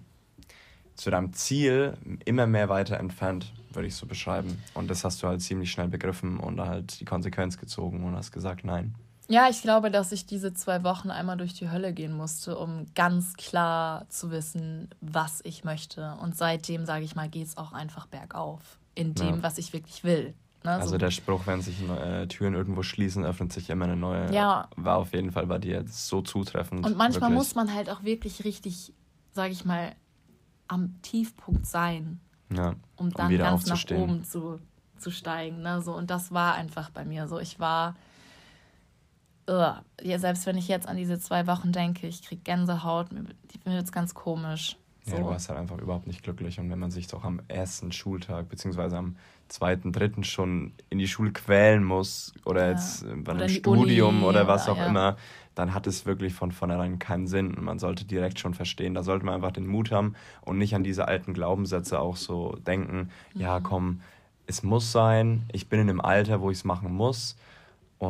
zu 0.96 1.12
deinem 1.12 1.34
Ziel 1.34 1.98
immer 2.24 2.48
mehr 2.48 2.70
weiter 2.70 2.98
entfernt, 3.00 3.52
würde 3.74 3.90
ich 3.90 3.96
so 3.96 4.06
beschreiben. 4.06 4.62
Und 4.74 4.90
das 4.90 5.04
hast 5.04 5.22
du 5.22 5.28
halt 5.28 5.42
ziemlich 5.42 5.72
schnell 5.72 5.90
begriffen 5.90 6.40
und 6.40 6.62
halt 6.62 7.02
die 7.02 7.06
Konsequenz 7.06 7.58
gezogen 7.58 8.06
und 8.06 8.16
hast 8.16 8.32
gesagt, 8.32 8.64
nein. 8.64 8.96
Ja, 9.28 9.50
ich 9.50 9.62
glaube, 9.62 9.90
dass 9.90 10.12
ich 10.12 10.26
diese 10.26 10.54
zwei 10.54 10.84
Wochen 10.84 11.10
einmal 11.10 11.38
durch 11.38 11.54
die 11.54 11.70
Hölle 11.70 11.94
gehen 11.94 12.14
musste, 12.14 12.58
um 12.58 12.86
ganz 12.94 13.34
klar 13.34 14.08
zu 14.10 14.30
wissen, 14.30 14.90
was 15.02 15.42
ich 15.44 15.64
möchte. 15.64 16.16
Und 16.22 16.38
seitdem, 16.38 16.86
sage 16.86 17.06
ich 17.06 17.16
mal, 17.16 17.30
geht 17.30 17.48
es 17.48 17.58
auch 17.58 17.74
einfach 17.74 18.06
bergauf 18.06 18.80
in 18.94 19.14
dem, 19.16 19.38
ja. 19.38 19.44
was 19.44 19.58
ich 19.58 19.74
wirklich 19.74 20.04
will. 20.04 20.36
Ne? 20.64 20.72
Also 20.72 20.90
so. 20.90 20.98
der 20.98 21.12
Spruch, 21.12 21.46
wenn 21.46 21.62
sich 21.62 21.82
äh, 21.88 22.28
Türen 22.28 22.54
irgendwo 22.56 22.84
schließen, 22.84 23.24
öffnet 23.24 23.54
sich 23.54 23.70
immer 23.70 23.86
eine 23.86 23.96
neue. 23.96 24.34
Ja. 24.34 24.68
War 24.76 24.98
auf 24.98 25.14
jeden 25.14 25.32
Fall 25.32 25.46
bei 25.48 25.60
dir 25.60 25.86
so 25.88 26.22
zutreffend. 26.22 26.86
Und 26.86 26.98
manchmal 26.98 27.30
wirklich. 27.30 27.38
muss 27.38 27.56
man 27.56 27.74
halt 27.74 27.90
auch 27.90 28.04
wirklich 28.04 28.44
richtig, 28.44 28.94
sage 29.32 29.52
ich 29.52 29.64
mal, 29.64 29.96
am 30.68 31.00
Tiefpunkt 31.04 31.68
sein, 31.68 32.20
ja, 32.52 32.74
um 32.96 33.12
dann 33.12 33.32
um 33.32 33.38
ganz 33.38 33.68
nach 33.68 33.92
oben 33.92 34.24
zu, 34.24 34.60
zu 34.98 35.12
steigen. 35.12 35.62
Ne? 35.62 35.82
So, 35.82 35.94
und 35.94 36.10
das 36.10 36.32
war 36.32 36.56
einfach 36.56 36.90
bei 36.90 37.06
mir 37.06 37.28
so. 37.28 37.40
Ich 37.40 37.60
war, 37.60 37.96
uh, 39.50 39.74
ja, 40.02 40.20
selbst 40.20 40.46
wenn 40.46 40.58
ich 40.58 40.68
jetzt 40.68 40.88
an 40.88 40.98
diese 40.98 41.20
zwei 41.20 41.48
Wochen 41.48 41.72
denke, 41.72 42.08
ich 42.08 42.24
kriege 42.24 42.42
Gänsehaut, 42.44 43.12
mir, 43.12 43.24
mir 43.24 43.74
wird 43.74 43.86
es 43.86 43.92
ganz 43.92 44.14
komisch. 44.14 44.78
So. 45.06 45.14
Ja, 45.14 45.22
du 45.22 45.28
warst 45.28 45.50
halt 45.50 45.60
einfach 45.60 45.78
überhaupt 45.78 46.08
nicht 46.08 46.24
glücklich. 46.24 46.60
Und 46.60 46.72
wenn 46.72 46.80
man 46.80 46.90
sich 46.90 47.08
doch 47.08 47.24
am 47.24 47.40
ersten 47.48 47.92
Schultag, 47.92 48.50
beziehungsweise 48.50 48.98
am 48.98 49.18
zweiten, 49.50 49.92
dritten 49.92 50.24
schon 50.24 50.74
in 50.90 50.98
die 50.98 51.08
Schule 51.08 51.32
quälen 51.32 51.84
muss 51.84 52.34
oder 52.44 52.66
ja. 52.66 52.72
jetzt 52.72 53.06
bei 53.24 53.34
einem 53.34 53.50
Studium 53.50 54.18
Uni, 54.18 54.26
oder 54.26 54.48
was 54.48 54.68
auch 54.68 54.78
ja. 54.78 54.88
immer, 54.88 55.18
dann 55.54 55.76
hat 55.76 55.86
es 55.86 56.08
wirklich 56.08 56.34
von 56.34 56.52
vornherein 56.52 56.98
keinen 56.98 57.28
Sinn. 57.28 57.54
Und 57.54 57.64
man 57.64 57.78
sollte 57.78 58.06
direkt 58.06 58.40
schon 58.40 58.56
verstehen, 58.56 58.96
da 58.96 59.04
sollte 59.04 59.26
man 59.26 59.36
einfach 59.36 59.52
den 59.52 59.68
Mut 59.68 59.92
haben 59.92 60.16
und 60.42 60.58
nicht 60.58 60.74
an 60.74 60.84
diese 60.84 61.08
alten 61.08 61.36
Glaubenssätze 61.36 62.00
auch 62.00 62.16
so 62.16 62.56
denken, 62.66 63.12
mhm. 63.36 63.42
ja 63.42 63.60
komm, 63.60 64.02
es 64.48 64.64
muss 64.64 64.92
sein, 64.92 65.44
ich 65.52 65.70
bin 65.70 65.80
in 65.80 65.90
einem 65.90 66.02
Alter, 66.02 66.42
wo 66.42 66.50
ich 66.50 66.58
es 66.58 66.64
machen 66.64 66.92
muss. 66.92 67.36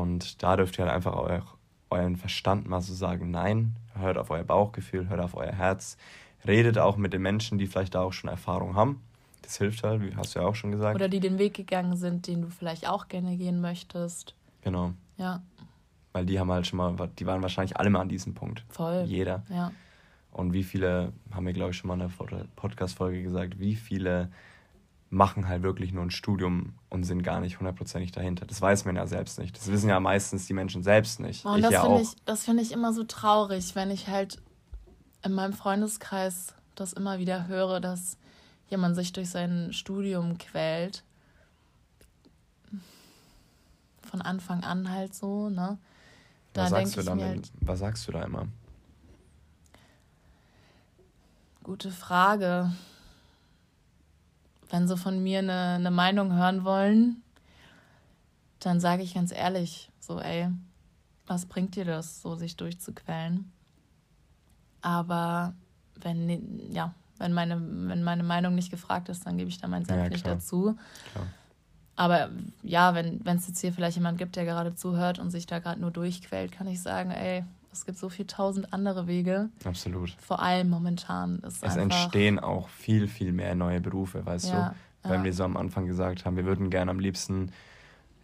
Und 0.02 0.44
da 0.44 0.56
dürft 0.58 0.78
ihr 0.78 0.86
halt 0.86 0.94
einfach 0.94 1.14
auch 1.14 1.56
euren 1.90 2.16
Verstand 2.16 2.68
mal 2.68 2.82
so 2.82 2.94
sagen, 2.94 3.32
nein, 3.32 3.76
hört 3.98 4.18
auf 4.18 4.30
euer 4.30 4.44
Bauchgefühl, 4.44 5.10
hört 5.10 5.22
auf 5.22 5.36
euer 5.36 5.52
Herz, 5.52 5.98
redet 6.46 6.78
auch 6.78 6.98
mit 6.98 7.14
den 7.14 7.22
Menschen, 7.22 7.58
die 7.58 7.68
vielleicht 7.68 7.96
da 7.96 8.02
auch 8.02 8.14
schon 8.14 8.30
Erfahrung 8.30 8.76
haben 8.76 9.02
das 9.46 9.58
hilft 9.58 9.84
halt, 9.84 10.02
wie 10.02 10.16
hast 10.16 10.36
du 10.36 10.40
ja 10.40 10.46
auch 10.46 10.56
schon 10.56 10.72
gesagt. 10.72 10.96
Oder 10.96 11.08
die 11.08 11.20
den 11.20 11.38
Weg 11.38 11.54
gegangen 11.54 11.96
sind, 11.96 12.28
den 12.28 12.42
du 12.42 12.50
vielleicht 12.50 12.88
auch 12.88 13.08
gerne 13.08 13.38
gehen 13.38 13.62
möchtest. 13.62 14.36
Genau. 14.62 14.94
Ja. 15.18 15.42
Weil 16.12 16.26
die 16.26 16.40
haben 16.40 16.52
halt 16.52 16.66
schon 16.66 16.78
mal, 16.78 16.96
die 17.20 17.26
waren 17.26 17.42
wahrscheinlich 17.42 17.78
alle 17.78 17.90
mal 17.90 18.02
an 18.02 18.10
diesem 18.10 18.34
Punkt. 18.34 18.64
Voll. 18.70 19.04
Jeder. 19.06 19.44
Ja. 19.50 19.72
Und 20.32 20.54
wie 20.54 20.64
viele, 20.64 21.14
haben 21.32 21.46
wir 21.46 21.54
glaube 21.54 21.72
ich 21.72 21.78
schon 21.78 21.88
mal 21.88 21.94
in 21.94 22.10
der 22.10 22.46
Podcast-Folge 22.56 23.22
gesagt, 23.22 23.60
wie 23.60 23.76
viele 23.76 24.32
machen 25.10 25.48
halt 25.48 25.64
wirklich 25.64 25.94
nur 25.94 26.04
ein 26.04 26.12
Studium 26.12 26.74
und 26.90 27.04
sind 27.04 27.24
gar 27.24 27.40
nicht 27.40 27.60
hundertprozentig 27.60 28.12
dahinter. 28.12 28.46
Das 28.46 28.62
weiß 28.62 28.86
man 28.86 28.96
ja 28.96 29.08
selbst 29.08 29.40
nicht. 29.40 29.56
Das 29.56 29.68
wissen 29.68 29.90
ja 29.90 30.00
meistens 30.00 30.48
die 30.48 30.54
Menschen 30.54 30.84
selbst 30.84 31.20
nicht. 31.20 31.46
Und 31.46 31.58
ich 31.58 31.64
das 31.64 31.72
ja 31.72 31.82
finde 31.82 32.02
ich, 32.02 32.40
find 32.40 32.62
ich 32.62 32.72
immer 32.72 32.94
so 32.94 33.04
traurig, 33.04 33.76
wenn 33.76 33.92
ich 33.92 34.08
halt 34.08 34.42
in 35.24 35.34
meinem 35.34 35.54
Freundeskreis 35.54 36.54
das 36.76 36.94
immer 36.94 37.20
wieder 37.20 37.48
höre, 37.48 37.80
dass 37.80 38.18
jemand 38.70 38.96
sich 38.96 39.14
durch 39.14 39.30
sein 39.30 39.74
Studium 39.74 40.38
quält. 40.38 41.04
Von 44.02 44.22
Anfang 44.22 44.64
an 44.64 44.92
halt 44.92 45.14
so, 45.14 45.50
ne? 45.50 45.78
Da 46.54 46.64
was 46.64 46.70
sagst, 46.70 46.98
du 46.98 47.04
da 47.04 47.18
halt, 47.18 47.52
was 47.62 47.80
sagst 47.80 48.08
du 48.08 48.12
da 48.12 48.24
immer? 48.24 48.48
Gute 51.64 51.92
Frage. 51.92 52.72
Wenn 54.70 54.88
sie 54.88 54.98
von 54.98 55.22
mir 55.22 55.40
eine, 55.40 55.76
eine 55.76 55.92
Meinung 55.92 56.34
hören 56.34 56.64
wollen, 56.64 57.22
dann 58.60 58.80
sage 58.80 59.04
ich 59.04 59.14
ganz 59.14 59.32
ehrlich, 59.32 59.92
so, 60.00 60.20
ey, 60.20 60.50
was 61.28 61.46
bringt 61.46 61.76
dir 61.76 61.86
das, 61.86 62.22
so 62.22 62.36
sich 62.36 62.56
durchzuquälen? 62.56 63.52
Aber 64.82 65.54
wenn, 66.02 66.72
ja, 66.72 66.94
wenn 67.18 67.34
meine, 67.34 67.60
wenn 67.60 68.04
meine 68.04 68.24
Meinung 68.24 68.56
nicht 68.56 68.72
gefragt 68.72 69.10
ist, 69.10 69.26
dann 69.26 69.38
gebe 69.38 69.50
ich 69.50 69.60
da 69.60 69.68
meinen 69.68 69.86
Senf 69.86 70.04
ja, 70.04 70.10
nicht 70.10 70.26
dazu. 70.26 70.78
Klar. 71.12 71.28
Aber 71.96 72.30
ja, 72.62 72.94
wenn 72.94 73.22
es 73.26 73.48
jetzt 73.48 73.62
hier 73.62 73.72
vielleicht 73.72 73.96
jemand 73.96 74.18
gibt, 74.18 74.36
der 74.36 74.44
gerade 74.44 74.76
zuhört 74.76 75.18
und 75.18 75.32
sich 75.32 75.46
da 75.48 75.60
gerade 75.60 75.80
nur 75.80 75.92
durchquält, 75.92 76.52
kann 76.52 76.68
ich 76.68 76.82
sagen, 76.82 77.12
ey, 77.12 77.46
es 77.76 77.86
gibt 77.86 77.98
so 77.98 78.08
viel 78.08 78.26
tausend 78.26 78.74
andere 78.74 79.06
Wege. 79.06 79.50
Absolut. 79.66 80.16
Vor 80.22 80.42
allem 80.42 80.70
momentan 80.70 81.40
ist 81.40 81.62
Es 81.62 81.76
entstehen 81.76 82.40
auch 82.40 82.70
viel, 82.70 83.08
viel 83.10 83.34
mehr 83.34 83.54
neue 83.54 83.82
Berufe, 83.82 84.26
weißt 84.26 84.50
ja, 84.50 84.76
du? 85.04 85.10
Wenn 85.10 85.20
ja. 85.20 85.24
wir 85.26 85.34
so 85.34 85.44
am 85.44 85.58
Anfang 85.58 85.86
gesagt 85.86 86.26
haben, 86.26 86.38
wir 86.38 86.46
würden 86.46 86.70
gerne 86.70 86.90
am 86.90 87.00
liebsten 87.00 87.52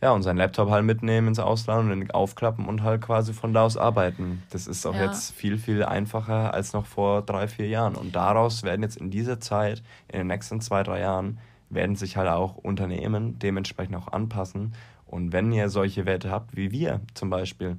ja, 0.02 0.12
und 0.14 0.24
seinen 0.24 0.38
Laptop 0.38 0.70
halt 0.70 0.86
mitnehmen 0.86 1.28
ins 1.28 1.38
Ausland 1.38 1.92
und 1.92 2.00
den 2.00 2.12
aufklappen 2.12 2.66
und 2.66 2.82
halt 2.82 3.02
quasi 3.02 3.34
von 3.34 3.54
da 3.54 3.64
aus 3.64 3.78
arbeiten. 3.78 4.42
Das 4.50 4.66
ist 4.66 4.86
auch 4.88 4.96
ja. 4.96 5.06
jetzt 5.06 5.32
viel, 5.34 5.58
viel 5.60 5.84
einfacher 5.84 6.54
als 6.54 6.74
noch 6.74 6.88
vor 6.88 7.22
drei, 7.22 7.48
vier 7.48 7.68
Jahren. 7.68 7.96
Und 7.96 8.16
daraus 8.16 8.64
werden 8.64 8.82
jetzt 8.82 8.98
in 8.98 9.12
dieser 9.12 9.40
Zeit, 9.40 9.84
in 10.08 10.20
den 10.20 10.28
nächsten 10.28 10.60
zwei, 10.62 10.82
drei 10.82 11.02
Jahren, 11.02 11.38
werden 11.70 11.96
sich 11.96 12.18
halt 12.18 12.30
auch 12.30 12.56
Unternehmen 12.56 13.38
dementsprechend 13.38 13.96
auch 13.96 14.08
anpassen. 14.08 14.74
Und 15.06 15.34
wenn 15.34 15.52
ihr 15.52 15.70
solche 15.70 16.06
Werte 16.06 16.32
habt, 16.32 16.56
wie 16.56 16.72
wir 16.72 17.02
zum 17.14 17.30
Beispiel, 17.30 17.78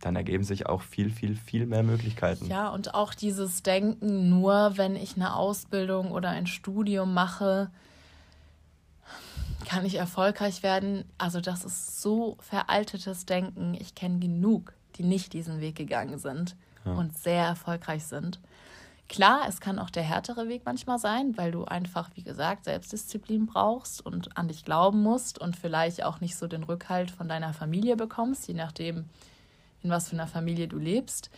dann 0.00 0.16
ergeben 0.16 0.44
sich 0.44 0.66
auch 0.66 0.82
viel, 0.82 1.10
viel, 1.10 1.36
viel 1.36 1.66
mehr 1.66 1.82
Möglichkeiten. 1.82 2.46
Ja, 2.46 2.68
und 2.68 2.94
auch 2.94 3.14
dieses 3.14 3.62
Denken, 3.62 4.28
nur 4.28 4.76
wenn 4.76 4.96
ich 4.96 5.16
eine 5.16 5.34
Ausbildung 5.34 6.12
oder 6.12 6.30
ein 6.30 6.46
Studium 6.46 7.14
mache, 7.14 7.70
kann 9.64 9.86
ich 9.86 9.96
erfolgreich 9.96 10.62
werden? 10.62 11.04
Also 11.18 11.40
das 11.40 11.64
ist 11.64 12.02
so 12.02 12.36
veraltetes 12.40 13.26
Denken. 13.26 13.74
Ich 13.74 13.94
kenne 13.94 14.18
genug, 14.18 14.74
die 14.96 15.04
nicht 15.04 15.32
diesen 15.32 15.60
Weg 15.60 15.76
gegangen 15.76 16.18
sind 16.18 16.54
ja. 16.84 16.92
und 16.92 17.16
sehr 17.16 17.44
erfolgreich 17.44 18.04
sind. 18.04 18.40
Klar, 19.08 19.42
es 19.48 19.60
kann 19.60 19.78
auch 19.78 19.90
der 19.90 20.02
härtere 20.02 20.48
Weg 20.48 20.62
manchmal 20.64 20.98
sein, 20.98 21.36
weil 21.36 21.52
du 21.52 21.64
einfach, 21.64 22.10
wie 22.14 22.22
gesagt, 22.22 22.64
Selbstdisziplin 22.64 23.46
brauchst 23.46 24.04
und 24.04 24.36
an 24.36 24.48
dich 24.48 24.64
glauben 24.64 25.02
musst 25.02 25.38
und 25.38 25.56
vielleicht 25.56 26.02
auch 26.04 26.20
nicht 26.20 26.36
so 26.36 26.46
den 26.46 26.62
Rückhalt 26.62 27.10
von 27.10 27.28
deiner 27.28 27.52
Familie 27.52 27.96
bekommst, 27.96 28.48
je 28.48 28.54
nachdem, 28.54 29.04
in 29.84 29.90
was 29.90 30.08
für 30.08 30.16
einer 30.16 30.26
Familie 30.26 30.66
du 30.66 30.78
lebst. 30.78 31.30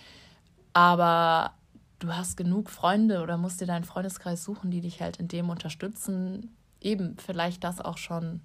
Aber 0.73 1.53
du 1.99 2.15
hast 2.15 2.37
genug 2.37 2.71
Freunde 2.71 3.23
oder 3.23 3.37
musst 3.37 3.61
dir 3.61 3.67
deinen 3.67 3.85
Freundeskreis 3.85 4.45
suchen, 4.45 4.71
die 4.71 4.81
dich 4.81 5.03
halt 5.03 5.19
in 5.19 5.29
dem 5.29 5.51
unterstützen, 5.51 6.55
eben 6.81 7.17
vielleicht 7.19 7.65
das 7.65 7.81
auch 7.81 7.99
schon 7.99 8.25
ein 8.25 8.41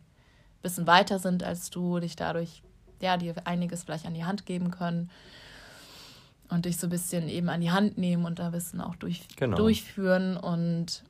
bisschen 0.61 0.87
weiter 0.87 1.19
sind 1.19 1.43
als 1.43 1.69
du, 1.69 1.99
dich 1.99 2.15
dadurch, 2.15 2.63
ja, 3.01 3.17
dir 3.17 3.35
einiges 3.45 3.83
vielleicht 3.83 4.05
an 4.05 4.13
die 4.13 4.25
Hand 4.25 4.45
geben 4.45 4.71
können 4.71 5.09
und 6.49 6.65
dich 6.65 6.77
so 6.77 6.87
ein 6.87 6.89
bisschen 6.91 7.29
eben 7.29 7.49
an 7.49 7.61
die 7.61 7.71
Hand 7.71 7.97
nehmen 7.97 8.25
und 8.25 8.39
da 8.39 8.47
ein 8.47 8.51
bisschen 8.51 8.81
auch 8.81 8.95
durch, 8.95 9.27
genau. 9.35 9.57
durchführen. 9.57 10.37
Und 10.37 11.03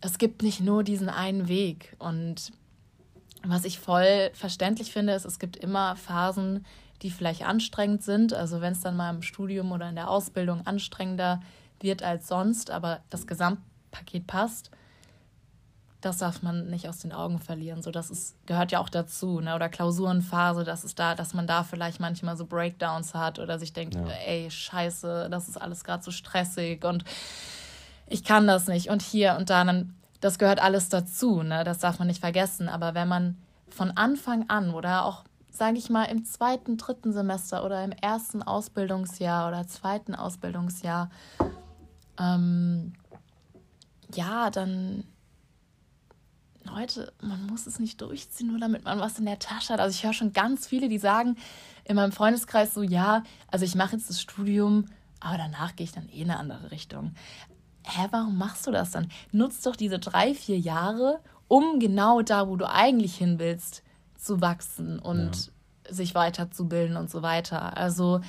es 0.00 0.18
gibt 0.18 0.42
nicht 0.42 0.60
nur 0.60 0.82
diesen 0.82 1.08
einen 1.08 1.48
Weg. 1.48 1.96
Und 1.98 2.52
was 3.44 3.64
ich 3.64 3.78
voll 3.78 4.30
verständlich 4.34 4.92
finde, 4.92 5.14
ist, 5.14 5.24
es 5.24 5.38
gibt 5.38 5.56
immer 5.56 5.96
Phasen, 5.96 6.64
die 7.02 7.10
vielleicht 7.10 7.44
anstrengend 7.44 8.02
sind. 8.02 8.32
Also 8.32 8.60
wenn 8.60 8.72
es 8.72 8.80
dann 8.80 8.96
mal 8.96 9.14
im 9.14 9.22
Studium 9.22 9.72
oder 9.72 9.88
in 9.88 9.94
der 9.94 10.10
Ausbildung 10.10 10.66
anstrengender 10.66 11.40
wird 11.80 12.02
als 12.02 12.28
sonst, 12.28 12.70
aber 12.70 13.00
das 13.10 13.26
Gesamtpaket 13.26 14.26
passt, 14.26 14.70
das 16.00 16.18
darf 16.18 16.42
man 16.42 16.70
nicht 16.70 16.88
aus 16.88 16.98
den 16.98 17.12
Augen 17.12 17.38
verlieren. 17.38 17.82
So, 17.82 17.90
das 17.90 18.10
ist, 18.10 18.34
gehört 18.46 18.72
ja 18.72 18.80
auch 18.80 18.88
dazu, 18.88 19.40
ne? 19.40 19.54
Oder 19.54 19.68
Klausurenphase, 19.68 20.64
das 20.64 20.82
ist 20.84 20.98
da, 20.98 21.14
dass 21.14 21.34
man 21.34 21.46
da 21.46 21.62
vielleicht 21.62 22.00
manchmal 22.00 22.36
so 22.36 22.46
Breakdowns 22.46 23.14
hat 23.14 23.38
oder 23.38 23.58
sich 23.58 23.72
denkt, 23.72 23.96
ja. 23.96 24.06
ey, 24.26 24.50
scheiße, 24.50 25.28
das 25.30 25.48
ist 25.48 25.60
alles 25.60 25.84
gerade 25.84 26.02
so 26.02 26.10
stressig 26.10 26.84
und 26.84 27.04
ich 28.06 28.24
kann 28.24 28.46
das 28.46 28.66
nicht. 28.66 28.88
Und 28.88 29.02
hier 29.02 29.36
und 29.38 29.50
da, 29.50 29.62
dann, 29.64 29.94
das 30.20 30.38
gehört 30.38 30.60
alles 30.60 30.88
dazu, 30.88 31.42
ne? 31.42 31.64
Das 31.64 31.78
darf 31.78 31.98
man 31.98 32.08
nicht 32.08 32.20
vergessen. 32.20 32.68
Aber 32.68 32.94
wenn 32.94 33.08
man 33.08 33.36
von 33.68 33.90
Anfang 33.96 34.48
an 34.48 34.74
oder 34.74 35.04
auch, 35.04 35.24
sage 35.50 35.78
ich 35.78 35.90
mal, 35.90 36.04
im 36.04 36.24
zweiten, 36.24 36.76
dritten 36.76 37.12
Semester 37.12 37.64
oder 37.64 37.84
im 37.84 37.92
ersten 37.92 38.42
Ausbildungsjahr 38.42 39.48
oder 39.48 39.66
zweiten 39.66 40.14
Ausbildungsjahr, 40.14 41.10
ähm, 42.18 42.92
ja, 44.14 44.50
dann 44.50 45.04
Leute, 46.64 47.12
man 47.20 47.46
muss 47.46 47.66
es 47.66 47.78
nicht 47.78 48.00
durchziehen, 48.00 48.48
nur 48.48 48.58
damit 48.58 48.84
man 48.84 49.00
was 49.00 49.18
in 49.18 49.24
der 49.24 49.38
Tasche 49.38 49.72
hat. 49.72 49.80
Also 49.80 49.94
ich 49.94 50.04
höre 50.04 50.12
schon 50.12 50.32
ganz 50.32 50.66
viele, 50.66 50.88
die 50.88 50.98
sagen 50.98 51.36
in 51.84 51.96
meinem 51.96 52.12
Freundeskreis 52.12 52.74
so, 52.74 52.82
ja, 52.82 53.24
also 53.48 53.64
ich 53.64 53.74
mache 53.74 53.96
jetzt 53.96 54.08
das 54.10 54.20
Studium, 54.20 54.86
aber 55.20 55.38
danach 55.38 55.74
gehe 55.76 55.84
ich 55.84 55.92
dann 55.92 56.08
eh 56.08 56.22
in 56.22 56.30
eine 56.30 56.38
andere 56.38 56.70
Richtung. 56.70 57.14
Hä, 57.84 58.08
warum 58.10 58.38
machst 58.38 58.66
du 58.66 58.70
das 58.70 58.90
dann? 58.90 59.10
Nutzt 59.32 59.66
doch 59.66 59.74
diese 59.74 59.98
drei, 59.98 60.34
vier 60.34 60.58
Jahre, 60.58 61.20
um 61.48 61.80
genau 61.80 62.22
da, 62.22 62.48
wo 62.48 62.56
du 62.56 62.68
eigentlich 62.68 63.16
hin 63.16 63.38
willst, 63.38 63.82
zu 64.20 64.40
wachsen 64.40 64.98
und 64.98 65.50
ja. 65.86 65.94
sich 65.94 66.14
weiterzubilden 66.14 66.96
und 66.96 67.10
so 67.10 67.22
weiter. 67.22 67.76
Also 67.76 68.20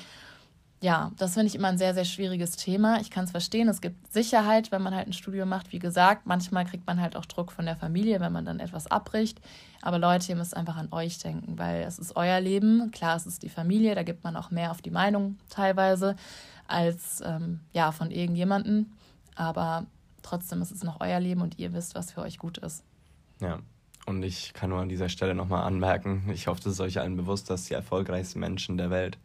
ja, 0.83 1.11
das 1.17 1.35
finde 1.35 1.45
ich 1.45 1.55
immer 1.55 1.67
ein 1.67 1.77
sehr, 1.77 1.93
sehr 1.93 2.05
schwieriges 2.05 2.55
Thema. 2.55 2.99
Ich 3.01 3.11
kann 3.11 3.25
es 3.25 3.31
verstehen. 3.31 3.69
Es 3.69 3.81
gibt 3.81 4.11
Sicherheit, 4.11 4.71
wenn 4.71 4.81
man 4.81 4.95
halt 4.95 5.07
ein 5.07 5.13
Studium 5.13 5.47
macht. 5.47 5.71
Wie 5.71 5.77
gesagt, 5.77 6.25
manchmal 6.25 6.65
kriegt 6.65 6.87
man 6.87 6.99
halt 6.99 7.15
auch 7.15 7.27
Druck 7.27 7.51
von 7.51 7.65
der 7.65 7.75
Familie, 7.75 8.19
wenn 8.19 8.33
man 8.33 8.45
dann 8.45 8.59
etwas 8.59 8.87
abbricht. 8.87 9.39
Aber 9.83 9.99
Leute, 9.99 10.31
ihr 10.31 10.35
müsst 10.35 10.57
einfach 10.57 10.77
an 10.77 10.87
euch 10.91 11.19
denken, 11.19 11.59
weil 11.59 11.83
es 11.83 11.99
ist 11.99 12.15
euer 12.15 12.39
Leben. 12.39 12.89
Klar, 12.89 13.15
es 13.15 13.27
ist 13.27 13.43
die 13.43 13.49
Familie, 13.49 13.93
da 13.93 14.01
gibt 14.01 14.23
man 14.23 14.35
auch 14.35 14.49
mehr 14.49 14.71
auf 14.71 14.81
die 14.81 14.89
Meinung 14.89 15.37
teilweise 15.49 16.15
als 16.67 17.21
ähm, 17.23 17.59
ja, 17.73 17.91
von 17.91 18.09
irgendjemandem. 18.09 18.87
Aber 19.35 19.85
trotzdem 20.23 20.63
ist 20.63 20.71
es 20.71 20.83
noch 20.83 20.99
euer 20.99 21.19
Leben 21.19 21.41
und 21.41 21.59
ihr 21.59 21.73
wisst, 21.73 21.93
was 21.93 22.11
für 22.11 22.21
euch 22.21 22.39
gut 22.39 22.57
ist. 22.57 22.83
Ja, 23.39 23.59
und 24.11 24.23
ich 24.23 24.53
kann 24.53 24.69
nur 24.69 24.79
an 24.79 24.89
dieser 24.89 25.09
Stelle 25.09 25.33
nochmal 25.33 25.63
anmerken, 25.63 26.29
ich 26.33 26.47
hoffe, 26.47 26.59
es 26.61 26.65
ist 26.67 26.79
euch 26.81 26.99
allen 26.99 27.15
bewusst, 27.15 27.49
dass 27.49 27.65
die 27.65 27.73
erfolgreichsten 27.73 28.39
Menschen 28.39 28.77
der 28.77 28.89
Welt 28.89 29.17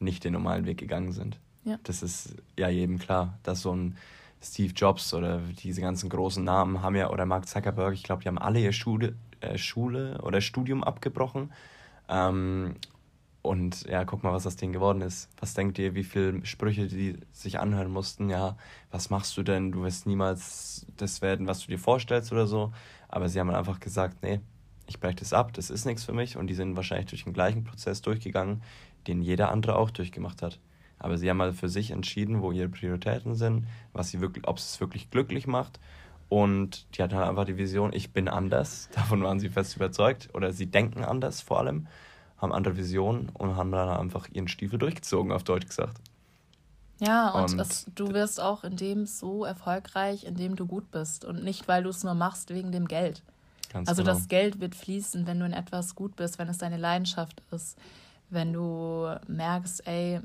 nicht 0.00 0.24
den 0.24 0.32
normalen 0.32 0.66
Weg 0.66 0.78
gegangen 0.78 1.12
sind. 1.12 1.38
Ja. 1.64 1.78
Das 1.82 2.02
ist 2.02 2.34
ja 2.58 2.68
jedem 2.68 2.98
klar, 2.98 3.38
dass 3.42 3.62
so 3.62 3.74
ein 3.74 3.96
Steve 4.42 4.72
Jobs 4.72 5.12
oder 5.14 5.40
diese 5.62 5.80
ganzen 5.80 6.08
großen 6.08 6.42
Namen 6.42 6.82
haben 6.82 6.96
ja, 6.96 7.10
oder 7.10 7.26
Mark 7.26 7.48
Zuckerberg, 7.48 7.94
ich 7.94 8.02
glaube, 8.02 8.22
die 8.22 8.28
haben 8.28 8.38
alle 8.38 8.60
ihr 8.60 8.72
Schule, 8.72 9.14
äh, 9.40 9.58
Schule 9.58 10.20
oder 10.22 10.40
Studium 10.40 10.82
abgebrochen. 10.82 11.52
Ähm, 12.08 12.76
und 13.42 13.84
ja, 13.86 14.04
guck 14.04 14.24
mal, 14.24 14.32
was 14.32 14.46
aus 14.46 14.56
denen 14.56 14.72
geworden 14.72 15.00
ist. 15.00 15.28
Was 15.40 15.54
denkt 15.54 15.78
ihr, 15.78 15.94
wie 15.94 16.04
viele 16.04 16.44
Sprüche 16.44 16.86
die 16.86 17.18
sich 17.32 17.58
anhören 17.58 17.90
mussten? 17.90 18.30
Ja, 18.30 18.56
was 18.90 19.10
machst 19.10 19.36
du 19.36 19.42
denn? 19.42 19.72
Du 19.72 19.82
wirst 19.82 20.06
niemals 20.06 20.86
das 20.96 21.22
werden, 21.22 21.46
was 21.46 21.60
du 21.60 21.68
dir 21.68 21.78
vorstellst 21.78 22.32
oder 22.32 22.46
so. 22.46 22.72
Aber 23.08 23.28
sie 23.28 23.40
haben 23.40 23.50
einfach 23.50 23.80
gesagt, 23.80 24.22
nee, 24.22 24.40
ich 24.86 25.00
breche 25.00 25.16
das 25.16 25.32
ab, 25.32 25.52
das 25.52 25.70
ist 25.70 25.84
nichts 25.84 26.04
für 26.04 26.12
mich. 26.12 26.36
Und 26.36 26.46
die 26.46 26.54
sind 26.54 26.76
wahrscheinlich 26.76 27.06
durch 27.06 27.24
den 27.24 27.32
gleichen 27.32 27.64
Prozess 27.64 28.02
durchgegangen, 28.02 28.62
den 29.06 29.22
jeder 29.22 29.50
andere 29.50 29.76
auch 29.76 29.90
durchgemacht 29.90 30.42
hat. 30.42 30.58
Aber 30.98 31.16
sie 31.16 31.30
haben 31.30 31.36
mal 31.36 31.52
für 31.52 31.68
sich 31.68 31.90
entschieden, 31.90 32.42
wo 32.42 32.52
ihre 32.52 32.68
Prioritäten 32.68 33.34
sind, 33.34 33.66
was 33.92 34.10
sie 34.10 34.20
wirklich, 34.20 34.46
ob 34.48 34.58
es 34.58 34.80
wirklich 34.80 35.10
glücklich 35.10 35.46
macht. 35.46 35.78
Und 36.28 36.86
die 36.96 37.02
hatten 37.02 37.16
halt 37.16 37.28
einfach 37.28 37.44
die 37.44 37.56
Vision, 37.56 37.92
ich 37.92 38.12
bin 38.12 38.28
anders. 38.28 38.90
Davon 38.94 39.22
waren 39.22 39.40
sie 39.40 39.48
fest 39.48 39.76
überzeugt. 39.76 40.28
Oder 40.34 40.52
sie 40.52 40.66
denken 40.66 41.04
anders 41.04 41.40
vor 41.40 41.58
allem, 41.58 41.86
haben 42.36 42.52
andere 42.52 42.76
Visionen 42.76 43.30
und 43.30 43.56
haben 43.56 43.72
dann 43.72 43.88
einfach 43.88 44.28
ihren 44.32 44.48
Stiefel 44.48 44.78
durchgezogen, 44.78 45.32
auf 45.32 45.44
Deutsch 45.44 45.66
gesagt. 45.66 46.00
Ja, 47.00 47.30
und, 47.30 47.52
und 47.52 47.60
es, 47.60 47.86
du 47.94 48.12
wirst 48.12 48.40
auch 48.40 48.64
in 48.64 48.76
dem 48.76 49.06
so 49.06 49.44
erfolgreich, 49.44 50.24
in 50.24 50.34
dem 50.34 50.56
du 50.56 50.66
gut 50.66 50.90
bist. 50.90 51.24
Und 51.24 51.44
nicht, 51.44 51.68
weil 51.68 51.84
du 51.84 51.90
es 51.90 52.02
nur 52.02 52.14
machst 52.14 52.50
wegen 52.50 52.72
dem 52.72 52.88
Geld. 52.88 53.22
Ganz 53.72 53.88
also 53.88 54.02
genau. 54.02 54.14
das 54.14 54.28
Geld 54.28 54.60
wird 54.60 54.74
fließen, 54.74 55.26
wenn 55.26 55.38
du 55.38 55.46
in 55.46 55.52
etwas 55.52 55.94
gut 55.94 56.16
bist, 56.16 56.38
wenn 56.38 56.48
es 56.48 56.58
deine 56.58 56.76
Leidenschaft 56.76 57.42
ist 57.50 57.78
wenn 58.30 58.52
du 58.52 59.08
merkst, 59.26 59.86
ey, 59.86 60.20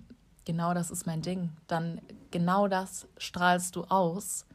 genau 0.45 0.73
das 0.73 0.91
ist 0.91 1.05
mein 1.05 1.21
Ding, 1.21 1.51
dann 1.67 2.01
genau 2.31 2.67
das 2.67 3.07
strahlst 3.17 3.75
du 3.75 3.83
aus 3.85 4.45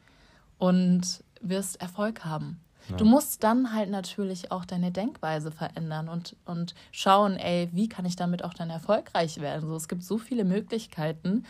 und 0.58 1.24
wirst 1.40 1.80
Erfolg 1.80 2.24
haben. 2.24 2.60
Ja. 2.88 2.96
Du 2.96 3.04
musst 3.04 3.44
dann 3.44 3.74
halt 3.74 3.90
natürlich 3.90 4.50
auch 4.50 4.64
deine 4.64 4.90
Denkweise 4.90 5.50
verändern 5.50 6.08
und, 6.08 6.36
und 6.46 6.74
schauen, 6.90 7.36
ey, 7.36 7.68
wie 7.72 7.88
kann 7.88 8.06
ich 8.06 8.16
damit 8.16 8.44
auch 8.44 8.54
dann 8.54 8.70
erfolgreich 8.70 9.40
werden? 9.40 9.68
So, 9.68 9.76
es 9.76 9.88
gibt 9.88 10.02
so 10.02 10.18
viele 10.18 10.44
Möglichkeiten. 10.44 11.44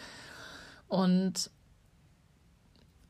Und 0.89 1.51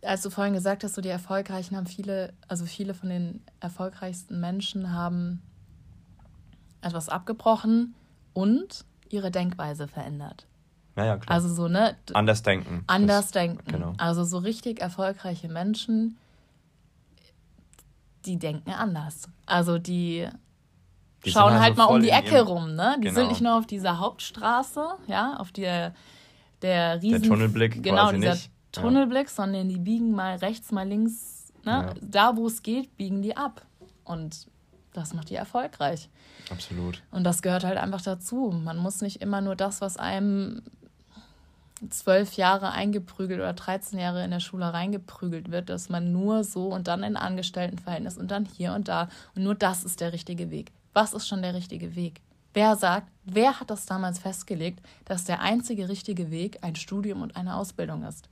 als 0.03 0.23
du 0.23 0.31
vorhin 0.31 0.55
gesagt 0.55 0.85
hast, 0.85 0.95
so 0.95 1.01
die 1.01 1.09
Erfolgreichen 1.09 1.77
haben 1.77 1.87
viele, 1.87 2.33
also 2.47 2.67
viele 2.67 2.95
von 2.95 3.09
den 3.09 3.43
erfolgreichsten 3.61 4.41
Menschen 4.41 4.93
haben 4.93 5.43
etwas 6.81 7.09
abgebrochen, 7.09 7.95
und 8.39 8.85
ihre 9.09 9.33
Denkweise 9.33 9.89
verändert. 9.89 10.47
Ja, 10.97 11.05
ja, 11.05 11.17
klar. 11.17 11.35
Also 11.35 11.53
so, 11.53 11.67
ne? 11.67 11.97
Anders 12.13 12.43
denken. 12.43 12.85
Anders 12.87 13.27
das, 13.27 13.33
denken. 13.33 13.71
Genau. 13.71 13.95
Also 13.99 14.23
so 14.23 14.39
richtig 14.39 14.81
erfolgreiche 14.81 15.49
Menschen, 15.49 16.19
die 18.27 18.37
denken 18.39 18.71
anders. 18.71 19.29
Also 19.47 19.79
die, 19.79 20.29
die 21.25 21.31
schauen 21.33 21.55
halt, 21.55 21.63
halt 21.63 21.77
mal 21.79 21.87
um 21.87 22.01
die 22.01 22.11
Ecke 22.11 22.43
rum, 22.43 22.77
ne? 22.77 22.95
Die 22.99 23.09
genau. 23.09 23.15
sind 23.15 23.29
nicht 23.29 23.41
nur 23.41 23.59
auf 23.59 23.67
dieser 23.67 23.99
Hauptstraße, 23.99 24.87
ja, 25.09 25.37
auf 25.39 25.51
der, 25.51 25.95
der 26.63 27.03
riesen... 27.03 27.23
Der 27.23 27.31
Tunnelblick 27.31 27.83
Genau, 27.83 28.13
dieser 28.13 28.35
nicht. 28.35 28.51
Tunnelblick, 28.73 29.27
ja. 29.29 29.33
sondern 29.33 29.69
die 29.69 29.79
biegen 29.79 30.13
mal 30.13 30.37
rechts, 30.37 30.73
mal 30.73 30.87
links, 30.87 31.53
ne? 31.65 31.71
Ja. 31.71 31.95
Da, 32.01 32.37
wo 32.37 32.47
es 32.47 32.63
geht, 32.63 32.97
biegen 32.97 33.23
die 33.23 33.37
ab. 33.37 33.63
Und 34.05 34.47
das 34.93 35.15
macht 35.15 35.31
die 35.31 35.35
erfolgreich. 35.35 36.09
Absolut. 36.51 37.03
Und 37.11 37.25
das 37.25 37.43
gehört 37.43 37.65
halt 37.65 37.79
einfach 37.79 38.03
dazu. 38.03 38.51
Man 38.65 38.79
muss 38.79 39.01
nicht 39.01 39.21
immer 39.21 39.41
nur 39.41 39.57
das, 39.57 39.81
was 39.81 39.97
einem 39.97 40.63
zwölf 41.91 42.35
Jahre 42.35 42.73
eingeprügelt 42.73 43.39
oder 43.41 43.53
13 43.53 43.99
Jahre 43.99 44.25
in 44.25 44.31
der 44.31 44.41
Schule 44.41 44.73
reingeprügelt 44.73 45.51
wird, 45.51 45.69
dass 45.69 45.89
man 45.89 46.13
nur 46.13 46.43
so 46.43 46.69
und 46.69 46.89
dann 46.89 47.03
in 47.03 47.17
Angestelltenverhältnis 47.17 48.19
und 48.19 48.31
dann 48.31 48.45
hier 48.45 48.73
und 48.73 48.89
da 48.89 49.09
und 49.37 49.45
nur 49.45 49.55
das 49.55 49.85
ist 49.85 50.01
der 50.01 50.13
richtige 50.13 50.51
Weg. 50.51 50.73
Was 50.93 51.13
ist 51.13 51.29
schon 51.29 51.43
der 51.43 51.55
richtige 51.55 51.95
Weg? 51.95 52.21
Wer 52.55 52.77
sagt, 52.77 53.11
wer 53.25 53.61
hat 53.61 53.71
das 53.71 53.87
damals 53.87 54.19
festgelegt, 54.19 54.81
dass 55.05 55.25
der 55.25 55.41
einzige 55.41 55.89
richtige 55.89 56.31
Weg 56.31 56.59
ein 56.63 56.77
Studium 56.77 57.23
und 57.23 57.37
eine 57.37 57.57
Ausbildung 57.57 58.05
ist? 58.05 58.29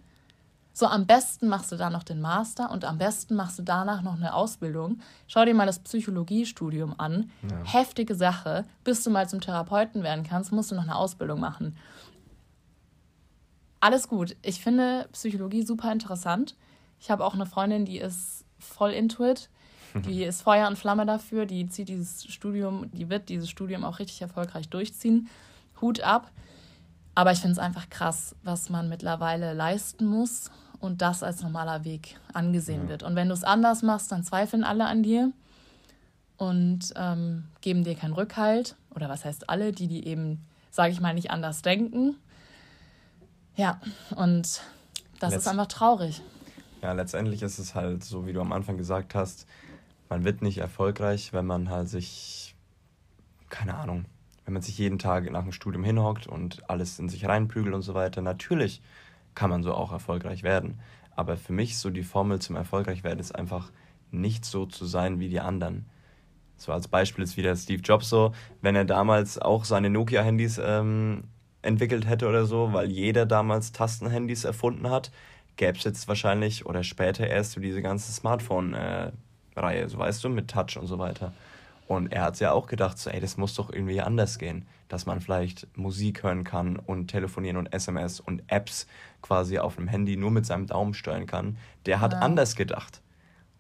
So, 0.79 0.87
am 0.87 1.07
besten 1.07 1.49
machst 1.49 1.73
du 1.73 1.77
da 1.77 1.89
noch 1.89 2.03
den 2.03 2.21
Master 2.21 2.71
und 2.71 2.85
am 2.85 2.99
besten 2.99 3.35
machst 3.35 3.59
du 3.59 3.63
danach 3.63 4.03
noch 4.03 4.17
eine 4.17 4.35
Ausbildung. 4.35 5.01
Schau 5.27 5.43
dir 5.47 5.55
mal 5.55 5.65
das 5.65 5.79
Psychologiestudium 5.79 6.95
an. 6.99 7.31
Ja. 7.51 7.65
Heftige 7.65 8.15
Sache. 8.15 8.67
Bis 8.85 9.03
du 9.03 9.09
mal 9.09 9.27
zum 9.27 9.41
Therapeuten 9.41 10.03
werden 10.03 10.23
kannst, 10.23 10.53
musst 10.53 10.71
du 10.71 10.75
noch 10.75 10.83
eine 10.83 10.97
Ausbildung 10.97 11.41
machen. 11.41 11.79
Alles 13.81 14.07
gut. 14.07 14.37
Ich 14.43 14.61
finde 14.61 15.09
Psychologie 15.13 15.63
super 15.63 15.91
interessant. 15.91 16.57
Ich 17.01 17.11
habe 17.11 17.25
auch 17.25 17.33
eine 17.33 17.47
Freundin, 17.47 17.87
die 17.87 17.99
ist 17.99 18.45
voll 18.59 18.91
into 18.91 19.25
it. 19.25 19.49
Die 20.03 20.25
ist 20.25 20.43
Feuer 20.43 20.69
und 20.69 20.77
Flamme 20.77 21.07
dafür. 21.07 21.47
Die 21.47 21.69
zieht 21.69 21.89
dieses 21.89 22.25
Studium, 22.25 22.91
die 22.93 23.09
wird 23.09 23.29
dieses 23.29 23.49
Studium 23.51 23.85
auch 23.85 23.99
richtig 23.99 24.21
erfolgreich 24.23 24.69
durchziehen. 24.69 25.29
Hut 25.81 26.01
ab. 26.01 26.31
Aber 27.15 27.33
ich 27.33 27.39
finde 27.39 27.53
es 27.53 27.59
einfach 27.59 27.89
krass, 27.89 28.37
was 28.43 28.69
man 28.69 28.89
mittlerweile 28.89 29.55
leisten 29.55 30.07
muss 30.07 30.51
und 30.81 31.01
das 31.03 31.23
als 31.23 31.43
normaler 31.43 31.85
Weg 31.85 32.19
angesehen 32.35 32.85
ja. 32.85 32.89
wird. 32.91 33.03
Und 33.03 33.17
wenn 33.17 33.29
du 33.29 33.35
es 33.35 33.45
anders 33.45 33.83
machst, 33.83 34.13
dann 34.13 34.23
zweifeln 34.23 34.65
alle 34.65 34.87
an 34.87 35.03
dir 35.03 35.33
und 36.37 36.93
ähm, 36.97 37.45
geben 37.63 37.85
dir 37.85 37.95
keinen 37.95 38.13
Rückhalt. 38.13 38.77
Oder 38.95 39.09
was 39.09 39.25
heißt 39.25 39.49
alle, 39.49 39.73
die, 39.73 39.89
die 39.89 40.07
eben, 40.07 40.45
sage 40.71 40.93
ich 40.93 41.01
mal, 41.01 41.15
nicht 41.15 41.31
anders 41.31 41.63
denken. 41.63 42.17
Ja, 43.57 43.81
und 44.15 44.61
das 45.21 45.31
Letzt 45.31 45.47
ist 45.47 45.49
einfach 45.49 45.67
traurig. 45.67 46.21
Ja, 46.83 46.93
letztendlich 46.93 47.43
ist 47.43 47.59
es 47.59 47.75
halt 47.75 48.05
so, 48.05 48.27
wie 48.27 48.33
du 48.33 48.41
am 48.41 48.53
Anfang 48.53 48.77
gesagt 48.77 49.15
hast, 49.15 49.47
man 50.09 50.25
wird 50.25 50.43
nicht 50.43 50.59
erfolgreich, 50.59 51.33
wenn 51.33 51.47
man 51.47 51.71
halt 51.71 51.89
sich, 51.89 52.55
keine 53.49 53.75
Ahnung, 53.75 54.05
wenn 54.45 54.55
man 54.55 54.63
sich 54.63 54.79
jeden 54.79 54.99
Tag 54.99 55.31
nach 55.31 55.43
dem 55.43 55.53
Studium 55.53 55.85
hinhockt 55.85 56.27
und 56.27 56.69
alles 56.71 56.99
in 56.99 57.09
sich 57.09 57.27
reinprügelt 57.27 57.75
und 57.75 57.83
so 57.83 57.95
weiter. 57.95 58.23
Natürlich 58.23 58.81
kann 59.35 59.51
man 59.51 59.63
so 59.63 59.75
auch 59.75 59.93
erfolgreich 59.93 60.43
werden. 60.43 60.81
Aber 61.15 61.37
für 61.37 61.53
mich 61.53 61.79
so 61.79 61.91
die 61.91 62.03
Formel 62.03 62.41
zum 62.41 62.57
erfolgreich 62.57 63.03
werden 63.03 63.21
ist 63.21 63.35
einfach 63.35 63.71
nicht 64.11 64.45
so 64.45 64.67
zu 64.67 64.87
sein 64.87 65.19
wie 65.19 65.29
die 65.29 65.41
anderen. 65.41 65.87
So 66.57 66.73
als 66.73 66.89
Beispiel 66.89 67.25
ist 67.25 67.37
wieder 67.37 67.55
Steve 67.57 67.83
Jobs 67.83 68.09
so, 68.09 68.33
wenn 68.63 68.77
er 68.77 68.85
damals 68.85 69.39
auch 69.39 69.65
seine 69.65 69.91
Nokia-Handys 69.91 70.61
ähm, 70.63 71.25
entwickelt 71.63 72.07
hätte 72.07 72.29
oder 72.29 72.47
so, 72.47 72.73
weil 72.73 72.91
jeder 72.91 73.27
damals 73.27 73.73
Tastenhandys 73.73 74.45
erfunden 74.45 74.89
hat, 74.89 75.11
gäbe 75.57 75.77
es 75.77 75.85
jetzt 75.85 76.09
wahrscheinlich 76.09 76.65
oder 76.65 76.83
später 76.83 77.27
erst 77.27 77.53
so 77.53 77.61
diese 77.61 77.83
ganze 77.83 78.13
Smartphone-Reihe, 79.57 79.89
so 79.89 79.99
weißt 79.99 80.25
du, 80.25 80.29
mit 80.29 80.51
Touch 80.51 80.77
und 80.77 80.87
so 80.87 80.99
weiter. 80.99 81.33
Und 81.89 82.13
er 82.13 82.23
hat 82.23 82.41
ja 82.41 82.53
auch 82.53 82.67
gedacht, 82.67 82.99
so, 82.99 83.11
ey, 83.11 83.21
das 83.21 83.37
muss 83.37 83.55
doch 83.55 83.73
irgendwie 83.73 84.01
anders 84.01 84.39
gehen, 84.39 84.67
dass 84.89 85.07
man 85.07 85.21
vielleicht 85.21 85.69
Musik 85.77 86.25
hören 86.25 86.43
kann 86.43 86.77
und 86.77 87.09
telefonieren 87.09 87.57
und 87.57 87.73
SMS 87.73 88.19
und 88.19 88.43
Apps 88.49 88.89
quasi 89.23 89.59
auf 89.59 89.77
dem 89.77 89.87
Handy 89.87 90.17
nur 90.17 90.33
mit 90.33 90.47
seinem 90.47 90.67
Daumen 90.67 90.95
steuern 90.95 91.27
kann. 91.27 91.59
Der 91.87 92.01
hat 92.01 92.13
ja. 92.13 92.19
anders 92.21 92.57
gedacht. 92.57 93.03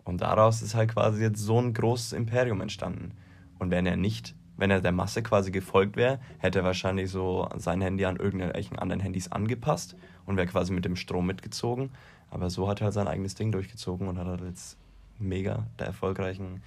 Und 0.05 0.23
daraus 0.23 0.63
ist 0.63 0.75
halt 0.75 0.93
quasi 0.93 1.23
jetzt 1.23 1.41
so 1.41 1.61
ein 1.61 1.73
großes 1.73 2.13
Imperium 2.13 2.61
entstanden. 2.61 3.13
Und 3.61 3.71
wenn 3.71 3.87
er 3.87 3.97
nicht, 3.97 4.35
wenn 4.57 4.71
er 4.73 4.81
der 4.81 4.93
Masse 4.93 5.23
quasi 5.23 5.53
gefolgt 5.53 5.97
wäre, 5.97 6.19
hätte 6.39 6.61
er 6.61 6.65
wahrscheinlich 6.65 7.11
so 7.11 7.49
sein 7.57 7.81
Handy 7.81 8.05
an 8.07 8.17
irgendwelchen 8.17 8.79
anderen 8.79 9.01
Handys 9.01 9.31
angepasst 9.31 9.97
und 10.25 10.37
wäre 10.37 10.49
quasi 10.49 10.73
mit 10.73 10.85
dem 10.85 10.97
Strom 10.97 11.27
mitgezogen. 11.27 11.91
Aber 12.29 12.51
so 12.51 12.69
hat 12.69 12.81
er 12.81 12.87
halt 12.87 12.95
sein 12.95 13.07
eigenes 13.07 13.37
Ding 13.37 13.53
durchgezogen 13.53 14.09
und 14.09 14.19
hat 14.19 14.27
halt 14.27 14.43
jetzt 14.43 14.79
mega 15.19 15.67
der 15.79 15.87
erfolgreichen, 15.89 16.63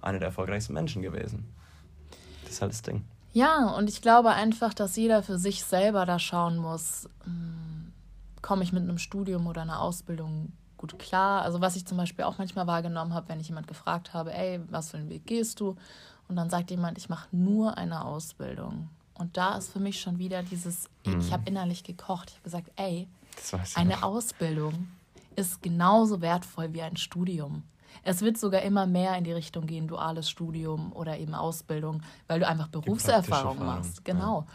einer 0.00 0.18
der 0.18 0.28
erfolgreichsten 0.28 0.72
Menschen 0.72 1.02
gewesen. 1.02 1.44
Das 2.44 2.54
ist 2.54 2.62
halt 2.62 2.72
das 2.72 2.82
Ding. 2.82 3.04
Ja, 3.32 3.70
und 3.70 3.88
ich 3.88 4.02
glaube 4.02 4.30
einfach, 4.30 4.74
dass 4.74 4.96
jeder 4.96 5.22
für 5.22 5.38
sich 5.38 5.64
selber 5.64 6.04
da 6.04 6.18
schauen 6.18 6.58
muss, 6.58 7.08
hm, 7.24 7.92
komme 8.42 8.62
ich 8.62 8.72
mit 8.72 8.82
einem 8.82 8.98
Studium 8.98 9.46
oder 9.46 9.62
einer 9.62 9.80
Ausbildung 9.80 10.52
gut 10.76 10.98
klar. 10.98 11.42
Also 11.42 11.60
was 11.60 11.76
ich 11.76 11.86
zum 11.86 11.96
Beispiel 11.96 12.24
auch 12.24 12.38
manchmal 12.38 12.66
wahrgenommen 12.66 13.14
habe, 13.14 13.28
wenn 13.28 13.40
ich 13.40 13.48
jemand 13.48 13.68
gefragt 13.68 14.12
habe, 14.12 14.34
ey, 14.34 14.60
was 14.68 14.90
für 14.90 14.98
einen 14.98 15.08
Weg 15.08 15.26
gehst 15.26 15.60
du? 15.60 15.76
Und 16.28 16.36
dann 16.36 16.50
sagt 16.50 16.70
jemand, 16.70 16.98
ich 16.98 17.08
mache 17.08 17.28
nur 17.30 17.78
eine 17.78 18.04
Ausbildung. 18.04 18.90
Und 19.14 19.36
da 19.36 19.56
ist 19.56 19.72
für 19.72 19.80
mich 19.80 20.00
schon 20.00 20.18
wieder 20.18 20.42
dieses, 20.42 20.88
mhm. 21.06 21.20
ich 21.20 21.32
habe 21.32 21.44
innerlich 21.46 21.84
gekocht. 21.84 22.30
Ich 22.30 22.34
habe 22.36 22.44
gesagt, 22.44 22.70
ey, 22.76 23.08
eine 23.76 23.94
noch. 23.94 24.02
Ausbildung 24.02 24.88
ist 25.36 25.62
genauso 25.62 26.20
wertvoll 26.20 26.72
wie 26.72 26.82
ein 26.82 26.96
Studium. 26.96 27.64
Es 28.04 28.22
wird 28.22 28.38
sogar 28.38 28.62
immer 28.62 28.86
mehr 28.86 29.16
in 29.16 29.24
die 29.24 29.32
Richtung 29.32 29.66
gehen, 29.66 29.86
duales 29.86 30.28
Studium 30.28 30.92
oder 30.92 31.18
eben 31.18 31.34
Ausbildung, 31.34 32.02
weil 32.26 32.40
du 32.40 32.46
einfach 32.46 32.68
Berufserfahrung 32.68 33.58
machst. 33.58 34.04
Genau. 34.04 34.40
Ja. 34.40 34.46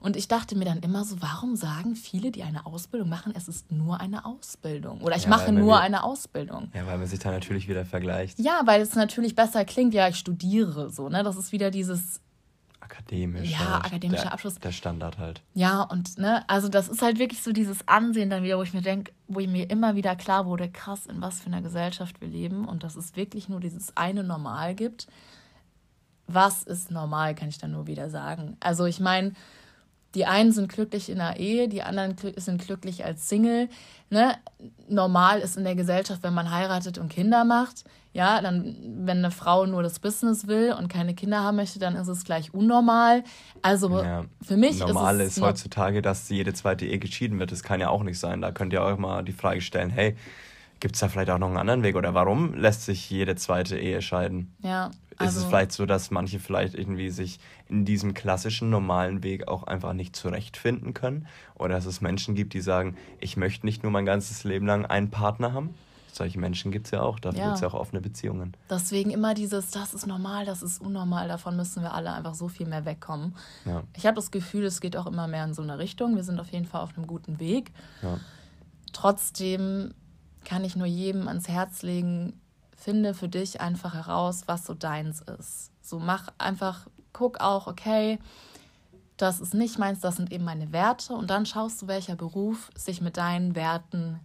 Und 0.00 0.16
ich 0.16 0.28
dachte 0.28 0.56
mir 0.56 0.64
dann 0.64 0.78
immer 0.78 1.04
so, 1.04 1.20
warum 1.20 1.56
sagen 1.56 1.96
viele, 1.96 2.30
die 2.30 2.44
eine 2.44 2.66
Ausbildung 2.66 3.08
machen, 3.08 3.32
es 3.36 3.48
ist 3.48 3.72
nur 3.72 4.00
eine 4.00 4.24
Ausbildung? 4.24 5.00
Oder 5.02 5.16
ich 5.16 5.24
ja, 5.24 5.28
mache 5.28 5.52
nur 5.52 5.74
wir, 5.74 5.80
eine 5.80 6.04
Ausbildung. 6.04 6.70
Ja, 6.72 6.86
weil 6.86 6.98
man 6.98 7.06
sich 7.06 7.18
da 7.18 7.30
natürlich 7.30 7.68
wieder 7.68 7.84
vergleicht. 7.84 8.38
Ja, 8.38 8.60
weil 8.64 8.80
es 8.80 8.94
natürlich 8.94 9.34
besser 9.34 9.64
klingt, 9.64 9.94
ja, 9.94 10.08
ich 10.08 10.16
studiere 10.16 10.90
so, 10.90 11.08
ne? 11.08 11.22
Das 11.24 11.36
ist 11.36 11.52
wieder 11.52 11.70
dieses 11.70 12.20
akademisch. 12.90 13.50
Ja, 13.50 13.58
halt. 13.58 13.86
akademischer 13.86 14.22
der, 14.22 14.32
Abschluss. 14.32 14.54
Der 14.58 14.72
Standard 14.72 15.18
halt. 15.18 15.42
Ja, 15.54 15.82
und 15.82 16.18
ne, 16.18 16.48
also 16.48 16.68
das 16.68 16.88
ist 16.88 17.02
halt 17.02 17.18
wirklich 17.18 17.42
so 17.42 17.52
dieses 17.52 17.86
Ansehen 17.86 18.30
dann 18.30 18.42
wieder, 18.42 18.58
wo 18.58 18.62
ich 18.62 18.72
mir 18.72 18.82
denke, 18.82 19.12
wo 19.26 19.40
mir 19.40 19.70
immer 19.70 19.94
wieder 19.94 20.16
klar 20.16 20.46
wurde, 20.46 20.70
krass, 20.70 21.06
in 21.06 21.20
was 21.20 21.40
für 21.40 21.46
einer 21.46 21.62
Gesellschaft 21.62 22.20
wir 22.20 22.28
leben 22.28 22.66
und 22.66 22.82
dass 22.82 22.96
es 22.96 23.16
wirklich 23.16 23.48
nur 23.48 23.60
dieses 23.60 23.96
eine 23.96 24.24
Normal 24.24 24.74
gibt. 24.74 25.06
Was 26.26 26.62
ist 26.62 26.90
normal, 26.90 27.34
kann 27.34 27.48
ich 27.48 27.58
dann 27.58 27.72
nur 27.72 27.86
wieder 27.86 28.10
sagen. 28.10 28.56
Also 28.60 28.84
ich 28.84 29.00
meine, 29.00 29.32
die 30.14 30.24
einen 30.24 30.52
sind 30.52 30.72
glücklich 30.72 31.10
in 31.10 31.18
der 31.18 31.38
Ehe, 31.38 31.68
die 31.68 31.82
anderen 31.82 32.16
sind 32.36 32.64
glücklich 32.64 33.04
als 33.04 33.28
Single. 33.28 33.68
Ne? 34.10 34.36
Normal 34.88 35.40
ist 35.40 35.56
in 35.56 35.64
der 35.64 35.74
Gesellschaft, 35.74 36.22
wenn 36.22 36.34
man 36.34 36.50
heiratet 36.50 36.98
und 36.98 37.10
Kinder 37.10 37.44
macht. 37.44 37.84
Ja, 38.14 38.40
dann, 38.40 38.74
wenn 39.04 39.18
eine 39.18 39.30
Frau 39.30 39.66
nur 39.66 39.82
das 39.82 39.98
Business 39.98 40.46
will 40.46 40.74
und 40.76 40.88
keine 40.88 41.14
Kinder 41.14 41.40
haben 41.40 41.56
möchte, 41.56 41.78
dann 41.78 41.94
ist 41.94 42.08
es 42.08 42.24
gleich 42.24 42.54
unnormal. 42.54 43.22
Also 43.60 43.90
ja, 44.02 44.24
für 44.42 44.56
mich 44.56 44.78
normal 44.80 45.20
ist 45.20 45.32
es. 45.32 45.36
Normal 45.36 45.50
ist 45.52 45.60
heutzutage, 45.60 46.02
dass 46.02 46.28
jede 46.30 46.54
zweite 46.54 46.86
Ehe 46.86 46.98
geschieden 46.98 47.38
wird. 47.38 47.52
Das 47.52 47.62
kann 47.62 47.80
ja 47.80 47.90
auch 47.90 48.02
nicht 48.02 48.18
sein. 48.18 48.40
Da 48.40 48.50
könnt 48.50 48.72
ihr 48.72 48.82
auch 48.82 48.96
mal 48.96 49.22
die 49.22 49.32
Frage 49.32 49.60
stellen: 49.60 49.90
hey, 49.90 50.16
gibt 50.80 50.94
es 50.94 51.00
da 51.00 51.08
vielleicht 51.08 51.30
auch 51.30 51.38
noch 51.38 51.48
einen 51.48 51.56
anderen 51.56 51.82
Weg? 51.82 51.96
Oder 51.96 52.14
warum 52.14 52.54
lässt 52.54 52.84
sich 52.84 53.10
jede 53.10 53.36
zweite 53.36 53.78
Ehe 53.78 54.02
scheiden? 54.02 54.54
Ja, 54.62 54.90
also 55.18 55.30
ist 55.30 55.36
es 55.36 55.36
also 55.36 55.48
vielleicht 55.48 55.72
so, 55.72 55.86
dass 55.86 56.10
manche 56.10 56.38
vielleicht 56.38 56.74
irgendwie 56.74 57.10
sich 57.10 57.40
in 57.68 57.84
diesem 57.84 58.14
klassischen 58.14 58.70
normalen 58.70 59.22
Weg 59.22 59.48
auch 59.48 59.64
einfach 59.64 59.92
nicht 59.92 60.14
zurechtfinden 60.14 60.94
können? 60.94 61.26
Oder 61.56 61.74
dass 61.74 61.86
es 61.86 62.00
Menschen 62.00 62.34
gibt, 62.34 62.54
die 62.54 62.60
sagen, 62.60 62.96
ich 63.20 63.36
möchte 63.36 63.66
nicht 63.66 63.82
nur 63.82 63.90
mein 63.90 64.06
ganzes 64.06 64.44
Leben 64.44 64.66
lang 64.66 64.86
einen 64.86 65.10
Partner 65.10 65.52
haben? 65.52 65.74
Solche 66.12 66.38
Menschen 66.38 66.72
gibt 66.72 66.86
es 66.86 66.90
ja 66.92 67.02
auch, 67.02 67.20
dafür 67.20 67.38
ja. 67.38 67.44
gibt 67.46 67.56
es 67.56 67.60
ja 67.60 67.68
auch 67.68 67.74
offene 67.74 68.00
Beziehungen. 68.00 68.56
Deswegen 68.70 69.10
immer 69.10 69.34
dieses, 69.34 69.70
das 69.70 69.94
ist 69.94 70.06
normal, 70.06 70.46
das 70.46 70.62
ist 70.62 70.80
unnormal, 70.80 71.28
davon 71.28 71.54
müssen 71.56 71.82
wir 71.82 71.92
alle 71.94 72.12
einfach 72.12 72.34
so 72.34 72.48
viel 72.48 72.66
mehr 72.66 72.84
wegkommen. 72.84 73.36
Ja. 73.64 73.82
Ich 73.96 74.06
habe 74.06 74.16
das 74.16 74.30
Gefühl, 74.30 74.64
es 74.64 74.80
geht 74.80 74.96
auch 74.96 75.06
immer 75.06 75.28
mehr 75.28 75.44
in 75.44 75.54
so 75.54 75.62
eine 75.62 75.78
Richtung. 75.78 76.16
Wir 76.16 76.24
sind 76.24 76.40
auf 76.40 76.50
jeden 76.50 76.66
Fall 76.66 76.80
auf 76.80 76.96
einem 76.96 77.06
guten 77.06 77.38
Weg. 77.38 77.72
Ja. 78.02 78.18
Trotzdem 78.92 79.94
kann 80.48 80.64
ich 80.64 80.76
nur 80.76 80.86
jedem 80.86 81.28
ans 81.28 81.46
Herz 81.46 81.82
legen, 81.82 82.40
finde 82.74 83.12
für 83.12 83.28
dich 83.28 83.60
einfach 83.60 83.92
heraus, 83.92 84.44
was 84.46 84.64
so 84.64 84.72
deins 84.72 85.20
ist. 85.20 85.70
So 85.82 85.98
mach 85.98 86.28
einfach, 86.38 86.86
guck 87.12 87.40
auch, 87.40 87.66
okay, 87.66 88.18
das 89.18 89.40
ist 89.40 89.52
nicht 89.52 89.78
meins, 89.78 90.00
das 90.00 90.16
sind 90.16 90.32
eben 90.32 90.44
meine 90.44 90.72
Werte 90.72 91.12
und 91.12 91.28
dann 91.28 91.44
schaust 91.44 91.82
du, 91.82 91.86
welcher 91.86 92.16
Beruf 92.16 92.70
sich 92.74 93.02
mit 93.02 93.18
deinen 93.18 93.56
Werten 93.56 94.20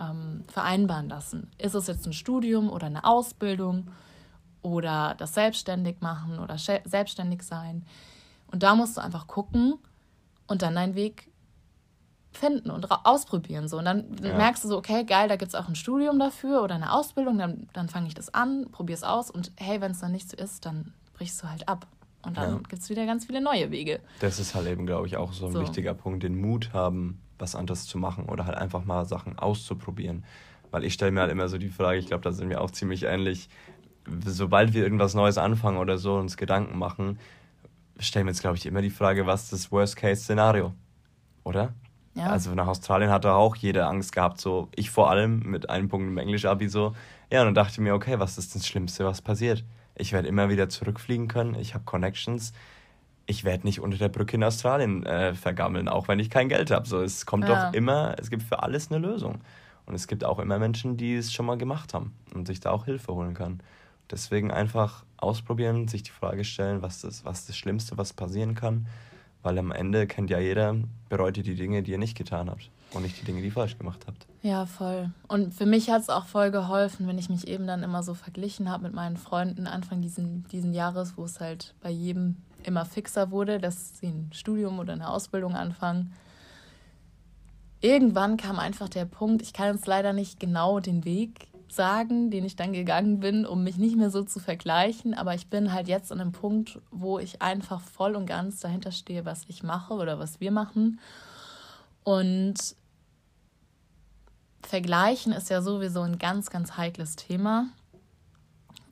ähm, 0.00 0.44
vereinbaren 0.50 1.10
lassen. 1.10 1.50
Ist 1.58 1.74
es 1.74 1.86
jetzt 1.86 2.06
ein 2.06 2.14
Studium 2.14 2.70
oder 2.70 2.86
eine 2.86 3.04
Ausbildung 3.04 3.88
oder 4.62 5.16
das 5.18 5.34
Selbstständig 5.34 6.00
machen 6.00 6.38
oder 6.38 6.56
selbstständig 6.56 7.42
sein? 7.42 7.84
Und 8.50 8.62
da 8.62 8.74
musst 8.74 8.96
du 8.96 9.02
einfach 9.02 9.26
gucken 9.26 9.74
und 10.46 10.62
dann 10.62 10.76
deinen 10.76 10.94
Weg 10.94 11.30
finden 12.38 12.70
und 12.70 12.86
ausprobieren. 13.04 13.68
So. 13.68 13.78
Und 13.78 13.84
dann 13.84 14.04
ja. 14.22 14.36
merkst 14.36 14.64
du 14.64 14.68
so, 14.68 14.78
okay, 14.78 15.04
geil, 15.04 15.28
da 15.28 15.36
gibt 15.36 15.50
es 15.50 15.54
auch 15.54 15.68
ein 15.68 15.74
Studium 15.74 16.18
dafür 16.18 16.62
oder 16.62 16.74
eine 16.74 16.92
Ausbildung, 16.92 17.38
dann, 17.38 17.68
dann 17.72 17.88
fange 17.88 18.08
ich 18.08 18.14
das 18.14 18.32
an, 18.32 18.66
probiere 18.70 18.96
es 18.96 19.02
aus 19.02 19.30
und 19.30 19.52
hey, 19.56 19.80
wenn 19.80 19.92
es 19.92 20.00
dann 20.00 20.12
nicht 20.12 20.30
so 20.30 20.36
ist, 20.36 20.64
dann 20.64 20.92
brichst 21.14 21.42
du 21.42 21.48
halt 21.48 21.68
ab. 21.68 21.86
Und 22.22 22.36
dann 22.36 22.50
ja. 22.50 22.58
gibt 22.68 22.82
es 22.82 22.90
wieder 22.90 23.06
ganz 23.06 23.26
viele 23.26 23.40
neue 23.40 23.70
Wege. 23.70 24.00
Das 24.20 24.38
ist 24.38 24.54
halt 24.54 24.66
eben, 24.66 24.86
glaube 24.86 25.06
ich, 25.06 25.16
auch 25.16 25.32
so 25.32 25.46
ein 25.46 25.52
so. 25.52 25.60
wichtiger 25.60 25.94
Punkt, 25.94 26.22
den 26.22 26.40
Mut 26.40 26.72
haben, 26.72 27.20
was 27.38 27.54
anderes 27.54 27.86
zu 27.86 27.96
machen 27.98 28.26
oder 28.26 28.44
halt 28.46 28.56
einfach 28.56 28.84
mal 28.84 29.04
Sachen 29.04 29.38
auszuprobieren. 29.38 30.24
Weil 30.70 30.84
ich 30.84 30.94
stelle 30.94 31.12
mir 31.12 31.20
halt 31.20 31.30
immer 31.30 31.48
so 31.48 31.58
die 31.58 31.70
Frage, 31.70 31.98
ich 31.98 32.06
glaube, 32.06 32.22
da 32.22 32.32
sind 32.32 32.50
wir 32.50 32.60
auch 32.60 32.70
ziemlich 32.70 33.04
ähnlich, 33.04 33.48
sobald 34.24 34.74
wir 34.74 34.82
irgendwas 34.82 35.14
Neues 35.14 35.38
anfangen 35.38 35.78
oder 35.78 35.96
so 35.96 36.16
uns 36.16 36.36
Gedanken 36.36 36.78
machen, 36.78 37.18
stellen 37.98 38.26
wir 38.26 38.30
uns, 38.30 38.40
glaube 38.40 38.56
ich, 38.56 38.66
immer 38.66 38.82
die 38.82 38.90
Frage, 38.90 39.26
was 39.26 39.44
ist 39.44 39.52
das 39.52 39.72
Worst-Case-Szenario? 39.72 40.72
Oder? 41.44 41.72
Ja. 42.18 42.30
Also 42.30 42.52
nach 42.54 42.66
Australien 42.66 43.10
hatte 43.10 43.32
auch 43.32 43.54
jeder 43.54 43.88
Angst 43.88 44.12
gehabt, 44.12 44.40
so 44.40 44.68
ich 44.74 44.90
vor 44.90 45.08
allem 45.08 45.38
mit 45.40 45.70
einem 45.70 45.88
Punkt 45.88 46.08
im 46.08 46.18
Englisch-Abi 46.18 46.68
so. 46.68 46.96
Ja, 47.30 47.40
und 47.40 47.46
dann 47.46 47.54
dachte 47.54 47.74
ich 47.74 47.78
mir, 47.78 47.94
okay, 47.94 48.18
was 48.18 48.38
ist 48.38 48.56
das 48.56 48.66
Schlimmste, 48.66 49.04
was 49.04 49.22
passiert? 49.22 49.64
Ich 49.94 50.12
werde 50.12 50.26
immer 50.26 50.48
wieder 50.48 50.68
zurückfliegen 50.68 51.28
können, 51.28 51.54
ich 51.54 51.74
habe 51.74 51.84
Connections. 51.84 52.52
Ich 53.26 53.44
werde 53.44 53.66
nicht 53.66 53.80
unter 53.80 53.98
der 53.98 54.08
Brücke 54.08 54.36
in 54.36 54.42
Australien 54.42 55.04
äh, 55.04 55.34
vergammeln, 55.34 55.88
auch 55.88 56.08
wenn 56.08 56.18
ich 56.18 56.30
kein 56.30 56.48
Geld 56.48 56.70
habe. 56.70 56.88
So, 56.88 57.02
es 57.02 57.26
kommt 57.26 57.46
ja. 57.46 57.66
doch 57.66 57.74
immer, 57.74 58.16
es 58.18 58.30
gibt 58.30 58.42
für 58.42 58.62
alles 58.62 58.90
eine 58.90 58.98
Lösung. 58.98 59.42
Und 59.86 59.94
es 59.94 60.08
gibt 60.08 60.24
auch 60.24 60.38
immer 60.38 60.58
Menschen, 60.58 60.96
die 60.96 61.14
es 61.14 61.32
schon 61.32 61.46
mal 61.46 61.58
gemacht 61.58 61.94
haben 61.94 62.14
und 62.34 62.46
sich 62.46 62.60
da 62.60 62.70
auch 62.70 62.86
Hilfe 62.86 63.14
holen 63.14 63.34
kann. 63.34 63.60
Deswegen 64.10 64.50
einfach 64.50 65.04
ausprobieren, 65.18 65.88
sich 65.88 66.02
die 66.02 66.10
Frage 66.10 66.44
stellen, 66.44 66.80
was 66.80 67.02
das, 67.02 67.24
was 67.24 67.46
das 67.46 67.56
Schlimmste, 67.56 67.98
was 67.98 68.12
passieren 68.14 68.54
kann 68.54 68.86
weil 69.42 69.58
am 69.58 69.70
Ende 69.70 70.06
kennt 70.06 70.30
ja 70.30 70.38
jeder, 70.38 70.76
bereut 71.08 71.36
ihr 71.36 71.42
die 71.42 71.54
Dinge, 71.54 71.82
die 71.82 71.92
ihr 71.92 71.98
nicht 71.98 72.16
getan 72.16 72.50
habt 72.50 72.70
und 72.92 73.02
nicht 73.02 73.20
die 73.20 73.24
Dinge, 73.24 73.40
die 73.40 73.46
ihr 73.46 73.52
falsch 73.52 73.78
gemacht 73.78 74.04
habt. 74.06 74.26
Ja, 74.42 74.66
voll. 74.66 75.10
Und 75.26 75.54
für 75.54 75.66
mich 75.66 75.90
hat 75.90 76.02
es 76.02 76.10
auch 76.10 76.26
voll 76.26 76.50
geholfen, 76.50 77.06
wenn 77.06 77.18
ich 77.18 77.28
mich 77.28 77.48
eben 77.48 77.66
dann 77.66 77.82
immer 77.82 78.02
so 78.02 78.14
verglichen 78.14 78.70
habe 78.70 78.84
mit 78.84 78.94
meinen 78.94 79.16
Freunden 79.16 79.66
Anfang 79.66 80.00
diesen, 80.00 80.46
diesen 80.48 80.72
Jahres, 80.72 81.16
wo 81.16 81.24
es 81.24 81.40
halt 81.40 81.74
bei 81.80 81.90
jedem 81.90 82.36
immer 82.64 82.84
fixer 82.84 83.30
wurde, 83.30 83.58
dass 83.58 83.98
sie 83.98 84.08
ein 84.08 84.30
Studium 84.32 84.78
oder 84.78 84.92
eine 84.92 85.08
Ausbildung 85.08 85.54
anfangen. 85.54 86.12
Irgendwann 87.80 88.36
kam 88.36 88.58
einfach 88.58 88.88
der 88.88 89.04
Punkt, 89.04 89.42
ich 89.42 89.52
kann 89.52 89.74
jetzt 89.74 89.86
leider 89.86 90.12
nicht 90.12 90.40
genau 90.40 90.80
den 90.80 91.04
Weg 91.04 91.48
sagen, 91.72 92.30
den 92.30 92.44
ich 92.44 92.56
dann 92.56 92.72
gegangen 92.72 93.20
bin, 93.20 93.46
um 93.46 93.64
mich 93.64 93.76
nicht 93.76 93.96
mehr 93.96 94.10
so 94.10 94.22
zu 94.22 94.40
vergleichen. 94.40 95.14
Aber 95.14 95.34
ich 95.34 95.48
bin 95.48 95.72
halt 95.72 95.88
jetzt 95.88 96.12
an 96.12 96.20
einem 96.20 96.32
Punkt, 96.32 96.80
wo 96.90 97.18
ich 97.18 97.42
einfach 97.42 97.80
voll 97.80 98.16
und 98.16 98.26
ganz 98.26 98.60
dahinter 98.60 98.92
stehe, 98.92 99.24
was 99.24 99.42
ich 99.48 99.62
mache 99.62 99.94
oder 99.94 100.18
was 100.18 100.40
wir 100.40 100.50
machen. 100.50 101.00
Und 102.04 102.76
vergleichen 104.62 105.32
ist 105.32 105.50
ja 105.50 105.62
sowieso 105.62 106.02
ein 106.02 106.18
ganz, 106.18 106.50
ganz 106.50 106.76
heikles 106.76 107.16
Thema. 107.16 107.68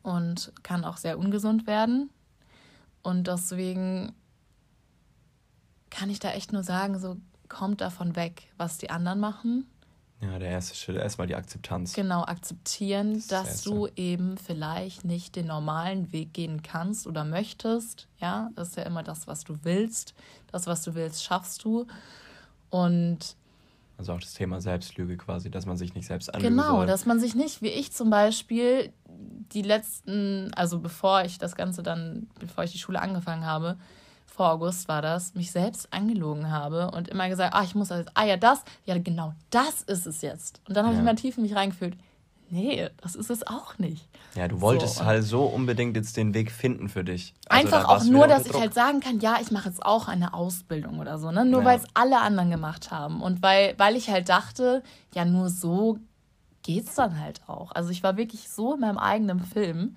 und 0.07 0.53
kann 0.62 0.85
auch 0.85 0.99
sehr 0.99 1.18
ungesund 1.18 1.66
werden. 1.66 2.11
Und 3.03 3.27
deswegen 3.27 4.12
kann 5.91 6.11
ich 6.11 6.20
da 6.20 6.31
echt 6.31 6.53
nur 6.53 6.62
sagen, 6.62 6.99
so 7.01 7.16
kommt 7.49 7.81
davon 7.81 8.14
weg, 8.14 8.53
was 8.57 8.79
die 8.79 8.91
anderen 8.91 9.18
machen. 9.18 9.66
Ja, 10.20 10.38
der 10.38 10.48
erste 10.48 10.74
Schritt, 10.74 10.96
erstmal 10.96 11.26
die 11.26 11.34
Akzeptanz. 11.34 11.92
Genau, 11.92 12.22
akzeptieren, 12.22 13.14
das 13.14 13.26
dass 13.28 13.62
du 13.62 13.86
eben 13.96 14.38
vielleicht 14.38 15.04
nicht 15.04 15.36
den 15.36 15.46
normalen 15.46 16.10
Weg 16.12 16.32
gehen 16.32 16.62
kannst 16.62 17.06
oder 17.06 17.24
möchtest. 17.24 18.08
Ja, 18.18 18.50
das 18.54 18.68
ist 18.68 18.76
ja 18.76 18.84
immer 18.84 19.02
das, 19.02 19.26
was 19.26 19.44
du 19.44 19.58
willst. 19.62 20.14
Das, 20.50 20.66
was 20.66 20.82
du 20.82 20.94
willst, 20.94 21.22
schaffst 21.22 21.64
du. 21.64 21.86
Und 22.70 23.36
also 23.98 24.12
auch 24.12 24.20
das 24.20 24.34
Thema 24.34 24.60
Selbstlüge 24.60 25.16
quasi, 25.16 25.50
dass 25.50 25.64
man 25.64 25.76
sich 25.76 25.94
nicht 25.94 26.06
selbst 26.06 26.32
anlügen 26.34 26.56
Genau, 26.56 26.76
soll. 26.78 26.86
dass 26.86 27.06
man 27.06 27.18
sich 27.18 27.34
nicht, 27.34 27.62
wie 27.62 27.68
ich 27.68 27.92
zum 27.92 28.10
Beispiel, 28.10 28.92
die 29.52 29.62
letzten, 29.62 30.52
also 30.54 30.80
bevor 30.80 31.24
ich 31.24 31.38
das 31.38 31.54
Ganze 31.56 31.82
dann, 31.82 32.28
bevor 32.38 32.64
ich 32.64 32.72
die 32.72 32.78
Schule 32.78 33.00
angefangen 33.00 33.46
habe, 33.46 33.78
vor 34.37 34.53
August 34.53 34.87
war 34.87 35.01
das, 35.01 35.34
mich 35.34 35.51
selbst 35.51 35.93
angelogen 35.93 36.51
habe 36.51 36.91
und 36.91 37.09
immer 37.09 37.28
gesagt, 37.28 37.55
ah, 37.55 37.62
ich 37.62 37.74
muss 37.74 37.89
das, 37.89 38.05
ah 38.14 38.24
ja, 38.24 38.37
das, 38.37 38.62
ja 38.84 38.99
genau, 38.99 39.32
das 39.51 39.82
ist 39.82 40.07
es 40.07 40.20
jetzt. 40.20 40.61
Und 40.68 40.76
dann 40.76 40.84
habe 40.84 40.95
ja. 40.95 41.01
ich 41.01 41.05
mal 41.05 41.14
tief 41.14 41.39
in 41.39 41.43
mich 41.43 41.55
reingefühlt, 41.55 41.97
nee, 42.51 42.87
das 43.03 43.14
ist 43.14 43.30
es 43.30 43.47
auch 43.47 43.78
nicht. 43.78 44.07
Ja, 44.34 44.47
du 44.47 44.61
wolltest 44.61 44.97
so. 44.97 45.05
halt 45.07 45.24
so 45.24 45.45
unbedingt 45.45 45.97
jetzt 45.97 46.18
den 46.18 46.34
Weg 46.34 46.53
finden 46.53 46.91
für 46.91 47.03
dich. 47.03 47.32
Also 47.49 47.74
Einfach 47.74 47.89
auch 47.89 48.05
nur, 48.05 48.28
dass 48.28 48.47
ich 48.47 48.53
halt 48.53 48.74
sagen 48.74 49.01
kann, 49.01 49.20
ja, 49.20 49.39
ich 49.41 49.51
mache 49.51 49.70
jetzt 49.70 49.84
auch 49.84 50.07
eine 50.07 50.34
Ausbildung 50.34 50.99
oder 51.01 51.18
so, 51.18 51.30
ne? 51.30 51.47
Nur 51.47 51.61
ja. 51.61 51.66
weil 51.66 51.78
es 51.78 51.87
alle 51.95 52.20
anderen 52.20 52.51
gemacht 52.51 52.91
haben. 52.91 53.22
Und 53.22 53.43
weil, 53.43 53.74
weil 53.78 53.97
ich 53.97 54.11
halt 54.11 54.28
dachte, 54.28 54.82
ja, 55.14 55.24
nur 55.24 55.49
so 55.49 55.99
geht's 56.62 56.97
dann 56.97 57.18
halt 57.18 57.41
auch. 57.47 57.72
Also 57.72 57.91
ich 57.91 58.03
war 58.03 58.18
wirklich 58.18 58.51
so 58.51 58.74
in 58.74 58.80
meinem 58.80 58.99
eigenen 58.99 59.41
Film. 59.41 59.97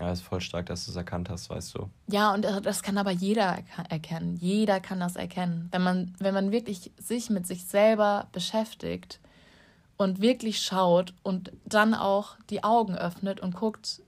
Ja, 0.00 0.10
ist 0.10 0.22
voll 0.22 0.40
stark, 0.40 0.66
dass 0.66 0.84
du 0.84 0.90
es 0.90 0.96
erkannt 0.96 1.30
hast, 1.30 1.50
weißt 1.50 1.74
du. 1.76 1.88
Ja, 2.08 2.34
und 2.34 2.42
das 2.42 2.82
kann 2.82 2.98
aber 2.98 3.10
jeder 3.10 3.58
erkennen. 3.88 4.36
Jeder 4.36 4.80
kann 4.80 5.00
das 5.00 5.16
erkennen. 5.16 5.68
Wenn 5.70 5.82
man, 5.82 6.14
wenn 6.18 6.34
man 6.34 6.50
wirklich 6.50 6.90
sich 6.98 7.30
mit 7.30 7.46
sich 7.46 7.64
selber 7.66 8.26
beschäftigt 8.32 9.20
und 9.96 10.20
wirklich 10.20 10.60
schaut 10.60 11.14
und 11.22 11.52
dann 11.64 11.94
auch 11.94 12.36
die 12.50 12.64
Augen 12.64 12.96
öffnet 12.96 13.40
und 13.40 13.54
guckt, 13.54 14.02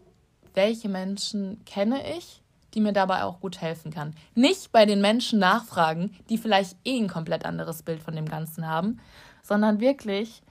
welche 0.54 0.88
Menschen 0.88 1.64
kenne 1.64 2.16
ich, 2.16 2.42
die 2.74 2.80
mir 2.80 2.92
dabei 2.92 3.22
auch 3.22 3.40
gut 3.40 3.60
helfen 3.60 3.92
kann. 3.92 4.14
Nicht 4.34 4.72
bei 4.72 4.86
den 4.86 5.00
Menschen 5.00 5.38
nachfragen, 5.38 6.16
die 6.28 6.38
vielleicht 6.38 6.76
eh 6.84 6.98
ein 6.98 7.08
komplett 7.08 7.44
anderes 7.44 7.82
Bild 7.82 8.02
von 8.02 8.16
dem 8.16 8.26
Ganzen 8.26 8.66
haben, 8.66 8.98
sondern 9.42 9.80
wirklich. 9.80 10.42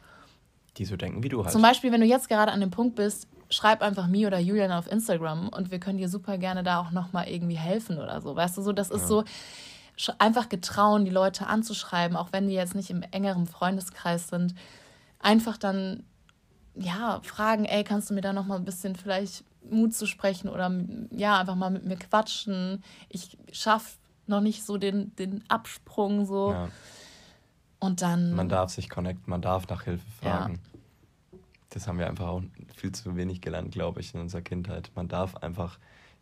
Die 0.77 0.85
so 0.85 0.95
denken 0.95 1.23
wie 1.23 1.29
du 1.29 1.43
halt. 1.43 1.51
Zum 1.51 1.61
Beispiel, 1.61 1.91
wenn 1.91 2.01
du 2.01 2.07
jetzt 2.07 2.29
gerade 2.29 2.51
an 2.51 2.61
dem 2.61 2.71
Punkt 2.71 2.95
bist, 2.95 3.27
schreib 3.49 3.81
einfach 3.81 4.07
mir 4.07 4.27
oder 4.27 4.39
Julian 4.39 4.71
auf 4.71 4.91
Instagram 4.91 5.49
und 5.49 5.71
wir 5.71 5.79
können 5.79 5.97
dir 5.97 6.09
super 6.09 6.37
gerne 6.37 6.63
da 6.63 6.79
auch 6.79 6.91
nochmal 6.91 7.27
irgendwie 7.27 7.55
helfen 7.55 7.97
oder 7.97 8.21
so. 8.21 8.35
Weißt 8.35 8.57
du, 8.57 8.61
so, 8.61 8.71
das 8.71 8.89
ist 8.89 9.01
ja. 9.01 9.07
so 9.07 9.23
einfach 10.17 10.49
getrauen, 10.49 11.05
die 11.05 11.11
Leute 11.11 11.47
anzuschreiben, 11.47 12.17
auch 12.17 12.29
wenn 12.31 12.47
die 12.47 12.53
jetzt 12.53 12.75
nicht 12.75 12.89
im 12.89 13.01
engeren 13.11 13.47
Freundeskreis 13.47 14.27
sind. 14.27 14.55
Einfach 15.19 15.57
dann, 15.57 16.03
ja, 16.75 17.21
fragen, 17.23 17.65
ey, 17.65 17.83
kannst 17.83 18.09
du 18.09 18.13
mir 18.13 18.21
da 18.21 18.33
nochmal 18.33 18.57
ein 18.57 18.65
bisschen 18.65 18.95
vielleicht 18.95 19.43
Mut 19.69 19.93
zu 19.93 20.05
sprechen 20.05 20.49
oder 20.49 20.71
ja, 21.11 21.39
einfach 21.39 21.55
mal 21.55 21.71
mit 21.71 21.85
mir 21.85 21.97
quatschen. 21.97 22.83
Ich 23.09 23.37
schaffe 23.51 23.97
noch 24.27 24.41
nicht 24.41 24.65
so 24.65 24.77
den, 24.77 25.15
den 25.15 25.43
Absprung 25.49 26.25
so. 26.25 26.51
Ja. 26.51 26.69
Und 27.79 28.01
dann. 28.01 28.33
Man 28.33 28.49
darf 28.49 28.71
sich 28.71 28.89
connecten, 28.89 29.29
man 29.29 29.41
darf 29.41 29.67
nach 29.67 29.83
Hilfe 29.83 30.05
fragen. 30.19 30.55
Ja 30.55 30.74
das 31.75 31.89
haben 31.89 31.99
wir 31.99 32.07
einfach 32.07 32.27
auch 32.27 32.41
viel 32.73 32.93
zu 32.93 33.17
wenig 33.17 33.41
gelernt, 33.41 33.73
glaube 33.73 33.99
ich, 33.99 34.13
in 34.13 34.21
unserer 34.21 34.41
Kindheit. 34.41 34.91
Man 34.95 35.09
darf 35.09 35.35
einfach 35.35 35.77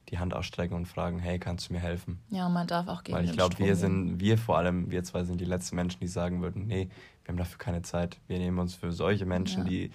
die 0.10 0.18
Hand 0.18 0.34
ausstrecken 0.34 0.76
und 0.76 0.88
fragen, 0.88 1.20
hey, 1.20 1.38
kannst 1.38 1.70
du 1.70 1.74
mir 1.74 1.80
helfen? 1.80 2.20
Ja, 2.32 2.50
man 2.50 2.66
darf 2.66 2.88
auch 2.88 3.04
gegen 3.04 3.16
Weil 3.16 3.26
ich 3.26 3.34
glaube, 3.34 3.60
wir 3.60 3.76
sind, 3.76 4.20
wir 4.20 4.40
vor 4.40 4.58
allem, 4.58 4.90
wir 4.90 5.04
zwei 5.04 5.24
sind 5.24 5.40
die 5.40 5.46
letzten 5.46 5.76
Menschen, 5.76 6.00
die 6.00 6.08
sagen 6.08 6.42
würden, 6.42 6.66
nee, 6.66 6.90
wir 7.24 7.30
haben 7.30 7.38
dafür 7.38 7.60
keine 7.60 7.84
Zeit. 7.84 8.20
Wir 8.28 8.40
nehmen 8.40 8.58
uns 8.58 8.74
für 8.74 8.92
solche 8.92 9.28
Menschen, 9.28 9.60
ja. 9.66 9.70
die, 9.70 9.92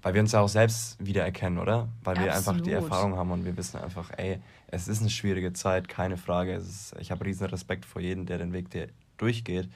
weil 0.00 0.14
wir 0.14 0.20
uns 0.20 0.30
ja 0.30 0.42
auch 0.42 0.48
selbst 0.48 0.96
wiedererkennen, 1.04 1.58
oder? 1.58 1.88
Weil 2.04 2.16
Absolut. 2.16 2.24
wir 2.24 2.34
einfach 2.36 2.60
die 2.60 2.70
Erfahrung 2.70 3.16
haben 3.16 3.32
und 3.32 3.44
wir 3.44 3.56
wissen 3.56 3.78
einfach, 3.78 4.12
ey, 4.16 4.38
es 4.68 4.86
ist 4.86 5.00
eine 5.00 5.10
schwierige 5.10 5.52
Zeit, 5.52 5.88
keine 5.88 6.18
Frage. 6.18 6.54
Ist, 6.54 6.94
ich 7.00 7.10
habe 7.10 7.24
riesen 7.24 7.48
Respekt 7.48 7.84
vor 7.84 8.00
jedem, 8.00 8.26
der 8.26 8.38
den 8.38 8.52
Weg 8.52 8.70
der 8.70 8.86
durchgeht. 9.16 9.68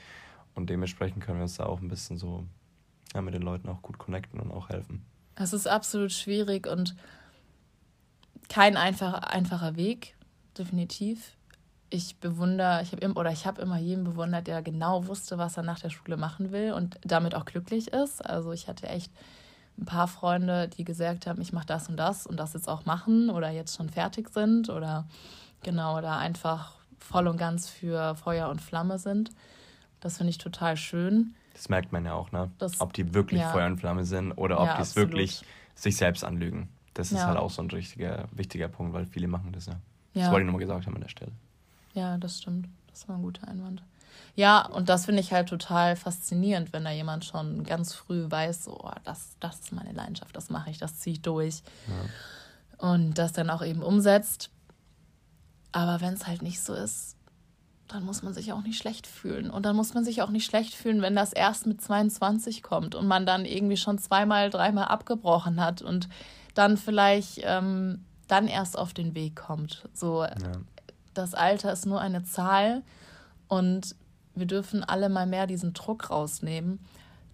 Und 0.55 0.71
dementsprechend 0.71 1.25
können 1.25 1.39
wir 1.39 1.43
uns 1.43 1.57
da 1.57 1.67
auch 1.67 1.81
ein 1.81 1.89
bisschen 1.89 2.19
so 2.19 2.47
ja, 3.13 3.21
mit 3.21 3.35
den 3.35 3.43
Leuten 3.43 3.69
auch 3.69 3.83
gut 3.83 3.99
connecten 3.99 4.39
und 4.39 4.53
auch 4.53 4.69
helfen. 4.69 5.05
Es 5.37 5.53
ist 5.53 5.67
absolut 5.67 6.13
schwierig 6.13 6.67
und 6.67 6.95
kein 8.49 8.77
einfach, 8.77 9.15
einfacher 9.15 9.77
Weg, 9.77 10.15
definitiv. 10.57 11.37
Ich 11.91 12.17
bewundere, 12.17 12.83
ich 12.83 12.93
habe 12.93 13.13
oder 13.15 13.31
ich 13.31 13.47
habe 13.47 13.63
immer 13.63 13.79
jeden 13.79 14.05
bewundert, 14.05 14.47
der 14.47 14.63
genau 14.63 15.07
wusste, 15.07 15.39
was 15.39 15.57
er 15.57 15.63
nach 15.63 15.81
der 15.81 15.91
Schule 15.91 16.17
machen 16.17 16.53
will 16.53 16.73
und 16.73 16.99
damit 17.03 17.35
auch 17.35 17.45
glücklich 17.45 17.93
ist. 17.93 18.25
Also 18.25 18.53
ich 18.53 18.69
hatte 18.69 18.89
echt 18.89 19.13
ein 19.79 19.85
paar 19.85 20.09
Freunde, 20.09 20.69
die 20.69 20.85
gesagt 20.85 21.27
haben, 21.27 21.41
ich 21.41 21.53
mache 21.53 21.67
das 21.67 21.89
und 21.89 21.97
das 21.97 22.27
und 22.27 22.37
das 22.37 22.55
jetzt 22.55 22.69
auch 22.69 22.85
machen 22.85 23.31
oder 23.31 23.51
jetzt 23.51 23.77
schon 23.77 23.91
fertig 23.91 24.29
sind 24.31 24.71
oder 24.71 25.07
genau 25.63 25.99
oder 25.99 26.19
einfach 26.19 26.75
voll 26.99 27.27
und 27.27 27.37
ganz 27.37 27.69
für 27.69 28.15
Feuer 28.15 28.49
und 28.49 28.61
Flamme 28.61 28.99
sind. 28.99 29.31
Das 30.01 30.19
finde 30.19 30.31
ich 30.31 30.39
total 30.39 30.77
schön. 30.77 31.35
Das 31.55 31.69
merkt 31.69 31.93
man 31.93 32.05
ja 32.05 32.15
auch, 32.15 32.31
ne? 32.33 32.51
Das, 32.59 32.81
ob 32.81 32.93
die 32.93 33.15
wirklich 33.15 33.41
ja. 33.41 33.51
Feuer 33.51 33.67
und 33.67 33.79
Flamme 33.79 34.05
sind 34.05 34.33
oder 34.33 34.61
ob 34.61 34.67
ja, 34.67 34.77
die 34.77 34.83
es 34.83 34.97
wirklich 34.97 35.43
sich 35.75 35.97
selbst 35.97 36.25
anlügen. 36.25 36.69
Das 36.93 37.11
ist 37.11 37.19
ja. 37.19 37.27
halt 37.27 37.39
auch 37.39 37.51
so 37.51 37.63
ein 37.63 37.71
richtiger, 37.71 38.29
wichtiger 38.33 38.69
Punkt, 38.69 38.93
weil 38.93 39.07
viele 39.07 39.27
machen 39.27 39.53
das 39.53 39.67
ja. 39.67 39.75
Das 40.15 40.31
wollte 40.31 40.43
ich 40.43 40.47
nochmal 40.47 40.61
gesagt 40.61 40.87
haben 40.87 40.95
an 40.95 41.01
der 41.01 41.09
Stelle. 41.09 41.33
Ja, 41.95 42.19
das 42.19 42.39
stimmt. 42.39 42.69
Das 42.91 43.09
war 43.09 43.17
ein 43.17 43.23
guter 43.23 43.49
Einwand. 43.49 43.83
Ja, 44.37 44.67
und 44.67 44.89
das 44.89 45.07
finde 45.07 45.21
ich 45.21 45.33
halt 45.33 45.49
total 45.49 45.97
faszinierend, 45.97 46.73
wenn 46.73 46.85
da 46.85 46.91
jemand 46.91 47.25
schon 47.25 47.65
ganz 47.65 47.95
früh 47.95 48.29
weiß, 48.29 48.65
so, 48.65 48.81
oh, 48.81 48.93
das, 49.05 49.37
das 49.41 49.61
ist 49.61 49.73
meine 49.73 49.93
Leidenschaft, 49.93 50.35
das 50.37 50.51
mache 50.51 50.71
ich, 50.71 50.79
das 50.79 50.99
ziehe 50.99 51.15
ich 51.15 51.23
durch. 51.23 51.63
Und 52.79 53.15
das 53.15 53.33
dann 53.33 53.51
auch 53.51 53.65
eben 53.65 53.83
umsetzt. 53.83 54.51
Aber 55.73 56.01
wenn 56.01 56.15
es 56.15 56.27
halt 56.27 56.43
nicht 56.43 56.61
so 56.61 56.75
ist, 56.75 57.14
dann 57.95 58.05
muss 58.05 58.25
man 58.25 58.35
sich 58.35 58.53
auch 58.53 58.63
nicht 58.63 58.77
schlecht 58.77 59.07
fühlen. 59.07 59.51
Und 59.51 59.65
dann 59.65 59.77
muss 59.77 59.95
man 59.95 60.05
sich 60.05 60.21
auch 60.21 60.31
nicht 60.31 60.45
schlecht 60.45 60.75
fühlen, 60.75 61.01
wenn 61.01 61.15
das 61.15 61.33
erst 61.33 61.67
mit 61.67 61.81
22 61.81 62.65
kommt 62.65 62.97
und 62.97 63.07
man 63.07 63.25
dann 63.25 63.45
irgendwie 63.45 63.77
schon 63.77 63.99
zweimal, 63.99 64.51
dreimal 64.51 64.87
abgebrochen 64.87 65.61
hat 65.61 65.81
und 65.81 66.09
dann 66.55 66.77
vielleicht 66.77 67.43
ähm, 67.45 68.05
dann 68.27 68.49
erst 68.49 68.77
auf 68.77 68.95
den 68.95 69.15
Weg 69.15 69.37
kommt. 69.37 69.89
So, 69.93 70.25
ja. 70.25 70.35
das 71.15 71.35
Alter 71.35 71.73
ist 71.73 71.87
nur 71.87 72.01
eine 72.01 72.25
Zahl 72.25 72.83
und 73.47 73.95
wir 74.35 74.47
dürfen 74.47 74.83
alle 74.83 75.09
mal 75.09 75.27
mehr 75.27 75.47
diesen 75.47 75.73
Druck 75.73 76.11
rausnehmen, 76.11 76.81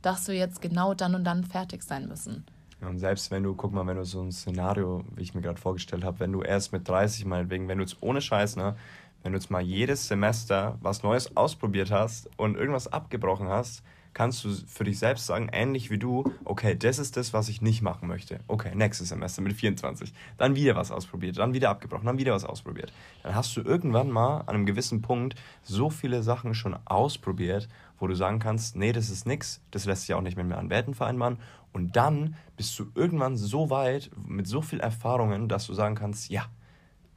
dass 0.03 0.29
wir 0.29 0.35
jetzt 0.35 0.61
genau 0.61 0.93
dann 0.93 1.15
und 1.15 1.25
dann 1.25 1.45
fertig 1.45 1.83
sein 1.83 2.07
müssen. 2.07 2.45
Und 2.83 2.99
selbst 2.99 3.31
wenn 3.31 3.43
du, 3.43 3.55
guck 3.55 3.73
mal, 3.73 3.87
wenn 3.87 3.97
du 3.97 4.05
so 4.05 4.21
ein 4.21 4.33
Szenario, 4.33 5.05
wie 5.15 5.23
ich 5.23 5.35
mir 5.35 5.41
gerade 5.41 5.61
vorgestellt 5.61 6.05
habe, 6.05 6.21
wenn 6.21 6.33
du 6.33 6.43
erst 6.43 6.73
mit 6.73 6.87
30 6.87 7.25
meinetwegen, 7.25 7.67
wenn 7.69 7.79
du 7.79 7.85
jetzt 7.85 7.97
ohne 8.03 8.21
Scheiß, 8.21 8.57
ne, 8.57 8.77
wenn 9.23 9.33
du 9.33 9.39
jetzt 9.39 9.51
mal 9.51 9.63
jedes 9.63 10.09
Semester 10.09 10.79
was 10.81 11.03
Neues 11.03 11.37
ausprobiert 11.37 11.91
hast 11.91 12.31
und 12.37 12.57
irgendwas 12.57 12.93
abgebrochen 12.93 13.49
hast, 13.49 13.83
kannst 14.13 14.45
du 14.45 14.51
für 14.67 14.85
dich 14.85 14.99
selbst 14.99 15.27
sagen, 15.27 15.49
ähnlich 15.53 15.91
wie 15.91 15.99
du, 15.99 16.33
okay, 16.45 16.75
das 16.77 16.99
ist 16.99 17.17
das, 17.17 17.33
was 17.33 17.49
ich 17.49 17.63
nicht 17.63 17.83
machen 17.83 18.09
möchte. 18.09 18.41
Okay, 18.49 18.75
nächstes 18.75 19.11
Semester 19.11 19.43
mit 19.43 19.53
24. 19.53 20.13
Dann 20.37 20.57
wieder 20.57 20.75
was 20.75 20.91
ausprobiert, 20.91 21.39
dann 21.39 21.55
wieder 21.55 21.71
abgebrochen, 21.71 22.07
dann 22.07 22.19
wieder 22.19 22.33
was 22.33 22.45
ausprobiert. 22.45 22.93
Dann 23.23 23.35
hast 23.35 23.57
du 23.57 23.61
irgendwann 23.61 24.11
mal 24.11 24.39
an 24.41 24.49
einem 24.49 24.67
gewissen 24.67 25.03
Punkt 25.03 25.37
so 25.63 25.91
viele 25.91 26.23
Sachen 26.23 26.55
schon 26.55 26.77
ausprobiert, 26.87 27.69
wo 27.99 28.07
du 28.07 28.15
sagen 28.15 28.39
kannst, 28.39 28.77
nee, 28.77 28.93
das 28.93 29.11
ist 29.11 29.27
nix, 29.27 29.61
das 29.71 29.85
lässt 29.85 30.07
sich 30.07 30.15
auch 30.15 30.23
nicht 30.23 30.37
mit 30.37 30.47
mir 30.47 30.59
an 30.59 30.71
Werten 30.71 30.95
vereinbaren. 30.95 31.39
Und 31.73 31.95
dann 31.95 32.35
bist 32.57 32.77
du 32.79 32.87
irgendwann 32.95 33.37
so 33.37 33.71
weit 33.71 34.11
mit 34.27 34.49
so 34.49 34.61
viel 34.61 34.81
Erfahrungen, 34.81 35.49
dass 35.49 35.67
du 35.67 35.75
sagen 35.75 35.95
kannst, 35.95 36.31
ja, 36.31 36.47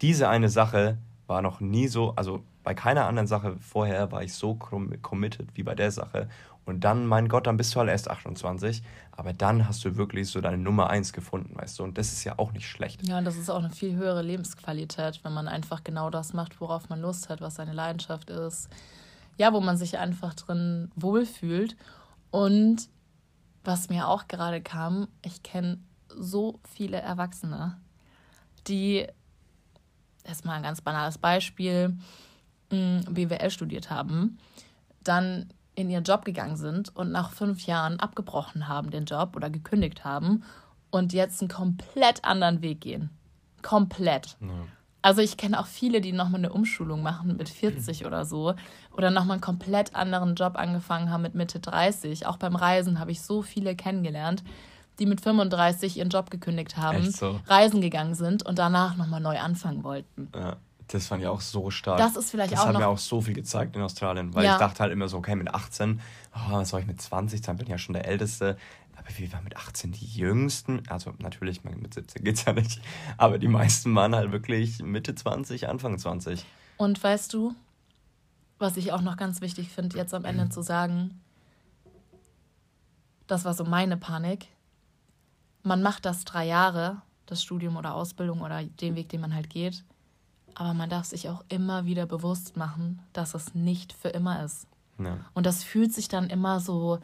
diese 0.01 0.29
eine 0.29 0.49
Sache 0.49 0.99
war 1.27 1.41
noch 1.41 1.59
nie 1.59 1.87
so, 1.87 2.13
also 2.15 2.43
bei 2.63 2.73
keiner 2.73 3.05
anderen 3.05 3.27
Sache 3.27 3.57
vorher 3.59 4.11
war 4.11 4.23
ich 4.23 4.33
so 4.33 4.55
committed 4.55 5.49
wie 5.55 5.63
bei 5.63 5.75
der 5.75 5.91
Sache. 5.91 6.29
Und 6.65 6.85
dann, 6.85 7.05
mein 7.05 7.27
Gott, 7.27 7.45
dann 7.45 7.57
bist 7.57 7.75
du 7.75 7.79
halt 7.79 7.89
erst 7.89 8.09
28, 8.09 8.83
aber 9.11 9.33
dann 9.33 9.67
hast 9.67 9.83
du 9.83 9.97
wirklich 9.97 10.29
so 10.29 10.39
deine 10.39 10.57
Nummer 10.57 10.89
1 10.89 11.11
gefunden, 11.11 11.53
weißt 11.55 11.79
du, 11.79 11.83
und 11.83 11.97
das 11.97 12.13
ist 12.13 12.23
ja 12.23 12.39
auch 12.39 12.53
nicht 12.53 12.69
schlecht. 12.69 13.05
Ja, 13.05 13.19
das 13.21 13.35
ist 13.35 13.49
auch 13.49 13.59
eine 13.59 13.69
viel 13.69 13.95
höhere 13.95 14.21
Lebensqualität, 14.21 15.19
wenn 15.23 15.33
man 15.33 15.49
einfach 15.49 15.83
genau 15.83 16.09
das 16.09 16.31
macht, 16.31 16.61
worauf 16.61 16.87
man 16.87 17.01
Lust 17.01 17.27
hat, 17.27 17.41
was 17.41 17.55
seine 17.55 17.73
Leidenschaft 17.73 18.29
ist. 18.29 18.69
Ja, 19.37 19.51
wo 19.51 19.59
man 19.59 19.75
sich 19.75 19.97
einfach 19.97 20.33
drin 20.35 20.89
wohlfühlt. 20.95 21.75
Und 22.31 22.87
was 23.65 23.89
mir 23.89 24.07
auch 24.07 24.27
gerade 24.27 24.61
kam, 24.61 25.09
ich 25.21 25.43
kenne 25.43 25.79
so 26.07 26.59
viele 26.73 26.97
Erwachsene, 26.97 27.77
die 28.67 29.07
erstmal 30.23 30.57
ein 30.57 30.63
ganz 30.63 30.81
banales 30.81 31.17
Beispiel, 31.17 31.97
mm, 32.71 33.01
BWL 33.09 33.49
studiert 33.49 33.89
haben, 33.89 34.37
dann 35.03 35.49
in 35.75 35.89
ihren 35.89 36.03
Job 36.03 36.25
gegangen 36.25 36.55
sind 36.55 36.95
und 36.95 37.11
nach 37.11 37.31
fünf 37.31 37.65
Jahren 37.65 37.99
abgebrochen 37.99 38.67
haben 38.67 38.91
den 38.91 39.05
Job 39.05 39.35
oder 39.35 39.49
gekündigt 39.49 40.03
haben 40.05 40.43
und 40.91 41.13
jetzt 41.13 41.41
einen 41.41 41.49
komplett 41.49 42.23
anderen 42.23 42.61
Weg 42.61 42.81
gehen. 42.81 43.09
Komplett. 43.63 44.37
Ja. 44.39 44.47
Also 45.01 45.21
ich 45.21 45.35
kenne 45.35 45.59
auch 45.59 45.65
viele, 45.65 45.99
die 45.99 46.13
nochmal 46.13 46.39
eine 46.39 46.53
Umschulung 46.53 47.03
machen 47.03 47.35
mit 47.35 47.49
40 47.49 48.05
oder 48.05 48.23
so 48.23 48.53
oder 48.95 49.11
nochmal 49.11 49.33
einen 49.33 49.41
komplett 49.41 49.95
anderen 49.95 50.35
Job 50.35 50.55
angefangen 50.55 51.09
haben 51.09 51.23
mit 51.23 51.35
Mitte 51.35 51.59
30. 51.59 52.25
Auch 52.25 52.37
beim 52.37 52.55
Reisen 52.55 52.99
habe 52.99 53.11
ich 53.11 53.21
so 53.21 53.41
viele 53.41 53.75
kennengelernt, 53.75 54.43
die 54.99 55.05
mit 55.05 55.21
35 55.21 55.97
ihren 55.97 56.09
Job 56.09 56.29
gekündigt 56.29 56.77
haben, 56.77 57.11
so? 57.11 57.39
reisen 57.47 57.81
gegangen 57.81 58.15
sind 58.15 58.45
und 58.45 58.59
danach 58.59 58.95
nochmal 58.95 59.21
neu 59.21 59.39
anfangen 59.39 59.83
wollten. 59.83 60.29
Ja. 60.35 60.57
Das 60.87 61.07
fand 61.07 61.21
ich 61.21 61.27
auch 61.27 61.41
so 61.41 61.71
stark. 61.71 61.97
Das 61.97 62.15
ist 62.15 62.29
vielleicht 62.29 62.51
das 62.51 62.59
auch 62.59 62.65
hat 62.67 62.73
noch 62.73 62.81
mir 62.81 62.87
auch 62.87 62.97
so 62.97 63.21
viel 63.21 63.33
gezeigt 63.33 63.75
in 63.75 63.81
Australien, 63.81 64.33
weil 64.35 64.43
ja. 64.43 64.53
ich 64.53 64.59
dachte 64.59 64.83
halt 64.83 64.91
immer 64.91 65.07
so, 65.07 65.17
okay, 65.17 65.35
mit 65.35 65.53
18, 65.53 66.01
oh, 66.35 66.51
was 66.51 66.69
soll 66.69 66.81
ich 66.81 66.87
mit 66.87 67.01
20 67.01 67.43
sein, 67.43 67.57
bin 67.57 67.67
ja 67.67 67.77
schon 67.77 67.93
der 67.93 68.05
Älteste. 68.05 68.57
Aber 68.95 69.07
wir 69.17 69.33
waren 69.33 69.43
mit 69.43 69.57
18 69.57 69.91
die 69.91 70.05
Jüngsten. 70.05 70.83
Also 70.89 71.13
natürlich, 71.19 71.63
mit 71.63 71.93
17 71.93 72.23
geht 72.23 72.35
es 72.35 72.45
ja 72.45 72.53
nicht. 72.53 72.81
Aber 73.17 73.39
die 73.39 73.47
meisten 73.47 73.95
waren 73.95 74.13
halt 74.13 74.31
wirklich 74.31 74.83
Mitte 74.83 75.15
20, 75.15 75.67
Anfang 75.67 75.97
20. 75.97 76.45
Und 76.77 77.03
weißt 77.03 77.33
du, 77.33 77.55
was 78.59 78.77
ich 78.77 78.91
auch 78.91 79.01
noch 79.01 79.17
ganz 79.17 79.41
wichtig 79.41 79.69
finde, 79.69 79.97
jetzt 79.97 80.13
am 80.13 80.25
Ende 80.25 80.49
zu 80.49 80.61
sagen, 80.61 81.21
das 83.27 83.45
war 83.45 83.53
so 83.53 83.63
meine 83.63 83.97
Panik. 83.97 84.47
Man 85.63 85.81
macht 85.81 86.05
das 86.05 86.25
drei 86.25 86.45
Jahre, 86.45 87.01
das 87.25 87.41
Studium 87.41 87.77
oder 87.77 87.95
Ausbildung 87.95 88.41
oder 88.41 88.63
den 88.63 88.95
Weg, 88.95 89.09
den 89.09 89.21
man 89.21 89.33
halt 89.33 89.49
geht. 89.49 89.83
Aber 90.55 90.73
man 90.73 90.89
darf 90.89 91.05
sich 91.05 91.29
auch 91.29 91.43
immer 91.49 91.85
wieder 91.85 92.05
bewusst 92.05 92.57
machen, 92.57 93.01
dass 93.13 93.33
es 93.33 93.55
nicht 93.55 93.93
für 93.93 94.09
immer 94.09 94.43
ist. 94.43 94.67
Ja. 94.99 95.17
Und 95.33 95.45
das 95.45 95.63
fühlt 95.63 95.93
sich 95.93 96.07
dann 96.07 96.29
immer 96.29 96.59
so, 96.59 96.99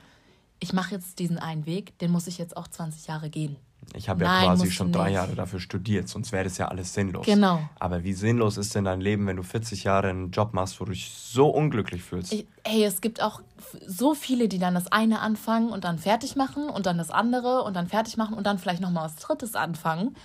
ich 0.59 0.73
mache 0.73 0.93
jetzt 0.93 1.19
diesen 1.19 1.39
einen 1.39 1.65
Weg, 1.65 1.97
den 1.99 2.11
muss 2.11 2.27
ich 2.27 2.37
jetzt 2.37 2.55
auch 2.57 2.67
20 2.67 3.07
Jahre 3.07 3.29
gehen. 3.29 3.55
Ich 3.95 4.09
habe 4.09 4.23
ja 4.23 4.43
quasi 4.43 4.71
schon 4.71 4.91
drei 4.91 5.11
Jahre 5.11 5.35
dafür 5.35 5.59
studiert, 5.59 6.07
sonst 6.07 6.31
wäre 6.31 6.43
das 6.43 6.57
ja 6.57 6.67
alles 6.67 6.93
sinnlos. 6.93 7.25
Genau. 7.25 7.61
Aber 7.79 8.03
wie 8.03 8.13
sinnlos 8.13 8.57
ist 8.57 8.75
denn 8.75 8.85
dein 8.85 9.01
Leben, 9.01 9.25
wenn 9.27 9.37
du 9.37 9.43
40 9.43 9.83
Jahre 9.83 10.09
einen 10.09 10.31
Job 10.31 10.53
machst, 10.53 10.79
wo 10.79 10.85
du 10.85 10.91
dich 10.91 11.11
so 11.11 11.47
unglücklich 11.47 12.03
fühlst? 12.03 12.31
Ich, 12.33 12.45
hey, 12.63 12.83
es 12.83 13.01
gibt 13.01 13.21
auch 13.21 13.41
so 13.85 14.13
viele, 14.13 14.47
die 14.47 14.59
dann 14.59 14.73
das 14.73 14.91
eine 14.91 15.19
anfangen 15.19 15.69
und 15.69 15.83
dann 15.83 15.97
fertig 15.97 16.35
machen 16.35 16.69
und 16.69 16.85
dann 16.85 16.97
das 16.97 17.11
andere 17.11 17.63
und 17.63 17.75
dann 17.75 17.87
fertig 17.87 18.17
machen 18.17 18.35
und 18.35 18.45
dann 18.45 18.59
vielleicht 18.59 18.81
nochmal 18.81 19.05
was 19.05 19.15
Drittes 19.15 19.55
anfangen 19.55 20.15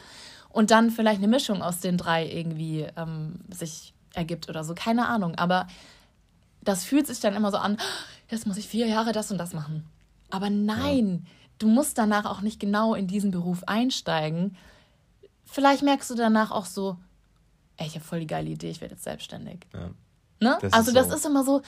und 0.50 0.70
dann 0.70 0.90
vielleicht 0.90 1.18
eine 1.18 1.28
Mischung 1.28 1.62
aus 1.62 1.80
den 1.80 1.98
drei 1.98 2.30
irgendwie 2.30 2.86
ähm, 2.96 3.40
sich 3.50 3.94
ergibt 4.14 4.48
oder 4.48 4.64
so. 4.64 4.74
Keine 4.74 5.08
Ahnung. 5.08 5.34
Aber 5.34 5.66
das 6.62 6.84
fühlt 6.84 7.06
sich 7.06 7.20
dann 7.20 7.34
immer 7.34 7.50
so 7.50 7.58
an, 7.58 7.76
jetzt 8.30 8.46
muss 8.46 8.56
ich 8.56 8.68
vier 8.68 8.86
Jahre 8.86 9.12
das 9.12 9.30
und 9.30 9.38
das 9.38 9.52
machen. 9.52 9.84
Aber 10.30 10.50
nein, 10.50 11.26
ja. 11.26 11.30
Du 11.58 11.68
musst 11.68 11.98
danach 11.98 12.24
auch 12.24 12.40
nicht 12.40 12.60
genau 12.60 12.94
in 12.94 13.06
diesen 13.06 13.30
Beruf 13.30 13.64
einsteigen. 13.64 14.56
Vielleicht 15.44 15.82
merkst 15.82 16.10
du 16.10 16.14
danach 16.14 16.50
auch 16.50 16.66
so, 16.66 16.96
ey, 17.76 17.86
ich 17.86 17.94
habe 17.94 18.04
voll 18.04 18.20
die 18.20 18.26
geile 18.26 18.50
Idee, 18.50 18.70
ich 18.70 18.80
werde 18.80 18.94
jetzt 18.94 19.04
selbstständig. 19.04 19.66
Ja. 19.72 19.90
Ne? 20.40 20.58
Das 20.60 20.72
also 20.72 20.92
das 20.92 21.08
so. 21.08 21.14
ist 21.14 21.26
immer 21.26 21.44
so, 21.44 21.62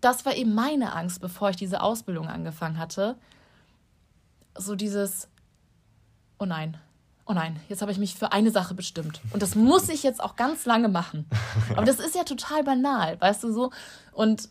das 0.00 0.24
war 0.24 0.34
eben 0.34 0.54
meine 0.54 0.94
Angst, 0.94 1.20
bevor 1.20 1.50
ich 1.50 1.56
diese 1.56 1.82
Ausbildung 1.82 2.28
angefangen 2.28 2.78
hatte. 2.78 3.16
So 4.56 4.74
dieses, 4.74 5.28
oh 6.38 6.44
nein, 6.44 6.78
oh 7.26 7.32
nein, 7.32 7.58
jetzt 7.68 7.82
habe 7.82 7.92
ich 7.92 7.98
mich 7.98 8.14
für 8.14 8.32
eine 8.32 8.50
Sache 8.50 8.74
bestimmt. 8.74 9.20
Und 9.32 9.42
das 9.42 9.54
muss 9.56 9.88
ich 9.88 10.02
jetzt 10.02 10.22
auch 10.22 10.36
ganz 10.36 10.64
lange 10.64 10.88
machen. 10.88 11.26
Aber 11.72 11.84
das 11.84 11.98
ist 11.98 12.14
ja 12.14 12.24
total 12.24 12.62
banal, 12.64 13.20
weißt 13.20 13.44
du 13.44 13.52
so? 13.52 13.70
Und 14.12 14.48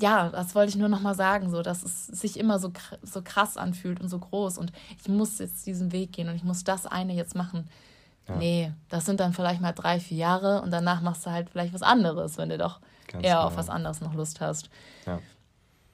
ja, 0.00 0.28
das 0.30 0.54
wollte 0.54 0.70
ich 0.70 0.76
nur 0.76 0.88
noch 0.88 1.00
mal 1.00 1.14
sagen, 1.14 1.50
so, 1.50 1.62
dass 1.62 1.82
es 1.82 2.06
sich 2.06 2.38
immer 2.38 2.58
so, 2.58 2.72
so 3.02 3.22
krass 3.22 3.56
anfühlt 3.56 4.00
und 4.00 4.08
so 4.08 4.18
groß. 4.18 4.58
Und 4.58 4.72
ich 4.98 5.08
muss 5.08 5.38
jetzt 5.38 5.66
diesen 5.66 5.92
Weg 5.92 6.12
gehen 6.12 6.28
und 6.28 6.34
ich 6.34 6.44
muss 6.44 6.64
das 6.64 6.86
eine 6.86 7.14
jetzt 7.14 7.34
machen. 7.34 7.68
Ja. 8.28 8.36
Nee, 8.36 8.72
das 8.88 9.04
sind 9.04 9.20
dann 9.20 9.32
vielleicht 9.32 9.60
mal 9.60 9.72
drei, 9.72 10.00
vier 10.00 10.16
Jahre 10.16 10.62
und 10.62 10.70
danach 10.70 11.02
machst 11.02 11.26
du 11.26 11.30
halt 11.30 11.50
vielleicht 11.50 11.74
was 11.74 11.82
anderes, 11.82 12.38
wenn 12.38 12.48
du 12.48 12.58
doch 12.58 12.80
Ganz 13.08 13.24
eher 13.24 13.34
genau. 13.34 13.46
auf 13.46 13.56
was 13.56 13.68
anderes 13.68 14.00
noch 14.00 14.14
Lust 14.14 14.40
hast. 14.40 14.70
Ja. 15.06 15.20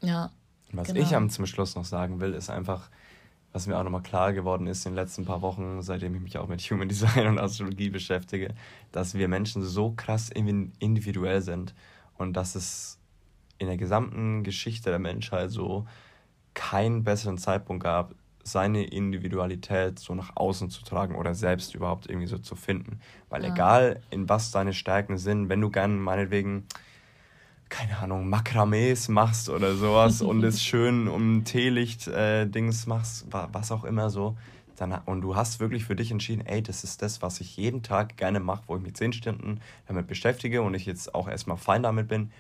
Ja. 0.02 0.30
Was 0.72 0.88
genau. 0.88 1.00
ich 1.00 1.14
am 1.14 1.28
zum 1.28 1.46
Schluss 1.46 1.74
noch 1.74 1.84
sagen 1.84 2.20
will, 2.20 2.32
ist 2.32 2.48
einfach, 2.48 2.88
was 3.52 3.66
mir 3.66 3.76
auch 3.76 3.82
nochmal 3.82 4.02
klar 4.02 4.32
geworden 4.32 4.68
ist 4.68 4.86
in 4.86 4.92
den 4.92 4.96
letzten 4.96 5.24
paar 5.24 5.42
Wochen, 5.42 5.82
seitdem 5.82 6.14
ich 6.14 6.20
mich 6.20 6.38
auch 6.38 6.46
mit 6.46 6.60
Human 6.62 6.88
Design 6.88 7.26
und 7.26 7.38
Astrologie 7.40 7.90
beschäftige, 7.90 8.54
dass 8.92 9.14
wir 9.14 9.26
Menschen 9.26 9.62
so 9.62 9.92
krass 9.96 10.30
individuell 10.30 11.42
sind 11.42 11.74
und 12.16 12.34
dass 12.34 12.54
es 12.54 12.99
in 13.60 13.66
der 13.66 13.76
gesamten 13.76 14.42
Geschichte 14.42 14.90
der 14.90 14.98
Menschheit 14.98 15.50
so 15.50 15.86
keinen 16.54 17.04
besseren 17.04 17.38
Zeitpunkt 17.38 17.84
gab, 17.84 18.14
seine 18.42 18.84
Individualität 18.84 19.98
so 19.98 20.14
nach 20.14 20.34
außen 20.34 20.70
zu 20.70 20.82
tragen 20.82 21.14
oder 21.14 21.34
selbst 21.34 21.74
überhaupt 21.74 22.08
irgendwie 22.08 22.26
so 22.26 22.38
zu 22.38 22.56
finden. 22.56 23.00
Weil 23.28 23.44
ja. 23.44 23.52
egal, 23.52 24.00
in 24.10 24.28
was 24.28 24.50
deine 24.50 24.72
Stärken 24.72 25.18
sind, 25.18 25.48
wenn 25.50 25.60
du 25.60 25.70
gerne 25.70 25.94
meinetwegen 25.94 26.64
keine 27.68 27.98
Ahnung, 27.98 28.28
Makramees 28.28 29.08
machst 29.08 29.48
oder 29.48 29.76
sowas 29.76 30.22
und 30.22 30.42
es 30.42 30.60
schön 30.60 31.06
um 31.06 31.44
Teelicht-Dings 31.44 32.84
äh, 32.84 32.88
machst, 32.88 33.26
was 33.30 33.70
auch 33.70 33.84
immer 33.84 34.10
so. 34.10 34.36
Dann, 34.74 34.92
und 35.04 35.20
du 35.20 35.36
hast 35.36 35.60
wirklich 35.60 35.84
für 35.84 35.94
dich 35.94 36.10
entschieden, 36.10 36.44
ey, 36.46 36.62
das 36.62 36.84
ist 36.84 37.02
das, 37.02 37.20
was 37.20 37.40
ich 37.40 37.56
jeden 37.56 37.82
Tag 37.82 38.16
gerne 38.16 38.40
mache, 38.40 38.62
wo 38.66 38.76
ich 38.76 38.82
mich 38.82 38.94
zehn 38.94 39.12
Stunden 39.12 39.60
damit 39.86 40.06
beschäftige 40.06 40.62
und 40.62 40.74
ich 40.74 40.86
jetzt 40.86 41.14
auch 41.14 41.28
erstmal 41.28 41.58
fein 41.58 41.82
damit 41.82 42.08
bin. 42.08 42.32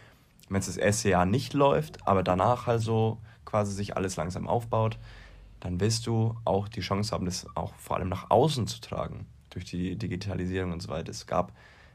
Wenn 0.50 0.60
es 0.60 0.66
das 0.66 0.76
erste 0.76 1.08
Jahr 1.08 1.24
nicht 1.24 1.54
läuft, 1.54 2.06
aber 2.06 2.22
danach 2.22 2.66
halt 2.66 2.82
so 2.82 3.18
quasi 3.44 3.72
sich 3.72 3.96
alles 3.96 4.16
langsam 4.16 4.46
aufbaut, 4.48 4.98
dann 5.60 5.80
wirst 5.80 6.06
du 6.06 6.36
auch 6.44 6.68
die 6.68 6.80
Chance 6.80 7.12
haben, 7.12 7.24
das 7.24 7.46
auch 7.54 7.74
vor 7.76 7.96
allem 7.96 8.08
nach 8.08 8.30
außen 8.30 8.66
zu 8.66 8.80
tragen, 8.80 9.26
durch 9.50 9.64
die 9.64 9.96
Digitalisierung 9.96 10.72
und 10.72 10.80
so 10.82 10.88
weiter. 10.88 11.10
Es 11.10 11.26
gab, 11.26 11.52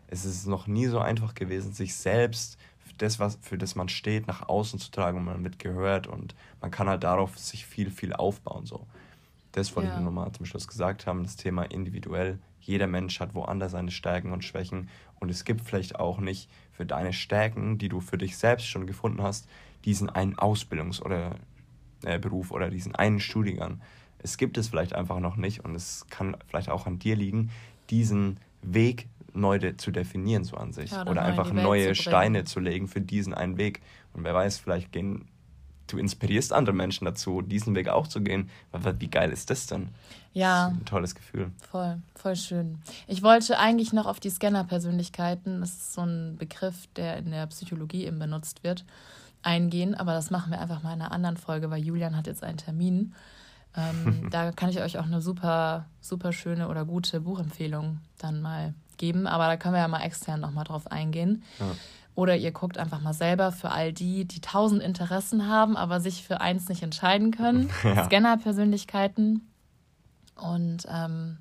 es 0.08 0.24
ist 0.24 0.48
noch 0.48 0.68
nie 0.68 0.88
so 0.88 1.00
einfach 1.00 1.34
gewesen, 1.34 1.74
sich 1.74 1.96
selbst 1.96 2.58
das, 2.98 3.20
was, 3.20 3.38
für 3.42 3.58
das 3.58 3.76
man 3.76 3.90
steht, 3.90 4.28
nach 4.28 4.48
außen 4.48 4.80
zu 4.80 4.90
tragen 4.90 5.18
und 5.18 5.26
man 5.26 5.42
mitgehört 5.42 6.08
und 6.08 6.34
man 6.62 6.72
kann 6.72 6.88
halt 6.88 7.04
darauf 7.04 7.38
sich 7.38 7.66
viel, 7.66 7.92
viel 7.92 8.14
aufbauen. 8.14 8.66
So. 8.66 8.88
Das 9.52 9.76
wollte 9.76 9.90
ja. 9.90 9.96
ich 9.96 10.02
nur 10.02 10.12
mal 10.12 10.32
zum 10.32 10.46
Schluss 10.46 10.68
gesagt 10.68 11.06
haben, 11.06 11.24
das 11.24 11.36
Thema 11.36 11.64
individuell. 11.64 12.40
Jeder 12.60 12.88
Mensch 12.88 13.20
hat 13.20 13.36
woanders 13.36 13.74
seine 13.74 13.92
Stärken 13.92 14.32
und 14.32 14.44
Schwächen 14.44 14.90
und 15.20 15.30
es 15.30 15.44
gibt 15.44 15.62
vielleicht 15.62 16.00
auch 16.00 16.20
nicht 16.20 16.50
für 16.76 16.86
deine 16.86 17.14
Stärken, 17.14 17.78
die 17.78 17.90
du 17.90 18.02
für 18.02 18.18
dich 18.18 18.38
selbst 18.38 18.68
schon 18.68 18.88
gefunden 18.88 19.22
hast, 19.22 19.48
diesen 19.86 20.10
einen 20.10 20.36
Ausbildungs- 20.36 21.02
oder 21.02 21.36
äh, 22.04 22.20
Beruf 22.20 22.52
oder 22.52 22.70
diesen 22.70 22.96
einen 22.96 23.20
Studiengang. 23.20 23.82
Es 24.20 24.38
gibt 24.38 24.58
es 24.58 24.70
vielleicht 24.70 24.96
einfach 24.96 25.20
noch 25.20 25.36
nicht 25.36 25.64
und 25.64 25.76
es 25.76 26.06
kann 26.10 26.36
vielleicht 26.48 26.70
auch 26.70 26.88
an 26.88 27.00
dir 27.00 27.16
liegen, 27.16 27.52
diesen 27.90 28.40
Weg 28.62 29.08
neu 29.34 29.60
de 29.60 29.78
zu 29.78 29.92
definieren, 29.92 30.44
so 30.44 30.58
an 30.58 30.74
sich. 30.74 30.92
Ja, 30.92 31.02
oder, 31.02 31.12
oder 31.12 31.22
einfach 31.24 31.52
neue 31.52 31.90
zu 31.90 31.96
Steine 31.96 32.46
zu 32.46 32.60
legen 32.60 32.88
für 32.88 33.02
diesen 33.02 33.34
einen 33.34 33.58
Weg. 33.58 33.82
Und 34.14 34.24
wer 34.24 34.34
weiß, 34.34 34.58
vielleicht 34.60 34.92
gehen, 34.92 35.28
du 35.88 35.98
inspirierst 35.98 36.54
andere 36.54 36.76
Menschen 36.76 37.06
dazu, 37.06 37.42
diesen 37.42 37.76
Weg 37.76 37.90
auch 37.90 38.08
zu 38.08 38.22
gehen. 38.22 38.50
Wie 38.72 39.08
geil 39.08 39.32
ist 39.32 39.50
das 39.50 39.68
denn? 39.68 39.90
Ja. 40.34 40.70
Das 40.70 40.78
ein 40.78 40.86
tolles 40.86 41.16
Gefühl. 41.16 41.52
Voll, 41.70 42.02
voll 42.16 42.36
schön. 42.36 42.80
Ich 43.08 43.24
wollte 43.24 43.58
eigentlich 43.58 43.94
noch 43.94 44.06
auf 44.06 44.20
die 44.20 44.30
Scanner-Persönlichkeiten, 44.30 45.62
das 45.62 45.72
ist 45.72 45.94
so 45.94 46.02
ein 46.02 46.36
Begriff, 46.38 46.88
der 46.96 47.18
in 47.18 47.32
der 47.32 47.48
Psychologie 47.48 48.06
eben 48.06 48.20
benutzt 48.20 48.64
wird, 48.64 48.86
eingehen. 49.44 49.96
Aber 49.96 50.14
das 50.14 50.32
machen 50.32 50.52
wir 50.52 50.60
einfach 50.60 50.84
mal 50.84 50.94
in 50.94 51.02
einer 51.02 51.12
anderen 51.12 51.38
Folge, 51.38 51.70
weil 51.70 51.84
Julian 51.84 52.18
hat 52.18 52.28
jetzt 52.28 52.44
einen 52.44 52.58
Termin. 52.58 53.14
Ähm, 53.78 54.28
da 54.32 54.52
kann 54.52 54.70
ich 54.70 54.82
euch 54.82 54.98
auch 54.98 55.06
eine 55.06 55.22
super, 55.22 55.86
super 56.02 56.34
schöne 56.34 56.68
oder 56.68 56.86
gute 56.86 57.22
Buchempfehlung 57.22 58.00
dann 58.18 58.42
mal 58.42 58.74
geben, 58.98 59.28
aber 59.28 59.48
da 59.48 59.58
können 59.58 59.74
wir 59.74 59.82
ja 59.82 59.88
mal 59.88 60.04
extern 60.04 60.40
nochmal 60.40 60.64
drauf 60.64 60.92
eingehen. 60.92 61.44
Ja. 61.60 61.66
Oder 62.16 62.38
ihr 62.38 62.52
guckt 62.52 62.78
einfach 62.78 63.02
mal 63.02 63.14
selber 63.14 63.52
für 63.52 63.72
all 63.72 63.92
die, 63.92 64.26
die 64.26 64.40
tausend 64.40 64.82
Interessen 64.82 65.48
haben, 65.48 65.76
aber 65.76 66.00
sich 66.00 66.24
für 66.24 66.40
eins 66.40 66.70
nicht 66.70 66.82
entscheiden 66.82 67.32
können. 67.32 67.70
Ja. 67.84 68.06
Scanner-Persönlichkeiten. 68.06 69.42
Und 70.36 70.86
ähm, 70.90 71.38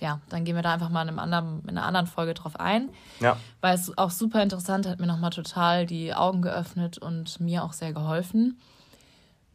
ja, 0.00 0.20
dann 0.28 0.44
gehen 0.44 0.56
wir 0.56 0.62
da 0.62 0.74
einfach 0.74 0.88
mal 0.88 1.02
in, 1.02 1.08
einem 1.08 1.18
anderen, 1.18 1.62
in 1.62 1.70
einer 1.70 1.86
anderen 1.86 2.06
Folge 2.06 2.34
drauf 2.34 2.58
ein. 2.58 2.90
Ja. 3.20 3.36
Weil 3.60 3.74
es 3.74 3.96
auch 3.96 4.10
super 4.10 4.42
interessant 4.42 4.86
hat 4.86 5.00
mir 5.00 5.06
nochmal 5.06 5.30
total 5.30 5.86
die 5.86 6.14
Augen 6.14 6.42
geöffnet 6.42 6.98
und 6.98 7.38
mir 7.40 7.62
auch 7.62 7.72
sehr 7.72 7.92
geholfen. 7.92 8.58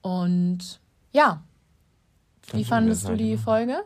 Und 0.01 0.79
ja, 1.11 1.41
wie 2.53 2.63
fandest 2.63 3.07
du 3.07 3.15
die 3.15 3.37
Folge? 3.37 3.83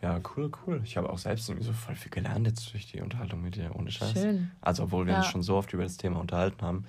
Ja, 0.00 0.20
cool, 0.36 0.50
cool. 0.66 0.80
Ich 0.84 0.96
habe 0.96 1.10
auch 1.10 1.18
selbst 1.18 1.48
irgendwie 1.48 1.66
so 1.66 1.72
voll 1.72 1.96
viel 1.96 2.10
gelernt 2.10 2.46
jetzt 2.46 2.72
durch 2.72 2.86
die 2.86 3.00
Unterhaltung 3.00 3.42
mit 3.42 3.56
dir, 3.56 3.74
ohne 3.74 3.90
Scheiß. 3.90 4.12
Schön. 4.12 4.50
Also, 4.60 4.84
obwohl 4.84 5.06
wir 5.06 5.14
ja. 5.14 5.18
uns 5.18 5.28
schon 5.28 5.42
so 5.42 5.56
oft 5.56 5.72
über 5.72 5.82
das 5.82 5.96
Thema 5.96 6.20
unterhalten 6.20 6.62
haben, 6.62 6.84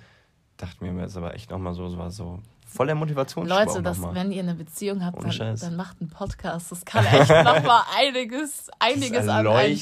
dachte 0.56 0.84
mir 0.84 1.00
jetzt 1.02 1.16
aber 1.16 1.34
echt 1.34 1.50
nochmal 1.50 1.74
so, 1.74 1.86
es 1.86 1.96
war 1.96 2.10
so 2.10 2.40
voll 2.64 2.86
der 2.86 2.94
Motivation. 2.94 3.48
Leute, 3.48 3.82
das, 3.82 4.00
wenn 4.00 4.30
ihr 4.30 4.42
eine 4.42 4.54
Beziehung 4.54 5.04
habt, 5.04 5.22
dann, 5.22 5.56
dann, 5.56 5.76
macht 5.76 6.00
einen 6.00 6.10
Podcast. 6.10 6.70
Das 6.70 6.84
kann 6.84 7.04
echt 7.04 7.30
nochmal 7.30 7.82
einiges, 7.98 8.68
einiges 8.78 9.26
an 9.26 9.46
ein, 9.46 9.78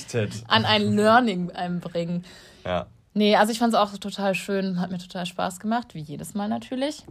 an 0.47 0.64
ein 0.64 0.97
Learning 0.97 1.51
bringen. 1.81 2.24
Ja. 2.64 2.87
Nee, 3.12 3.37
also 3.37 3.53
ich 3.53 3.59
fand 3.59 3.74
es 3.74 3.79
auch 3.79 3.97
total 3.99 4.35
schön, 4.35 4.81
hat 4.81 4.91
mir 4.91 4.99
total 4.99 5.26
Spaß 5.26 5.61
gemacht, 5.61 5.95
wie 5.95 6.01
jedes 6.01 6.35
Mal 6.35 6.49
natürlich. 6.49 7.05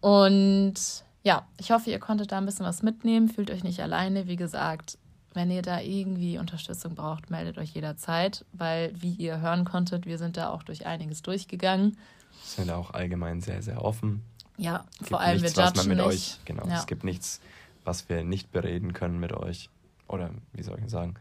Und 0.00 0.74
ja, 1.22 1.46
ich 1.58 1.70
hoffe, 1.70 1.90
ihr 1.90 2.00
konntet 2.00 2.32
da 2.32 2.38
ein 2.38 2.46
bisschen 2.46 2.66
was 2.66 2.82
mitnehmen, 2.82 3.28
fühlt 3.28 3.50
euch 3.50 3.62
nicht 3.62 3.80
alleine. 3.80 4.26
Wie 4.26 4.36
gesagt, 4.36 4.98
wenn 5.34 5.50
ihr 5.50 5.62
da 5.62 5.80
irgendwie 5.80 6.38
Unterstützung 6.38 6.94
braucht, 6.94 7.30
meldet 7.30 7.58
euch 7.58 7.70
jederzeit, 7.70 8.44
weil, 8.52 8.92
wie 8.94 9.12
ihr 9.12 9.40
hören 9.40 9.64
konntet, 9.64 10.06
wir 10.06 10.18
sind 10.18 10.36
da 10.36 10.50
auch 10.50 10.62
durch 10.62 10.86
einiges 10.86 11.22
durchgegangen. 11.22 11.96
Sind 12.44 12.70
auch 12.70 12.90
allgemein 12.92 13.40
sehr, 13.40 13.62
sehr 13.62 13.84
offen. 13.84 14.22
Ja, 14.58 14.84
vor 15.02 15.20
allem 15.20 15.40
nichts, 15.40 15.56
wir 15.56 15.64
was 15.64 15.74
man 15.74 15.88
mit 15.88 15.96
nicht. 15.98 16.06
euch, 16.06 16.38
genau, 16.44 16.66
ja. 16.66 16.78
es 16.78 16.86
gibt 16.86 17.04
nichts, 17.04 17.40
was 17.84 18.08
wir 18.08 18.24
nicht 18.24 18.52
bereden 18.52 18.92
können 18.92 19.18
mit 19.18 19.32
euch. 19.32 19.70
Oder 20.08 20.30
wie 20.52 20.62
soll 20.62 20.78
ich 20.84 20.90
sagen? 20.90 21.14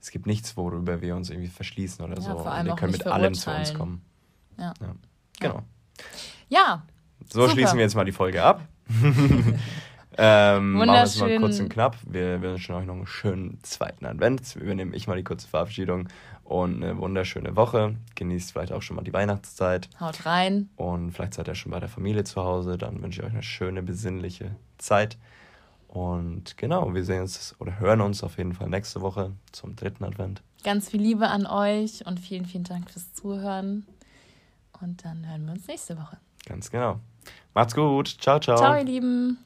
Es 0.00 0.10
gibt 0.10 0.26
nichts, 0.26 0.56
worüber 0.56 1.00
wir 1.00 1.16
uns 1.16 1.30
irgendwie 1.30 1.48
verschließen 1.48 2.04
oder 2.04 2.14
ja, 2.14 2.20
so. 2.20 2.38
Vor 2.38 2.52
allem 2.52 2.68
Und 2.68 2.72
wir 2.72 2.76
können 2.76 2.92
mit 2.92 3.06
allem 3.06 3.34
zu 3.34 3.50
uns 3.50 3.74
kommen. 3.74 4.02
Ja. 4.56 4.72
ja. 4.80 4.94
Genau. 5.40 5.62
Ja. 6.48 6.82
So 7.28 7.40
super. 7.42 7.52
schließen 7.52 7.76
wir 7.76 7.82
jetzt 7.82 7.96
mal 7.96 8.04
die 8.04 8.12
Folge 8.12 8.42
ab. 8.42 8.62
ähm, 10.18 10.72
machen 10.72 10.90
wir 10.90 11.02
es 11.02 11.18
mal 11.18 11.38
kurz 11.38 11.60
und 11.60 11.68
knapp. 11.68 11.96
Wir 12.06 12.40
wünschen 12.40 12.74
euch 12.74 12.86
noch 12.86 12.94
einen 12.94 13.06
schönen 13.06 13.58
zweiten 13.62 14.06
Advent. 14.06 14.56
Übernehme 14.56 14.94
ich 14.96 15.06
mal 15.06 15.16
die 15.16 15.24
kurze 15.24 15.48
Verabschiedung 15.48 16.08
und 16.44 16.82
eine 16.82 16.98
wunderschöne 16.98 17.56
Woche. 17.56 17.96
Genießt 18.14 18.52
vielleicht 18.52 18.72
auch 18.72 18.82
schon 18.82 18.96
mal 18.96 19.02
die 19.02 19.12
Weihnachtszeit. 19.12 19.88
Haut 20.00 20.24
rein. 20.26 20.70
Und 20.76 21.12
vielleicht 21.12 21.34
seid 21.34 21.48
ihr 21.48 21.54
schon 21.54 21.72
bei 21.72 21.80
der 21.80 21.88
Familie 21.88 22.24
zu 22.24 22.42
Hause. 22.42 22.78
Dann 22.78 23.02
wünsche 23.02 23.20
ich 23.20 23.26
euch 23.26 23.32
eine 23.32 23.42
schöne, 23.42 23.82
besinnliche 23.82 24.56
Zeit. 24.78 25.18
Und 25.88 26.56
genau, 26.56 26.92
wir 26.94 27.04
sehen 27.04 27.22
uns 27.22 27.54
oder 27.58 27.78
hören 27.78 28.00
uns 28.00 28.22
auf 28.22 28.38
jeden 28.38 28.52
Fall 28.52 28.68
nächste 28.68 29.00
Woche 29.00 29.32
zum 29.52 29.76
dritten 29.76 30.04
Advent. 30.04 30.42
Ganz 30.62 30.90
viel 30.90 31.00
Liebe 31.00 31.28
an 31.28 31.46
euch 31.46 32.04
und 32.06 32.20
vielen, 32.20 32.44
vielen 32.44 32.64
Dank 32.64 32.90
fürs 32.90 33.12
Zuhören. 33.14 33.86
Und 34.80 35.04
dann 35.04 35.28
hören 35.28 35.46
wir 35.46 35.52
uns 35.52 35.66
nächste 35.68 35.96
Woche. 35.96 36.18
Ganz 36.44 36.70
genau. 36.70 37.00
Macht's 37.54 37.74
gut. 37.74 38.08
Ciao, 38.20 38.38
ciao. 38.38 38.56
Ciao, 38.56 38.76
ihr 38.76 38.84
Lieben. 38.84 39.38